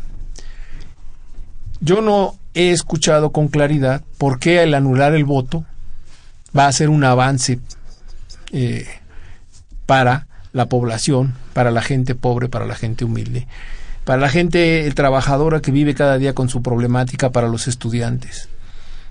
Yo 1.81 2.01
no 2.01 2.37
he 2.55 2.71
escuchado 2.71 3.33
con 3.33 3.49
claridad 3.49 4.03
por 4.19 4.39
qué 4.39 4.63
el 4.63 4.75
anular 4.75 5.15
el 5.15 5.25
voto 5.25 5.65
va 6.57 6.67
a 6.67 6.73
ser 6.73 6.91
un 6.91 7.03
avance 7.05 7.59
eh, 8.53 8.87
para 9.87 10.27
la 10.53 10.67
población, 10.67 11.35
para 11.53 11.71
la 11.71 11.83
gente 11.83 12.15
pobre, 12.15 12.49
para 12.49 12.67
la 12.67 12.75
gente 12.75 13.05
humilde, 13.05 13.47
para 14.05 14.21
la 14.21 14.29
gente 14.29 14.91
trabajadora 14.95 15.61
que 15.61 15.71
vive 15.71 15.95
cada 15.95 16.19
día 16.19 16.35
con 16.35 16.49
su 16.49 16.63
problemática, 16.63 17.31
para 17.31 17.49
los 17.49 17.69
estudiantes. 17.69 18.49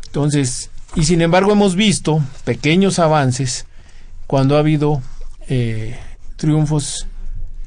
Entonces, 0.05 0.69
y 0.95 1.05
sin 1.05 1.21
embargo 1.21 1.53
hemos 1.53 1.75
visto 1.75 2.21
pequeños 2.43 2.99
avances 2.99 3.65
cuando 4.27 4.55
ha 4.55 4.59
habido 4.59 5.01
eh, 5.47 5.97
triunfos 6.35 7.07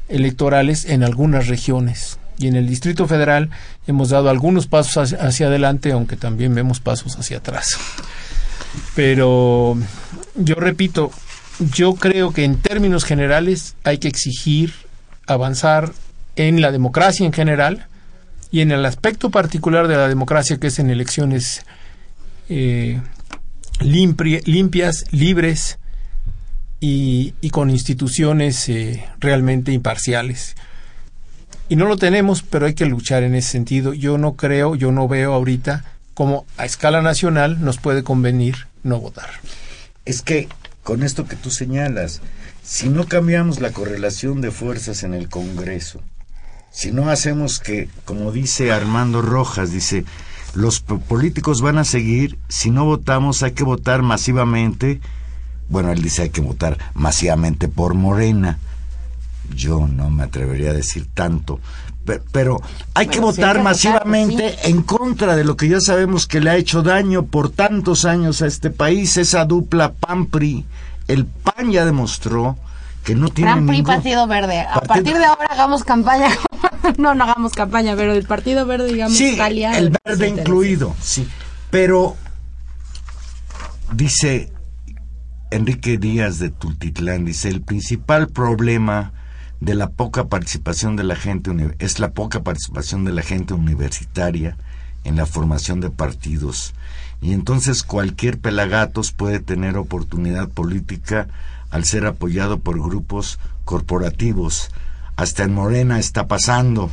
electorales 0.08 0.84
en 0.84 1.02
algunas 1.02 1.48
regiones. 1.48 2.18
Y 2.38 2.48
en 2.48 2.56
el 2.56 2.68
Distrito 2.68 3.06
Federal 3.06 3.50
hemos 3.86 4.10
dado 4.10 4.28
algunos 4.28 4.66
pasos 4.66 5.14
hacia 5.14 5.46
adelante, 5.46 5.92
aunque 5.92 6.16
también 6.16 6.54
vemos 6.54 6.80
pasos 6.80 7.16
hacia 7.18 7.38
atrás. 7.38 7.78
Pero 8.94 9.76
yo 10.34 10.54
repito, 10.56 11.10
yo 11.58 11.94
creo 11.94 12.32
que 12.32 12.44
en 12.44 12.56
términos 12.56 13.04
generales 13.04 13.74
hay 13.84 13.98
que 13.98 14.08
exigir 14.08 14.72
avanzar 15.26 15.92
en 16.36 16.60
la 16.60 16.72
democracia 16.72 17.24
en 17.24 17.32
general 17.32 17.86
y 18.50 18.60
en 18.60 18.70
el 18.70 18.84
aspecto 18.84 19.30
particular 19.30 19.88
de 19.88 19.96
la 19.96 20.08
democracia 20.08 20.58
que 20.58 20.68
es 20.68 20.78
en 20.78 20.90
elecciones 20.90 21.64
eh, 22.48 23.00
limpias, 23.80 25.04
libres 25.12 25.78
y, 26.80 27.34
y 27.40 27.50
con 27.50 27.70
instituciones 27.70 28.68
eh, 28.68 29.04
realmente 29.18 29.72
imparciales. 29.72 30.54
Y 31.68 31.76
no 31.76 31.86
lo 31.86 31.96
tenemos, 31.96 32.42
pero 32.42 32.66
hay 32.66 32.74
que 32.74 32.84
luchar 32.84 33.22
en 33.22 33.34
ese 33.34 33.50
sentido. 33.50 33.94
Yo 33.94 34.18
no 34.18 34.34
creo, 34.34 34.74
yo 34.74 34.92
no 34.92 35.08
veo 35.08 35.32
ahorita 35.32 35.84
cómo 36.12 36.46
a 36.56 36.64
escala 36.64 37.00
nacional 37.00 37.64
nos 37.64 37.78
puede 37.78 38.04
convenir 38.04 38.66
no 38.82 39.00
votar. 39.00 39.30
Es 40.04 40.20
que 40.20 40.48
con 40.84 41.02
esto 41.02 41.26
que 41.26 41.34
tú 41.34 41.50
señalas, 41.50 42.20
si 42.62 42.88
no 42.88 43.06
cambiamos 43.06 43.60
la 43.60 43.72
correlación 43.72 44.40
de 44.40 44.52
fuerzas 44.52 45.02
en 45.02 45.14
el 45.14 45.28
Congreso, 45.28 46.00
si 46.70 46.92
no 46.92 47.08
hacemos 47.10 47.58
que, 47.58 47.88
como 48.04 48.30
dice 48.30 48.70
Armando 48.70 49.20
Rojas, 49.22 49.72
dice, 49.72 50.04
los 50.54 50.80
po- 50.80 51.00
políticos 51.00 51.60
van 51.60 51.78
a 51.78 51.84
seguir, 51.84 52.38
si 52.48 52.70
no 52.70 52.84
votamos 52.84 53.42
hay 53.42 53.52
que 53.52 53.64
votar 53.64 54.02
masivamente 54.02 55.00
bueno, 55.68 55.90
él 55.90 56.02
dice 56.02 56.22
hay 56.22 56.28
que 56.30 56.42
votar 56.42 56.76
masivamente 56.92 57.68
por 57.68 57.94
Morena. 57.94 58.58
Yo 59.54 59.86
no 59.88 60.10
me 60.10 60.22
atrevería 60.24 60.70
a 60.70 60.74
decir 60.74 61.08
tanto, 61.12 61.58
pero, 62.32 62.60
hay 62.94 63.06
que 63.06 63.14
hay 63.16 63.20
votar 63.20 63.62
masivamente 63.62 64.56
en 64.68 64.82
contra 64.82 65.36
de 65.36 65.44
lo 65.44 65.56
que 65.56 65.68
ya 65.68 65.80
sabemos 65.80 66.26
que 66.26 66.40
le 66.40 66.50
ha 66.50 66.56
hecho 66.56 66.82
daño 66.82 67.24
por 67.26 67.50
tantos 67.50 68.04
años 68.04 68.42
a 68.42 68.46
este 68.46 68.70
país, 68.70 69.16
esa 69.16 69.44
dupla 69.44 69.92
PAN-PRI. 69.92 70.64
El 71.08 71.26
PAN 71.26 71.70
ya 71.70 71.84
demostró 71.84 72.56
que 73.04 73.14
no 73.14 73.28
tiene 73.28 73.50
Gran 73.52 73.66
PRI, 73.66 73.76
ningún... 73.78 73.94
Partido 73.94 74.26
Verde. 74.26 74.60
A 74.60 74.74
Partido- 74.74 74.88
partir 74.88 75.18
de 75.18 75.24
ahora 75.24 75.46
hagamos 75.50 75.84
campaña. 75.84 76.28
no, 76.98 77.14
no 77.14 77.24
hagamos 77.24 77.52
campaña, 77.52 77.94
pero 77.96 78.12
el 78.12 78.24
Partido 78.26 78.64
Verde, 78.66 78.92
digamos, 78.92 79.16
Sí, 79.16 79.38
aliado. 79.40 79.76
el 79.78 79.96
verde 80.04 80.28
incluido, 80.28 80.94
sí. 81.00 81.26
Pero 81.70 82.16
dice 83.92 84.52
Enrique 85.50 85.98
Díaz 85.98 86.38
de 86.38 86.50
Tultitlán, 86.50 87.24
dice, 87.24 87.48
el 87.48 87.60
principal 87.62 88.28
problema 88.28 89.12
de 89.60 89.74
la 89.74 89.90
poca 89.90 90.24
participación 90.24 90.96
de 90.96 91.04
la 91.04 91.16
gente 91.16 91.50
es 91.78 91.98
la 91.98 92.12
poca 92.12 92.42
participación 92.42 93.04
de 93.04 93.12
la 93.12 93.22
gente 93.22 93.54
universitaria 93.54 94.56
en 95.04 95.16
la 95.16 95.26
formación 95.26 95.80
de 95.80 95.90
partidos. 95.90 96.74
Y 97.20 97.32
entonces 97.32 97.82
cualquier 97.82 98.38
pelagatos 98.38 99.12
puede 99.12 99.40
tener 99.40 99.76
oportunidad 99.76 100.48
política 100.48 101.28
al 101.70 101.84
ser 101.84 102.06
apoyado 102.06 102.58
por 102.58 102.80
grupos 102.80 103.38
corporativos. 103.64 104.70
Hasta 105.16 105.44
en 105.44 105.54
Morena 105.54 105.98
está 105.98 106.26
pasando. 106.26 106.90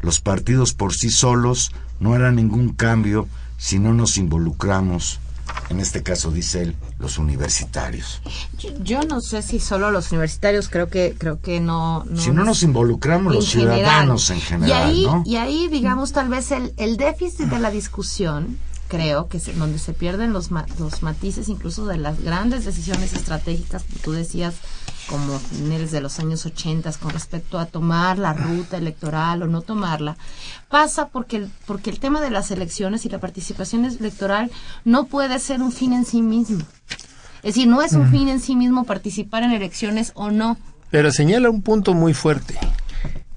Los 0.00 0.20
partidos 0.20 0.74
por 0.74 0.94
sí 0.94 1.10
solos 1.10 1.72
no 2.00 2.14
harán 2.14 2.36
ningún 2.36 2.72
cambio 2.72 3.28
si 3.58 3.78
no 3.78 3.92
nos 3.92 4.16
involucramos. 4.16 5.20
En 5.70 5.80
este 5.80 6.02
caso, 6.02 6.30
dice 6.30 6.62
él, 6.62 6.76
los 6.98 7.18
universitarios. 7.18 8.22
Yo, 8.58 8.70
yo 8.82 9.02
no 9.02 9.20
sé 9.20 9.42
si 9.42 9.60
solo 9.60 9.90
los 9.90 10.10
universitarios, 10.12 10.68
creo 10.68 10.88
que 10.88 11.14
creo 11.18 11.40
que 11.40 11.60
no. 11.60 12.04
si 12.14 12.30
no 12.30 12.44
nos 12.44 12.62
involucramos 12.62 13.34
los 13.34 13.54
en 13.54 13.60
general. 13.60 13.78
ciudadanos 13.78 14.30
en 14.30 14.40
general, 14.40 14.68
y 14.68 14.72
ahí, 14.72 15.04
¿no? 15.04 15.22
Y 15.26 15.36
ahí, 15.36 15.68
digamos, 15.68 16.12
tal 16.12 16.28
vez 16.28 16.50
el, 16.52 16.72
el 16.78 16.96
déficit 16.96 17.46
de 17.46 17.58
la 17.58 17.70
discusión, 17.70 18.58
creo, 18.88 19.28
que 19.28 19.36
es 19.36 19.58
donde 19.58 19.78
se 19.78 19.92
pierden 19.92 20.32
los, 20.32 20.50
los 20.78 21.02
matices 21.02 21.48
incluso 21.48 21.86
de 21.86 21.98
las 21.98 22.20
grandes 22.22 22.64
decisiones 22.64 23.12
estratégicas, 23.12 23.84
que 23.84 23.98
tú 23.98 24.12
decías, 24.12 24.54
como 25.08 25.38
finales 25.38 25.90
de 25.90 26.00
los 26.00 26.18
años 26.18 26.46
80 26.46 26.92
con 26.94 27.10
respecto 27.10 27.58
a 27.58 27.66
tomar 27.66 28.18
la 28.18 28.32
ruta 28.32 28.76
electoral 28.76 29.42
o 29.42 29.46
no 29.46 29.62
tomarla, 29.62 30.16
pasa 30.68 31.08
porque 31.08 31.36
el, 31.36 31.50
porque 31.66 31.90
el 31.90 31.98
tema 31.98 32.20
de 32.20 32.30
las 32.30 32.50
elecciones 32.50 33.04
y 33.04 33.08
la 33.08 33.18
participación 33.18 33.84
electoral 33.84 34.50
no 34.84 35.06
puede 35.06 35.38
ser 35.38 35.62
un 35.62 35.72
fin 35.72 35.92
en 35.92 36.04
sí 36.04 36.22
mismo. 36.22 36.62
Es 37.42 37.54
decir, 37.54 37.68
no 37.68 37.82
es 37.82 37.92
un 37.92 38.10
fin 38.10 38.28
en 38.28 38.40
sí 38.40 38.56
mismo 38.56 38.84
participar 38.84 39.42
en 39.42 39.52
elecciones 39.52 40.12
o 40.14 40.30
no. 40.30 40.58
Pero 40.90 41.10
señala 41.12 41.50
un 41.50 41.62
punto 41.62 41.94
muy 41.94 42.14
fuerte, 42.14 42.58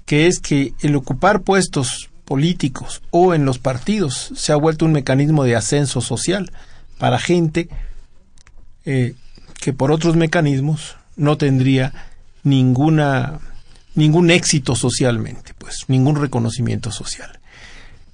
que 0.06 0.26
es 0.26 0.40
que 0.40 0.74
el 0.80 0.96
ocupar 0.96 1.42
puestos 1.42 2.10
políticos 2.24 3.02
o 3.10 3.34
en 3.34 3.44
los 3.44 3.58
partidos 3.58 4.32
se 4.34 4.52
ha 4.52 4.56
vuelto 4.56 4.84
un 4.84 4.92
mecanismo 4.92 5.44
de 5.44 5.56
ascenso 5.56 6.00
social 6.00 6.50
para 6.98 7.18
gente 7.18 7.68
eh, 8.84 9.14
que 9.60 9.72
por 9.72 9.92
otros 9.92 10.16
mecanismos 10.16 10.96
no 11.16 11.36
tendría 11.36 11.92
ninguna 12.44 13.38
ningún 13.94 14.30
éxito 14.30 14.74
socialmente, 14.74 15.52
pues 15.58 15.84
ningún 15.88 16.16
reconocimiento 16.16 16.90
social. 16.90 17.38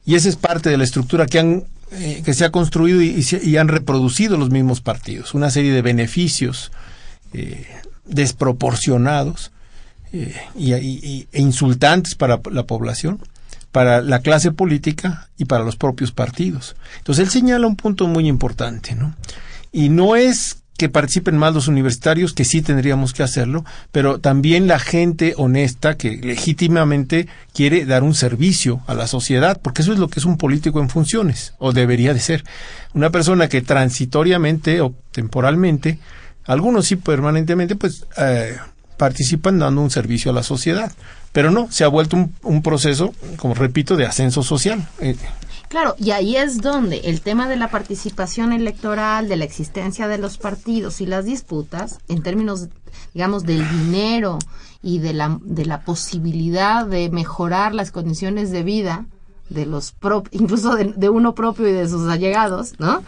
Y 0.05 0.17
esa 0.17 0.29
es 0.29 0.37
parte 0.37 0.71
de 0.71 0.77
la 0.77 0.85
estructura 0.85 1.27
que 1.27 1.39
han 1.39 1.65
eh, 1.93 2.23
que 2.25 2.35
se 2.35 2.45
ha 2.45 2.51
construido 2.51 3.01
y, 3.01 3.25
y 3.43 3.57
han 3.57 3.69
reproducido 3.69 4.37
los 4.37 4.51
mismos 4.51 4.81
partidos, 4.81 5.35
una 5.35 5.51
serie 5.51 5.73
de 5.73 5.81
beneficios 5.83 6.71
eh, 7.33 7.67
desproporcionados 8.05 9.53
eh, 10.13 10.35
y- 10.57 10.73
e 11.33 11.41
insultantes 11.41 12.15
para 12.15 12.41
la 12.51 12.65
población, 12.65 13.21
para 13.73 14.01
la 14.03 14.21
clase 14.21 14.51
política 14.53 15.29
y 15.39 15.45
para 15.45 15.65
los 15.65 15.77
propios 15.77 16.13
partidos. 16.13 16.77
Entonces 16.99 17.25
él 17.27 17.31
señala 17.31 17.67
un 17.67 17.77
punto 17.77 18.07
muy 18.07 18.27
importante, 18.29 18.95
¿no? 18.95 19.15
Y 19.73 19.91
no 19.91 20.17
es 20.17 20.57
que 20.79 20.89
participen 20.89 21.37
más 21.37 21.53
los 21.53 21.67
universitarios, 21.67 22.33
que 22.33 22.45
sí 22.45 22.63
tendríamos 22.63 23.13
que 23.13 23.25
hacerlo, 23.25 23.65
pero 23.91 24.21
también 24.21 24.69
la 24.69 24.79
gente 24.79 25.35
honesta 25.37 25.97
que 25.97 26.17
legítimamente 26.17 27.27
quiere 27.53 27.85
dar 27.85 28.05
un 28.05 28.15
servicio 28.15 28.81
a 28.87 28.95
la 28.95 29.09
sociedad, 29.09 29.61
porque 29.61 29.83
eso 29.83 29.93
es 29.93 29.99
lo 29.99 30.09
que 30.09 30.21
es 30.21 30.25
un 30.25 30.39
político 30.39 30.81
en 30.81 30.89
funciones, 30.89 31.53
o 31.59 31.73
debería 31.73 32.15
de 32.15 32.21
ser. 32.21 32.45
Una 32.95 33.11
persona 33.11 33.49
que 33.49 33.61
transitoriamente 33.61 34.81
o 34.81 34.95
temporalmente, 35.11 35.99
algunos 36.45 36.87
sí 36.87 36.95
permanentemente, 36.95 37.75
pues 37.75 38.07
eh, 38.17 38.57
participan 38.97 39.59
dando 39.59 39.83
un 39.83 39.91
servicio 39.91 40.31
a 40.31 40.35
la 40.35 40.45
sociedad. 40.45 40.93
Pero 41.33 41.51
no, 41.51 41.71
se 41.73 41.83
ha 41.83 41.89
vuelto 41.89 42.17
un, 42.17 42.35
un 42.43 42.63
proceso, 42.63 43.13
como 43.37 43.55
repito, 43.55 43.97
de 43.97 44.07
ascenso 44.07 44.45
social. 44.45 44.89
Eh, 45.01 45.17
Claro, 45.69 45.95
y 45.99 46.13
ahí 46.13 46.37
es 46.37 46.63
donde 46.63 47.01
el 47.05 47.21
tema 47.21 47.47
de 47.47 47.57
la 47.57 47.71
participación 47.71 48.53
electoral, 48.53 49.29
de 49.29 49.37
la 49.37 49.45
existencia 49.45 50.09
de 50.09 50.17
los 50.17 50.39
partidos 50.39 51.03
y 51.03 51.07
las 51.07 51.27
disputas, 51.27 51.99
en 52.09 52.23
términos, 52.23 52.69
digamos, 53.13 53.45
del 53.45 53.69
dinero 53.69 54.39
y 54.83 55.01
de 55.01 55.13
la, 55.13 55.39
de 55.43 55.67
la 55.67 55.85
posibilidad 55.85 56.87
de 56.87 57.11
mejorar 57.11 57.75
las 57.75 57.91
condiciones 57.91 58.51
de 58.51 58.63
vida 58.63 59.07
de 59.51 59.67
los 59.67 59.95
prop- 59.99 60.29
incluso 60.33 60.75
de, 60.77 60.93
de 60.97 61.09
uno 61.09 61.35
propio 61.35 61.69
y 61.69 61.73
de 61.73 61.89
sus 61.89 62.09
allegados, 62.09 62.75
¿no? 62.79 63.03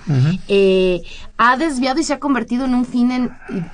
Eh, 0.49 1.03
ha 1.39 1.57
desviado 1.57 2.01
y 2.01 2.05
se 2.05 2.13
ha 2.13 2.19
convertido 2.19 2.65
en 2.67 2.75
un 2.75 2.85
fin 2.85 3.11
en 3.11 3.31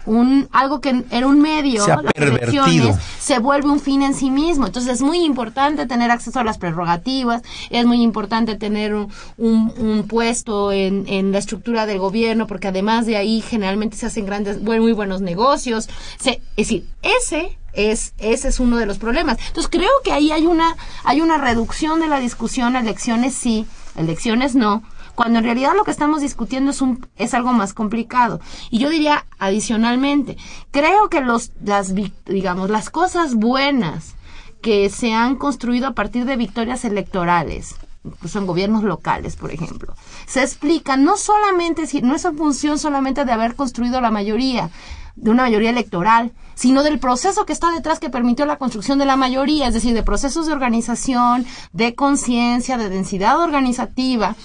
un 0.06 0.48
algo 0.52 0.80
que 0.80 1.04
era 1.10 1.26
un 1.26 1.40
medio, 1.40 1.84
Se 1.84 1.92
ha 1.92 2.02
las 2.02 2.12
pervertido. 2.12 2.64
elecciones, 2.64 2.96
se 3.18 3.38
vuelve 3.38 3.68
un 3.68 3.80
fin 3.80 4.02
en 4.02 4.14
sí 4.14 4.30
mismo. 4.30 4.66
Entonces 4.66 4.92
es 4.94 5.02
muy 5.02 5.18
importante 5.24 5.86
tener 5.86 6.10
acceso 6.10 6.38
a 6.40 6.44
las 6.44 6.58
prerrogativas, 6.58 7.42
es 7.70 7.84
muy 7.86 8.02
importante 8.02 8.54
tener 8.56 8.94
un, 8.94 9.08
un- 9.36 9.72
un 9.78 10.06
puesto 10.06 10.70
en, 10.72 11.04
en 11.08 11.32
la 11.32 11.38
estructura 11.38 11.86
del 11.86 11.98
gobierno, 11.98 12.46
porque 12.46 12.68
además 12.68 13.06
de 13.06 13.16
ahí 13.16 13.40
generalmente 13.40 13.96
se 13.96 14.06
hacen 14.06 14.26
grandes, 14.26 14.60
muy 14.62 14.92
buenos 14.92 15.20
negocios. 15.20 15.88
Se- 16.18 16.40
es 16.56 16.68
decir, 16.68 16.86
ese 17.02 17.58
es, 17.76 18.14
ese 18.18 18.48
es 18.48 18.58
uno 18.58 18.76
de 18.76 18.86
los 18.86 18.98
problemas. 18.98 19.38
Entonces 19.46 19.70
creo 19.70 19.90
que 20.02 20.12
ahí 20.12 20.32
hay 20.32 20.46
una, 20.46 20.76
hay 21.04 21.20
una 21.20 21.38
reducción 21.38 22.00
de 22.00 22.08
la 22.08 22.18
discusión, 22.18 22.74
elecciones 22.74 23.34
sí, 23.34 23.66
elecciones 23.94 24.54
no, 24.54 24.82
cuando 25.16 25.38
en 25.38 25.44
realidad 25.44 25.72
lo 25.74 25.82
que 25.82 25.90
estamos 25.90 26.20
discutiendo 26.20 26.70
es 26.70 26.80
un 26.80 27.08
es 27.16 27.34
algo 27.34 27.52
más 27.52 27.74
complicado 27.74 28.38
y 28.70 28.78
yo 28.78 28.90
diría 28.90 29.26
adicionalmente 29.38 30.36
creo 30.70 31.08
que 31.08 31.22
los 31.22 31.52
las 31.64 31.94
digamos 32.26 32.70
las 32.70 32.90
cosas 32.90 33.34
buenas 33.34 34.14
que 34.60 34.90
se 34.90 35.14
han 35.14 35.36
construido 35.36 35.88
a 35.88 35.94
partir 35.94 36.26
de 36.26 36.36
victorias 36.36 36.84
electorales 36.84 37.76
incluso 38.04 38.38
en 38.38 38.46
gobiernos 38.46 38.84
locales 38.84 39.36
por 39.36 39.50
ejemplo 39.50 39.94
se 40.26 40.42
explican 40.42 41.02
no 41.02 41.16
solamente 41.16 41.84
no 42.02 42.14
es 42.14 42.24
en 42.26 42.36
función 42.36 42.78
solamente 42.78 43.24
de 43.24 43.32
haber 43.32 43.56
construido 43.56 44.02
la 44.02 44.10
mayoría 44.10 44.70
de 45.16 45.30
una 45.30 45.44
mayoría 45.44 45.70
electoral, 45.70 46.32
sino 46.54 46.82
del 46.82 46.98
proceso 46.98 47.46
que 47.46 47.52
está 47.52 47.70
detrás 47.72 47.98
que 47.98 48.10
permitió 48.10 48.46
la 48.46 48.58
construcción 48.58 48.98
de 48.98 49.06
la 49.06 49.16
mayoría, 49.16 49.68
es 49.68 49.74
decir, 49.74 49.94
de 49.94 50.02
procesos 50.02 50.46
de 50.46 50.52
organización, 50.52 51.46
de 51.72 51.94
conciencia, 51.94 52.78
de 52.78 52.88
densidad 52.88 53.38
organizativa 53.38 54.36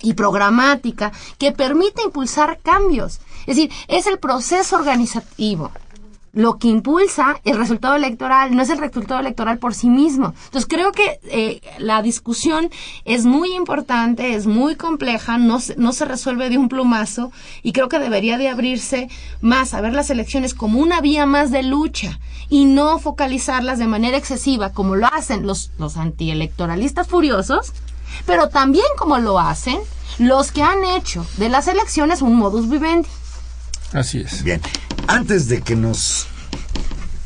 y 0.00 0.14
programática 0.14 1.12
que 1.38 1.52
permite 1.52 2.02
impulsar 2.02 2.60
cambios. 2.62 3.20
Es 3.46 3.56
decir, 3.56 3.72
es 3.88 4.06
el 4.06 4.18
proceso 4.18 4.76
organizativo 4.76 5.70
lo 6.32 6.58
que 6.58 6.68
impulsa 6.68 7.36
el 7.44 7.58
resultado 7.58 7.94
electoral, 7.94 8.56
no 8.56 8.62
es 8.62 8.70
el 8.70 8.78
resultado 8.78 9.20
electoral 9.20 9.58
por 9.58 9.74
sí 9.74 9.88
mismo. 9.88 10.34
Entonces 10.46 10.66
creo 10.66 10.92
que 10.92 11.20
eh, 11.24 11.60
la 11.78 12.02
discusión 12.02 12.70
es 13.04 13.26
muy 13.26 13.54
importante, 13.54 14.34
es 14.34 14.46
muy 14.46 14.76
compleja, 14.76 15.36
no 15.36 15.60
se, 15.60 15.76
no 15.76 15.92
se 15.92 16.06
resuelve 16.06 16.48
de 16.48 16.56
un 16.56 16.68
plumazo 16.68 17.32
y 17.62 17.72
creo 17.72 17.88
que 17.88 17.98
debería 17.98 18.38
de 18.38 18.48
abrirse 18.48 19.08
más 19.40 19.74
a 19.74 19.80
ver 19.82 19.92
las 19.92 20.10
elecciones 20.10 20.54
como 20.54 20.78
una 20.80 21.00
vía 21.00 21.26
más 21.26 21.50
de 21.50 21.62
lucha 21.62 22.18
y 22.48 22.64
no 22.64 22.98
focalizarlas 22.98 23.78
de 23.78 23.86
manera 23.86 24.16
excesiva 24.16 24.72
como 24.72 24.96
lo 24.96 25.06
hacen 25.06 25.46
los, 25.46 25.70
los 25.78 25.96
antielectoralistas 25.96 27.08
furiosos, 27.08 27.72
pero 28.24 28.48
también 28.48 28.86
como 28.96 29.18
lo 29.18 29.38
hacen 29.38 29.78
los 30.18 30.52
que 30.52 30.62
han 30.62 30.84
hecho 30.84 31.26
de 31.36 31.48
las 31.48 31.68
elecciones 31.68 32.22
un 32.22 32.36
modus 32.36 32.68
vivendi. 32.68 33.08
Así 33.92 34.20
es. 34.20 34.42
Bien, 34.42 34.60
antes 35.06 35.48
de 35.48 35.62
que 35.62 35.76
nos 35.76 36.26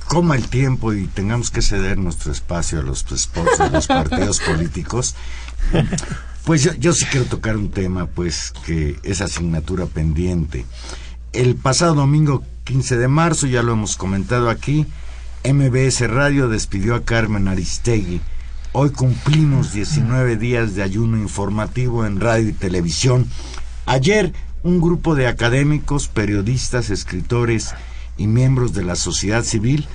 coma 0.06 0.36
el 0.36 0.48
tiempo 0.48 0.92
y 0.92 1.06
tengamos 1.06 1.50
que 1.50 1.62
ceder 1.62 1.98
nuestro 1.98 2.32
espacio 2.32 2.80
a 2.80 2.82
los 2.82 3.04
spots 3.14 3.58
de 3.58 3.70
los 3.70 3.86
partidos 3.88 4.40
políticos, 4.40 5.14
pues 6.44 6.62
yo, 6.62 6.72
yo 6.74 6.92
sí 6.92 7.04
quiero 7.06 7.26
tocar 7.26 7.56
un 7.56 7.70
tema, 7.70 8.06
pues, 8.06 8.52
que 8.64 8.98
es 9.02 9.20
asignatura 9.20 9.86
pendiente. 9.86 10.64
El 11.32 11.56
pasado 11.56 11.94
domingo 11.94 12.44
15 12.64 12.96
de 12.96 13.08
marzo, 13.08 13.46
ya 13.46 13.62
lo 13.62 13.72
hemos 13.72 13.96
comentado 13.96 14.48
aquí, 14.50 14.86
MBS 15.44 16.08
Radio 16.08 16.48
despidió 16.48 16.94
a 16.94 17.04
Carmen 17.04 17.46
Aristegui. 17.46 18.20
Hoy 18.72 18.90
cumplimos 18.90 19.72
19 19.72 20.36
días 20.36 20.74
de 20.74 20.82
ayuno 20.82 21.16
informativo 21.16 22.04
en 22.04 22.20
radio 22.20 22.48
y 22.48 22.52
televisión. 22.52 23.28
Ayer 23.86 24.32
un 24.62 24.80
grupo 24.80 25.14
de 25.14 25.26
académicos, 25.26 26.08
periodistas, 26.08 26.90
escritores 26.90 27.74
y 28.16 28.26
miembros 28.26 28.72
de 28.72 28.84
la 28.84 28.96
sociedad 28.96 29.44
civil 29.44 29.86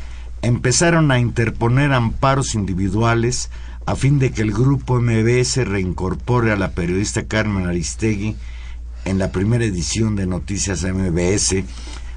empezaron 0.41 1.11
a 1.11 1.19
interponer 1.19 1.93
amparos 1.93 2.55
individuales 2.55 3.49
a 3.85 3.95
fin 3.95 4.19
de 4.19 4.31
que 4.31 4.41
el 4.41 4.51
grupo 4.51 4.99
MBS 4.99 5.67
reincorpore 5.67 6.51
a 6.51 6.55
la 6.55 6.71
periodista 6.71 7.25
Carmen 7.25 7.67
Aristegui 7.67 8.35
en 9.05 9.17
la 9.17 9.31
primera 9.31 9.65
edición 9.65 10.15
de 10.15 10.27
Noticias 10.27 10.83
MBS 10.83 11.63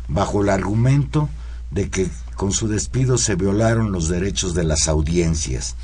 bajo 0.09 0.42
el 0.42 0.51
argumento 0.51 1.28
de 1.70 1.88
que 1.88 2.09
con 2.36 2.53
su 2.53 2.68
despido 2.68 3.18
se 3.18 3.36
violaron 3.36 3.92
los 3.92 4.09
derechos 4.09 4.55
de 4.55 4.64
las 4.64 4.88
audiencias. 4.88 5.76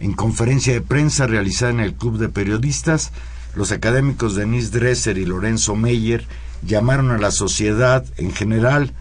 En 0.00 0.12
conferencia 0.12 0.72
de 0.72 0.80
prensa 0.80 1.26
realizada 1.26 1.72
en 1.72 1.80
el 1.80 1.94
Club 1.94 2.18
de 2.18 2.28
Periodistas, 2.28 3.12
los 3.54 3.72
académicos 3.72 4.34
Denise 4.34 4.70
Dresser 4.70 5.18
y 5.18 5.26
Lorenzo 5.26 5.76
Meyer 5.76 6.26
llamaron 6.62 7.10
a 7.10 7.18
la 7.18 7.30
sociedad 7.30 8.04
en 8.16 8.32
general 8.32 8.92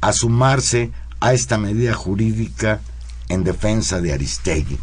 a 0.00 0.12
sumarse 0.12 0.90
a 1.20 1.32
esta 1.32 1.58
medida 1.58 1.94
jurídica 1.94 2.80
en 3.28 3.44
defensa 3.44 4.00
de 4.00 4.12
Aristegui. 4.12 4.78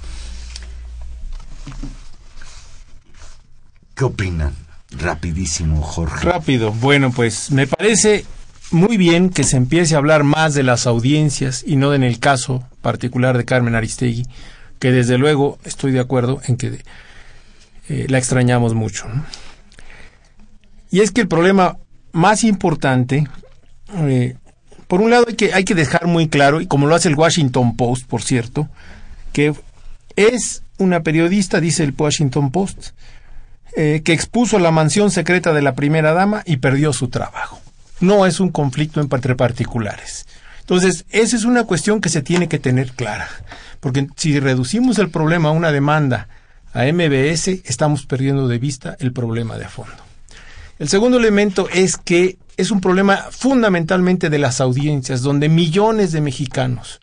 ¿Qué 3.96 4.04
opinan? 4.04 4.54
Rapidísimo, 4.92 5.82
Jorge. 5.82 6.24
Rápido. 6.24 6.72
Bueno, 6.72 7.12
pues 7.12 7.52
me 7.52 7.68
parece 7.68 8.26
muy 8.72 8.98
bien 8.98 9.30
que 9.30 9.44
se 9.44 9.58
empiece 9.58 9.96
a 9.96 9.98
hablar 9.98 10.24
más 10.24 10.54
de 10.54 10.64
las 10.64 10.88
audiencias 10.88 11.64
y 11.66 11.76
no 11.76 11.94
en 11.94 12.04
el 12.04 12.20
caso 12.20 12.64
particular 12.82 13.38
de 13.38 13.46
Carmen 13.46 13.76
Aristegui, 13.76 14.26
que 14.80 14.92
desde 14.92 15.18
luego 15.18 15.58
estoy 15.64 15.92
de 15.92 16.00
acuerdo 16.00 16.42
en 16.46 16.58
que 16.58 16.84
eh, 17.90 18.06
la 18.10 18.18
extrañamos 18.18 18.74
mucho. 18.74 19.06
Y 20.90 21.02
es 21.02 21.12
que 21.12 21.22
el 21.22 21.28
problema 21.28 21.78
más 22.12 22.44
importante, 22.44 23.28
eh, 23.94 24.36
por 24.88 25.02
un 25.02 25.12
lado 25.12 25.26
hay 25.28 25.36
que, 25.36 25.54
hay 25.54 25.64
que 25.64 25.76
dejar 25.76 26.08
muy 26.08 26.30
claro, 26.30 26.62
y 26.62 26.68
como 26.68 26.88
lo 26.88 26.96
hace 26.96 27.10
el 27.10 27.16
Washington 27.16 27.76
Post, 27.76 28.08
por 28.08 28.22
cierto, 28.22 28.68
que 29.34 29.54
es 30.16 30.64
una 30.78 31.02
periodista, 31.02 31.60
dice 31.60 31.84
el 31.84 31.94
Washington 31.98 32.52
Post, 32.52 32.90
eh, 33.76 34.02
que 34.04 34.14
expuso 34.14 34.60
la 34.60 34.72
mansión 34.72 35.12
secreta 35.12 35.54
de 35.54 35.62
la 35.62 35.76
primera 35.76 36.14
dama 36.14 36.42
y 36.46 36.58
perdió 36.58 36.94
su 36.94 37.10
trabajo. 37.10 37.62
No 38.00 38.26
es 38.26 38.40
un 38.40 38.50
conflicto 38.50 39.02
entre 39.02 39.36
particulares. 39.36 40.26
Entonces, 40.62 41.06
esa 41.12 41.36
es 41.36 41.46
una 41.46 41.64
cuestión 41.64 42.02
que 42.02 42.10
se 42.10 42.22
tiene 42.22 42.48
que 42.48 42.60
tener 42.60 42.92
clara. 42.94 43.28
Porque 43.80 44.08
si 44.16 44.40
reducimos 44.40 44.98
el 45.00 45.10
problema 45.10 45.50
a 45.50 45.54
una 45.54 45.72
demanda 45.72 46.28
a 46.78 46.86
MBS, 46.94 47.48
estamos 47.66 48.06
perdiendo 48.06 48.48
de 48.48 48.60
vista 48.60 48.96
el 49.00 49.12
problema 49.12 49.58
de 49.58 49.68
fondo. 49.68 49.96
El 50.78 50.88
segundo 50.90 51.18
elemento 51.18 51.68
es 51.74 51.98
que 51.98 52.38
es 52.56 52.70
un 52.70 52.82
problema 52.82 53.18
fundamentalmente 53.32 54.30
de 54.30 54.38
las 54.38 54.62
audiencias, 54.62 55.24
donde 55.24 55.50
millones 55.50 56.12
de 56.12 56.22
mexicanos 56.22 57.02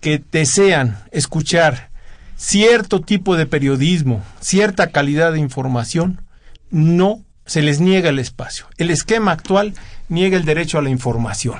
que 0.00 0.22
desean 0.32 1.04
escuchar 1.10 1.90
cierto 2.36 3.02
tipo 3.02 3.36
de 3.36 3.44
periodismo, 3.44 4.22
cierta 4.40 4.86
calidad 4.92 5.34
de 5.34 5.40
información, 5.40 6.22
no 6.70 7.22
se 7.44 7.60
les 7.60 7.80
niega 7.80 8.08
el 8.08 8.18
espacio. 8.18 8.64
El 8.78 8.88
esquema 8.88 9.32
actual 9.32 9.74
niega 10.08 10.38
el 10.38 10.46
derecho 10.46 10.78
a 10.78 10.82
la 10.82 10.88
información. 10.88 11.58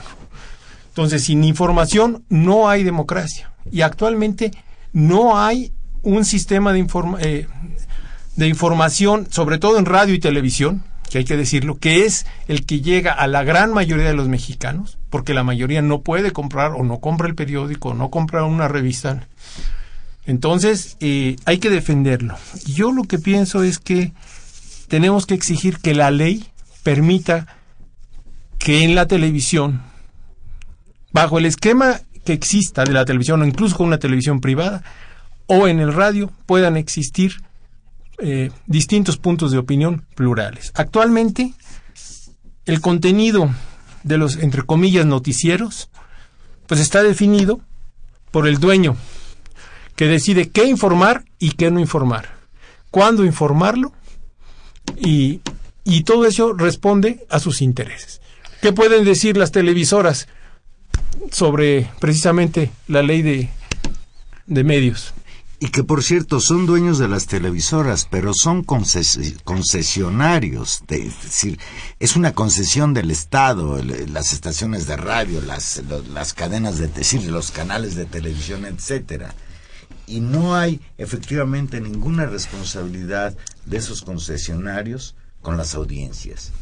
Entonces, 0.89 1.25
sin 1.25 1.45
información 1.45 2.25
no 2.31 2.71
hay 2.71 2.83
democracia. 2.83 3.53
Y 3.71 3.83
actualmente 3.83 4.53
no 4.95 5.39
hay 5.39 5.75
un 6.07 6.25
sistema 6.25 6.73
de, 6.73 6.79
informa 6.79 7.19
eh, 7.21 7.49
de 8.37 8.47
información, 8.49 9.27
sobre 9.31 9.59
todo 9.59 9.77
en 9.77 9.87
radio 9.87 10.15
y 10.15 10.21
televisión, 10.21 10.85
que 11.11 11.19
hay 11.19 11.25
que 11.25 11.37
decirlo, 11.37 11.79
que 11.79 12.05
es 12.05 12.27
el 12.47 12.65
que 12.65 12.81
llega 12.81 13.13
a 13.13 13.27
la 13.27 13.43
gran 13.43 13.75
mayoría 13.75 14.07
de 14.07 14.15
los 14.15 14.29
mexicanos, 14.29 14.99
porque 15.11 15.35
la 15.35 15.43
mayoría 15.43 15.83
no 15.83 16.03
puede 16.03 16.31
comprar 16.31 16.73
o 16.73 16.85
no 16.85 17.01
compra 17.01 17.27
el 17.27 17.35
periódico, 17.35 17.89
o 17.89 17.95
no 17.95 18.11
compra 18.11 18.45
una 18.45 18.69
revista. 18.69 19.27
Entonces, 20.27 20.97
eh, 21.01 21.37
hay 21.45 21.59
que 21.59 21.71
defenderlo. 21.71 22.37
Yo 22.67 22.93
lo 22.93 23.03
que 23.03 23.19
pienso 23.19 23.65
es 23.65 23.81
que 23.81 24.13
tenemos 24.87 25.27
que 25.27 25.35
exigir 25.35 25.79
que 25.79 25.95
la 25.95 26.13
ley 26.13 26.47
permita 26.85 27.49
que 28.59 28.85
en 28.85 28.95
la 28.95 29.07
televisión, 29.07 29.83
bajo 31.13 31.39
el 31.39 31.47
esquema 31.47 32.01
que 32.25 32.33
exista 32.33 32.85
de 32.85 32.93
la 32.93 33.05
televisión, 33.05 33.43
o 33.43 33.45
incluso 33.45 33.77
con 33.77 33.89
una 33.89 33.99
televisión 33.99 34.41
privada, 34.41 34.85
o 35.47 35.69
en 35.69 35.81
el 35.81 35.93
radio, 35.93 36.33
puedan 36.47 36.77
existir 36.77 37.43
eh, 38.19 38.51
distintos 38.67 39.17
puntos 39.17 39.53
de 39.53 39.59
opinión 39.59 40.05
plurales. 40.15 40.73
Actualmente, 40.75 41.55
el 42.65 42.81
contenido 42.81 43.51
de 44.03 44.19
los, 44.19 44.37
entre 44.37 44.63
comillas, 44.63 45.07
noticieros, 45.07 45.91
pues 46.67 46.81
está 46.81 47.03
definido 47.03 47.61
por 48.31 48.49
el 48.49 48.59
dueño, 48.59 48.97
que 49.95 50.07
decide 50.07 50.51
qué 50.51 50.65
informar 50.65 51.25
y 51.39 51.53
qué 51.53 51.71
no 51.71 51.81
informar, 51.81 52.29
cuándo 52.91 53.25
informarlo, 53.25 53.93
y, 54.97 55.41
y 55.85 56.05
todo 56.05 56.27
eso 56.27 56.53
responde 56.53 57.27
a 57.31 57.39
sus 57.39 57.63
intereses. 57.63 58.21
¿Qué 58.61 58.73
pueden 58.73 59.05
decir 59.05 59.37
las 59.37 59.53
televisoras 59.53 60.29
sobre 61.31 61.91
precisamente 62.01 62.71
la 62.89 63.03
ley 63.03 63.23
de, 63.23 63.49
de 64.47 64.65
medios? 64.65 65.15
Y 65.59 65.69
que 65.69 65.83
por 65.83 66.03
cierto 66.03 66.39
son 66.41 66.67
dueños 66.67 66.99
de 66.99 67.09
las 67.09 67.27
televisoras, 67.27 68.07
pero 68.11 68.33
son 68.35 68.63
conces 68.63 69.19
concesionarios, 69.45 70.83
es 70.89 71.23
decir, 71.23 71.59
es 71.99 72.15
una 72.15 72.35
concesión 72.35 72.93
del 72.93 73.11
Estado, 73.11 73.83
las 73.83 74.35
estaciones 74.35 74.87
de 74.87 74.97
radio, 74.97 75.41
las, 75.41 75.83
las 76.13 76.35
cadenas 76.35 76.77
de 76.77 76.89
decir, 76.89 77.23
los 77.31 77.53
canales 77.53 77.95
de 77.95 78.05
televisión, 78.05 78.67
etcétera. 78.67 79.35
Y 80.07 80.21
no 80.21 80.55
hay 80.55 80.81
efectivamente 80.99 81.81
ninguna 81.81 82.27
responsabilidad 82.27 83.35
de 83.65 83.79
esos 83.79 84.03
concesionarios 84.03 85.17
con 85.41 85.57
las 85.57 85.75
audiencias. 85.75 86.53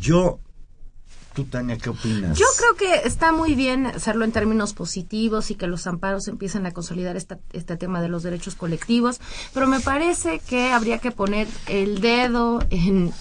Yo 0.00 0.40
¿Tú, 1.36 1.44
Tania, 1.44 1.76
qué 1.76 1.90
opinas? 1.90 2.38
Yo 2.38 2.46
creo 2.56 2.76
que 2.76 3.06
está 3.06 3.30
muy 3.30 3.54
bien 3.54 3.84
hacerlo 3.84 4.24
en 4.24 4.32
términos 4.32 4.72
positivos 4.72 5.50
y 5.50 5.54
que 5.54 5.66
los 5.66 5.86
amparos 5.86 6.28
empiecen 6.28 6.64
a 6.64 6.70
consolidar 6.70 7.14
esta, 7.14 7.38
este 7.52 7.76
tema 7.76 8.00
de 8.00 8.08
los 8.08 8.22
derechos 8.22 8.54
colectivos, 8.54 9.20
pero 9.52 9.66
me 9.66 9.80
parece 9.80 10.38
que 10.38 10.72
habría 10.72 10.96
que 10.96 11.10
poner 11.10 11.46
el 11.66 12.00
dedo 12.00 12.60
en, 12.70 13.12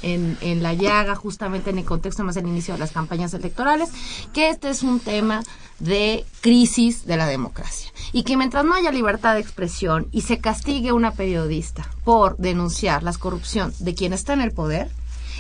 la 0.63 0.73
llaga 0.73 1.15
justamente 1.15 1.71
en 1.71 1.79
el 1.79 1.83
contexto 1.83 2.23
más 2.23 2.35
del 2.35 2.47
inicio 2.47 2.75
de 2.75 2.79
las 2.79 2.93
campañas 2.93 3.33
electorales, 3.33 3.89
que 4.31 4.47
este 4.47 4.69
es 4.69 4.81
un 4.81 5.01
tema 5.01 5.43
de 5.79 6.25
crisis 6.39 7.05
de 7.05 7.17
la 7.17 7.27
democracia 7.27 7.91
y 8.13 8.23
que 8.23 8.37
mientras 8.37 8.63
no 8.63 8.75
haya 8.75 8.93
libertad 8.93 9.33
de 9.33 9.41
expresión 9.41 10.07
y 10.13 10.21
se 10.21 10.39
castigue 10.39 10.93
una 10.93 11.11
periodista 11.11 11.85
por 12.05 12.37
denunciar 12.37 13.03
la 13.03 13.11
corrupción 13.11 13.73
de 13.79 13.93
quien 13.93 14.13
está 14.13 14.31
en 14.31 14.39
el 14.39 14.53
poder, 14.53 14.89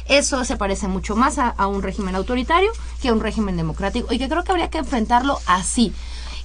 eso 0.07 0.43
se 0.45 0.57
parece 0.57 0.87
mucho 0.87 1.15
más 1.15 1.37
a, 1.37 1.49
a, 1.49 1.67
un 1.67 1.81
régimen 1.81 2.15
autoritario 2.15 2.71
que 3.01 3.09
a 3.09 3.13
un 3.13 3.21
régimen 3.21 3.57
democrático 3.57 4.13
y 4.13 4.19
que 4.19 4.29
creo 4.29 4.43
que 4.43 4.51
habría 4.51 4.69
que 4.69 4.77
enfrentarlo 4.77 5.39
así. 5.47 5.93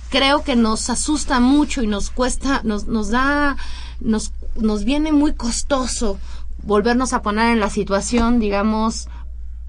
Creo 0.08 0.42
que 0.42 0.56
nos 0.56 0.90
asusta 0.90 1.40
mucho 1.40 1.82
y 1.82 1.86
nos 1.86 2.10
cuesta, 2.10 2.62
nos, 2.64 2.86
nos 2.86 3.10
da, 3.10 3.56
nos, 4.00 4.32
nos 4.56 4.84
viene 4.84 5.12
muy 5.12 5.34
costoso 5.34 6.18
volvernos 6.62 7.12
a 7.12 7.22
poner 7.22 7.52
en 7.52 7.60
la 7.60 7.70
situación, 7.70 8.40
digamos, 8.40 9.08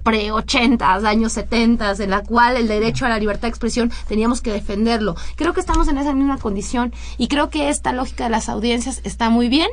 pre-80, 0.04 1.06
años 1.06 1.34
70, 1.34 1.92
en 2.00 2.10
la 2.10 2.24
cual 2.24 2.58
el 2.58 2.68
derecho 2.68 3.06
a 3.06 3.10
la 3.10 3.20
libertad 3.20 3.44
de 3.44 3.50
expresión 3.50 3.92
teníamos 4.08 4.42
que 4.42 4.52
defenderlo. 4.52 5.16
Creo 5.36 5.54
que 5.54 5.60
estamos 5.60 5.88
en 5.88 5.98
esa 5.98 6.14
misma 6.14 6.38
condición 6.38 6.94
y 7.18 7.28
creo 7.28 7.50
que 7.50 7.70
esta 7.70 7.94
lógica 7.94 8.26
de 8.26 8.32
las 8.32 8.50
audiencias 8.50 9.02
está 9.04 9.30
muy 9.30 9.48
bien. 9.48 9.70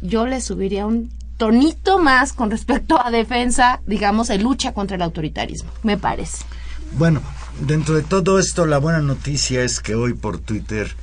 Yo 0.00 0.26
le 0.26 0.40
subiría 0.40 0.86
un 0.86 1.10
tonito 1.42 1.98
más 1.98 2.32
con 2.32 2.52
respecto 2.52 3.04
a 3.04 3.10
defensa, 3.10 3.82
digamos, 3.84 4.30
en 4.30 4.44
lucha 4.44 4.72
contra 4.72 4.94
el 4.94 5.02
autoritarismo, 5.02 5.72
me 5.82 5.98
parece. 5.98 6.44
Bueno, 6.92 7.20
dentro 7.66 7.96
de 7.96 8.02
todo 8.02 8.38
esto, 8.38 8.64
la 8.64 8.78
buena 8.78 9.00
noticia 9.00 9.64
es 9.64 9.80
que 9.80 9.96
hoy 9.96 10.14
por 10.14 10.38
Twitter 10.38 10.94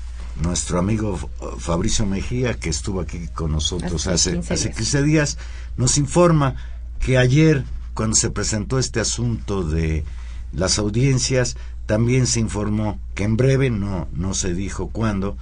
nuestro 0.41 0.79
amigo 0.79 1.17
Fabricio 1.57 2.05
Mejía, 2.05 2.53
que 2.53 2.69
estuvo 2.69 3.01
aquí 3.01 3.27
con 3.27 3.51
nosotros 3.51 4.07
hace, 4.07 4.31
15 4.31 4.53
hace 4.53 4.71
15 4.71 5.03
días, 5.03 5.37
nos 5.75 5.97
informa 5.97 6.55
que 7.01 7.17
ayer, 7.17 7.65
cuando 7.93 8.15
se 8.15 8.29
presentó 8.29 8.79
este 8.79 9.01
asunto 9.01 9.63
de 9.63 10.05
las 10.53 10.79
audiencias, 10.79 11.57
también 11.85 12.27
se 12.27 12.39
informó 12.39 12.97
que 13.13 13.25
en 13.25 13.35
breve, 13.35 13.71
no, 13.71 14.07
no 14.13 14.33
se 14.33 14.53
dijo 14.53 14.87
cuándo, 14.87 15.35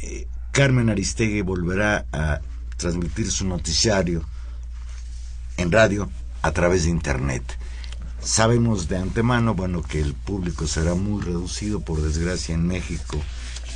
eh, 0.00 0.26
Carmen 0.52 0.88
Aristegui 0.88 1.42
volverá 1.42 2.06
a 2.12 2.40
transmitir 2.78 3.30
su 3.30 3.46
noticiario 3.46 4.24
en 5.58 5.70
radio 5.70 6.08
a 6.42 6.52
través 6.52 6.84
de 6.84 6.90
Internet. 6.90 7.42
Sabemos 8.20 8.88
de 8.88 8.96
antemano, 8.96 9.54
bueno, 9.54 9.82
que 9.82 10.00
el 10.00 10.14
público 10.14 10.66
será 10.66 10.94
muy 10.94 11.22
reducido, 11.22 11.80
por 11.80 12.00
desgracia 12.00 12.54
en 12.54 12.66
México 12.66 13.18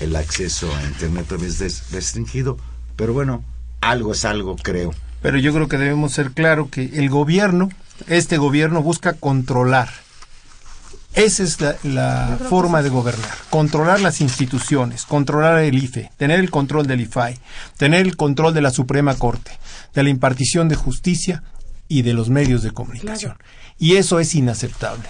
el 0.01 0.17
acceso 0.17 0.75
a 0.75 0.83
Internet 0.83 1.31
es 1.41 1.91
restringido, 1.91 2.59
pero 2.97 3.13
bueno, 3.13 3.45
algo 3.81 4.13
es 4.13 4.25
algo, 4.25 4.57
creo. 4.57 4.93
Pero 5.21 5.39
yo 5.39 5.53
creo 5.53 5.69
que 5.69 5.79
debemos 5.79 6.13
ser 6.13 6.33
claro 6.33 6.69
que 6.71 6.85
el 6.95 7.09
gobierno 7.09 7.69
Este 8.09 8.37
gobierno 8.37 8.83
busca 8.83 9.13
controlar. 9.13 9.89
Esa 11.15 11.43
es 11.45 11.61
la, 11.61 11.77
la 11.85 12.39
forma 12.49 12.83
de 12.83 12.89
gobernar. 12.89 13.31
Controlar 13.51 14.01
las 14.01 14.21
instituciones, 14.21 15.05
controlar 15.05 15.59
el 15.59 15.81
IFE, 15.81 16.11
tener 16.17 16.41
el 16.41 16.51
control 16.51 16.87
del 16.87 17.03
IFAI, 17.03 17.39
tener 17.77 18.01
el 18.01 18.17
control 18.17 18.55
de 18.55 18.63
la 18.63 18.71
Suprema 18.71 19.15
Corte, 19.15 19.53
de 19.95 20.03
la 20.03 20.09
impartición 20.09 20.69
de 20.69 20.75
justicia 20.75 21.45
y 21.99 22.03
de 22.03 22.15
los 22.15 22.29
medios 22.31 22.63
de 22.63 22.71
comunicación. 22.73 23.37
Y 23.79 23.97
eso 23.97 24.19
es 24.21 24.35
inaceptable. 24.35 25.05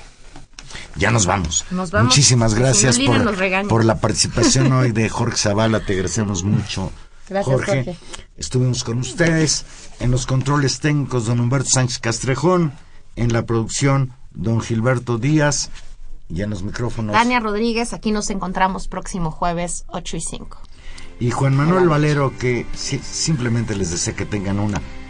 Ya 0.97 1.11
nos 1.11 1.27
vamos. 1.27 1.65
Nos 1.71 1.91
vamos. 1.91 2.09
Muchísimas 2.09 2.53
Si 2.53 2.59
gracias 2.59 2.99
por, 2.99 3.69
por 3.69 3.85
la 3.85 4.01
participación 4.01 4.73
hoy 4.73 4.93
de 4.93 5.09
Jorge 5.11 5.37
Zavala. 5.37 5.81
Te 5.81 5.93
agradecemos 5.93 6.43
mucho. 6.45 6.91
Gracias, 7.29 7.55
Jorge. 7.55 7.97
Estuvimos 8.37 8.83
con 8.85 8.99
ustedes 8.99 9.65
en 10.01 10.11
los 10.11 10.27
controles 10.27 10.81
técnicos, 10.81 11.27
don 11.27 11.41
Humberto 11.41 11.69
Sánchez 11.71 11.99
Castrejón. 11.99 12.73
En 13.17 13.33
la 13.33 13.45
producción, 13.45 14.13
don 14.33 14.61
Gilberto 14.61 15.19
Díaz. 15.19 15.71
Y 16.29 16.41
en 16.43 16.51
los 16.51 16.63
micrófonos. 16.63 17.13
Tania 17.13 17.41
Rodríguez, 17.41 17.93
aquí 17.93 18.11
nos 18.11 18.31
encontramos 18.31 18.89
próximo 18.89 19.31
jueves 19.31 19.85
8 19.89 20.17
y 20.17 20.21
5. 20.23 20.59
Y 21.21 21.31
Juan 21.31 21.55
Manuel 21.55 21.89
Valero, 21.89 22.33
que 22.39 22.67
si- 22.75 22.99
simplemente 22.99 23.75
les 23.77 23.91
desea 23.91 24.17
que 24.17 24.25
tengan 24.25 24.59
una 24.59 24.81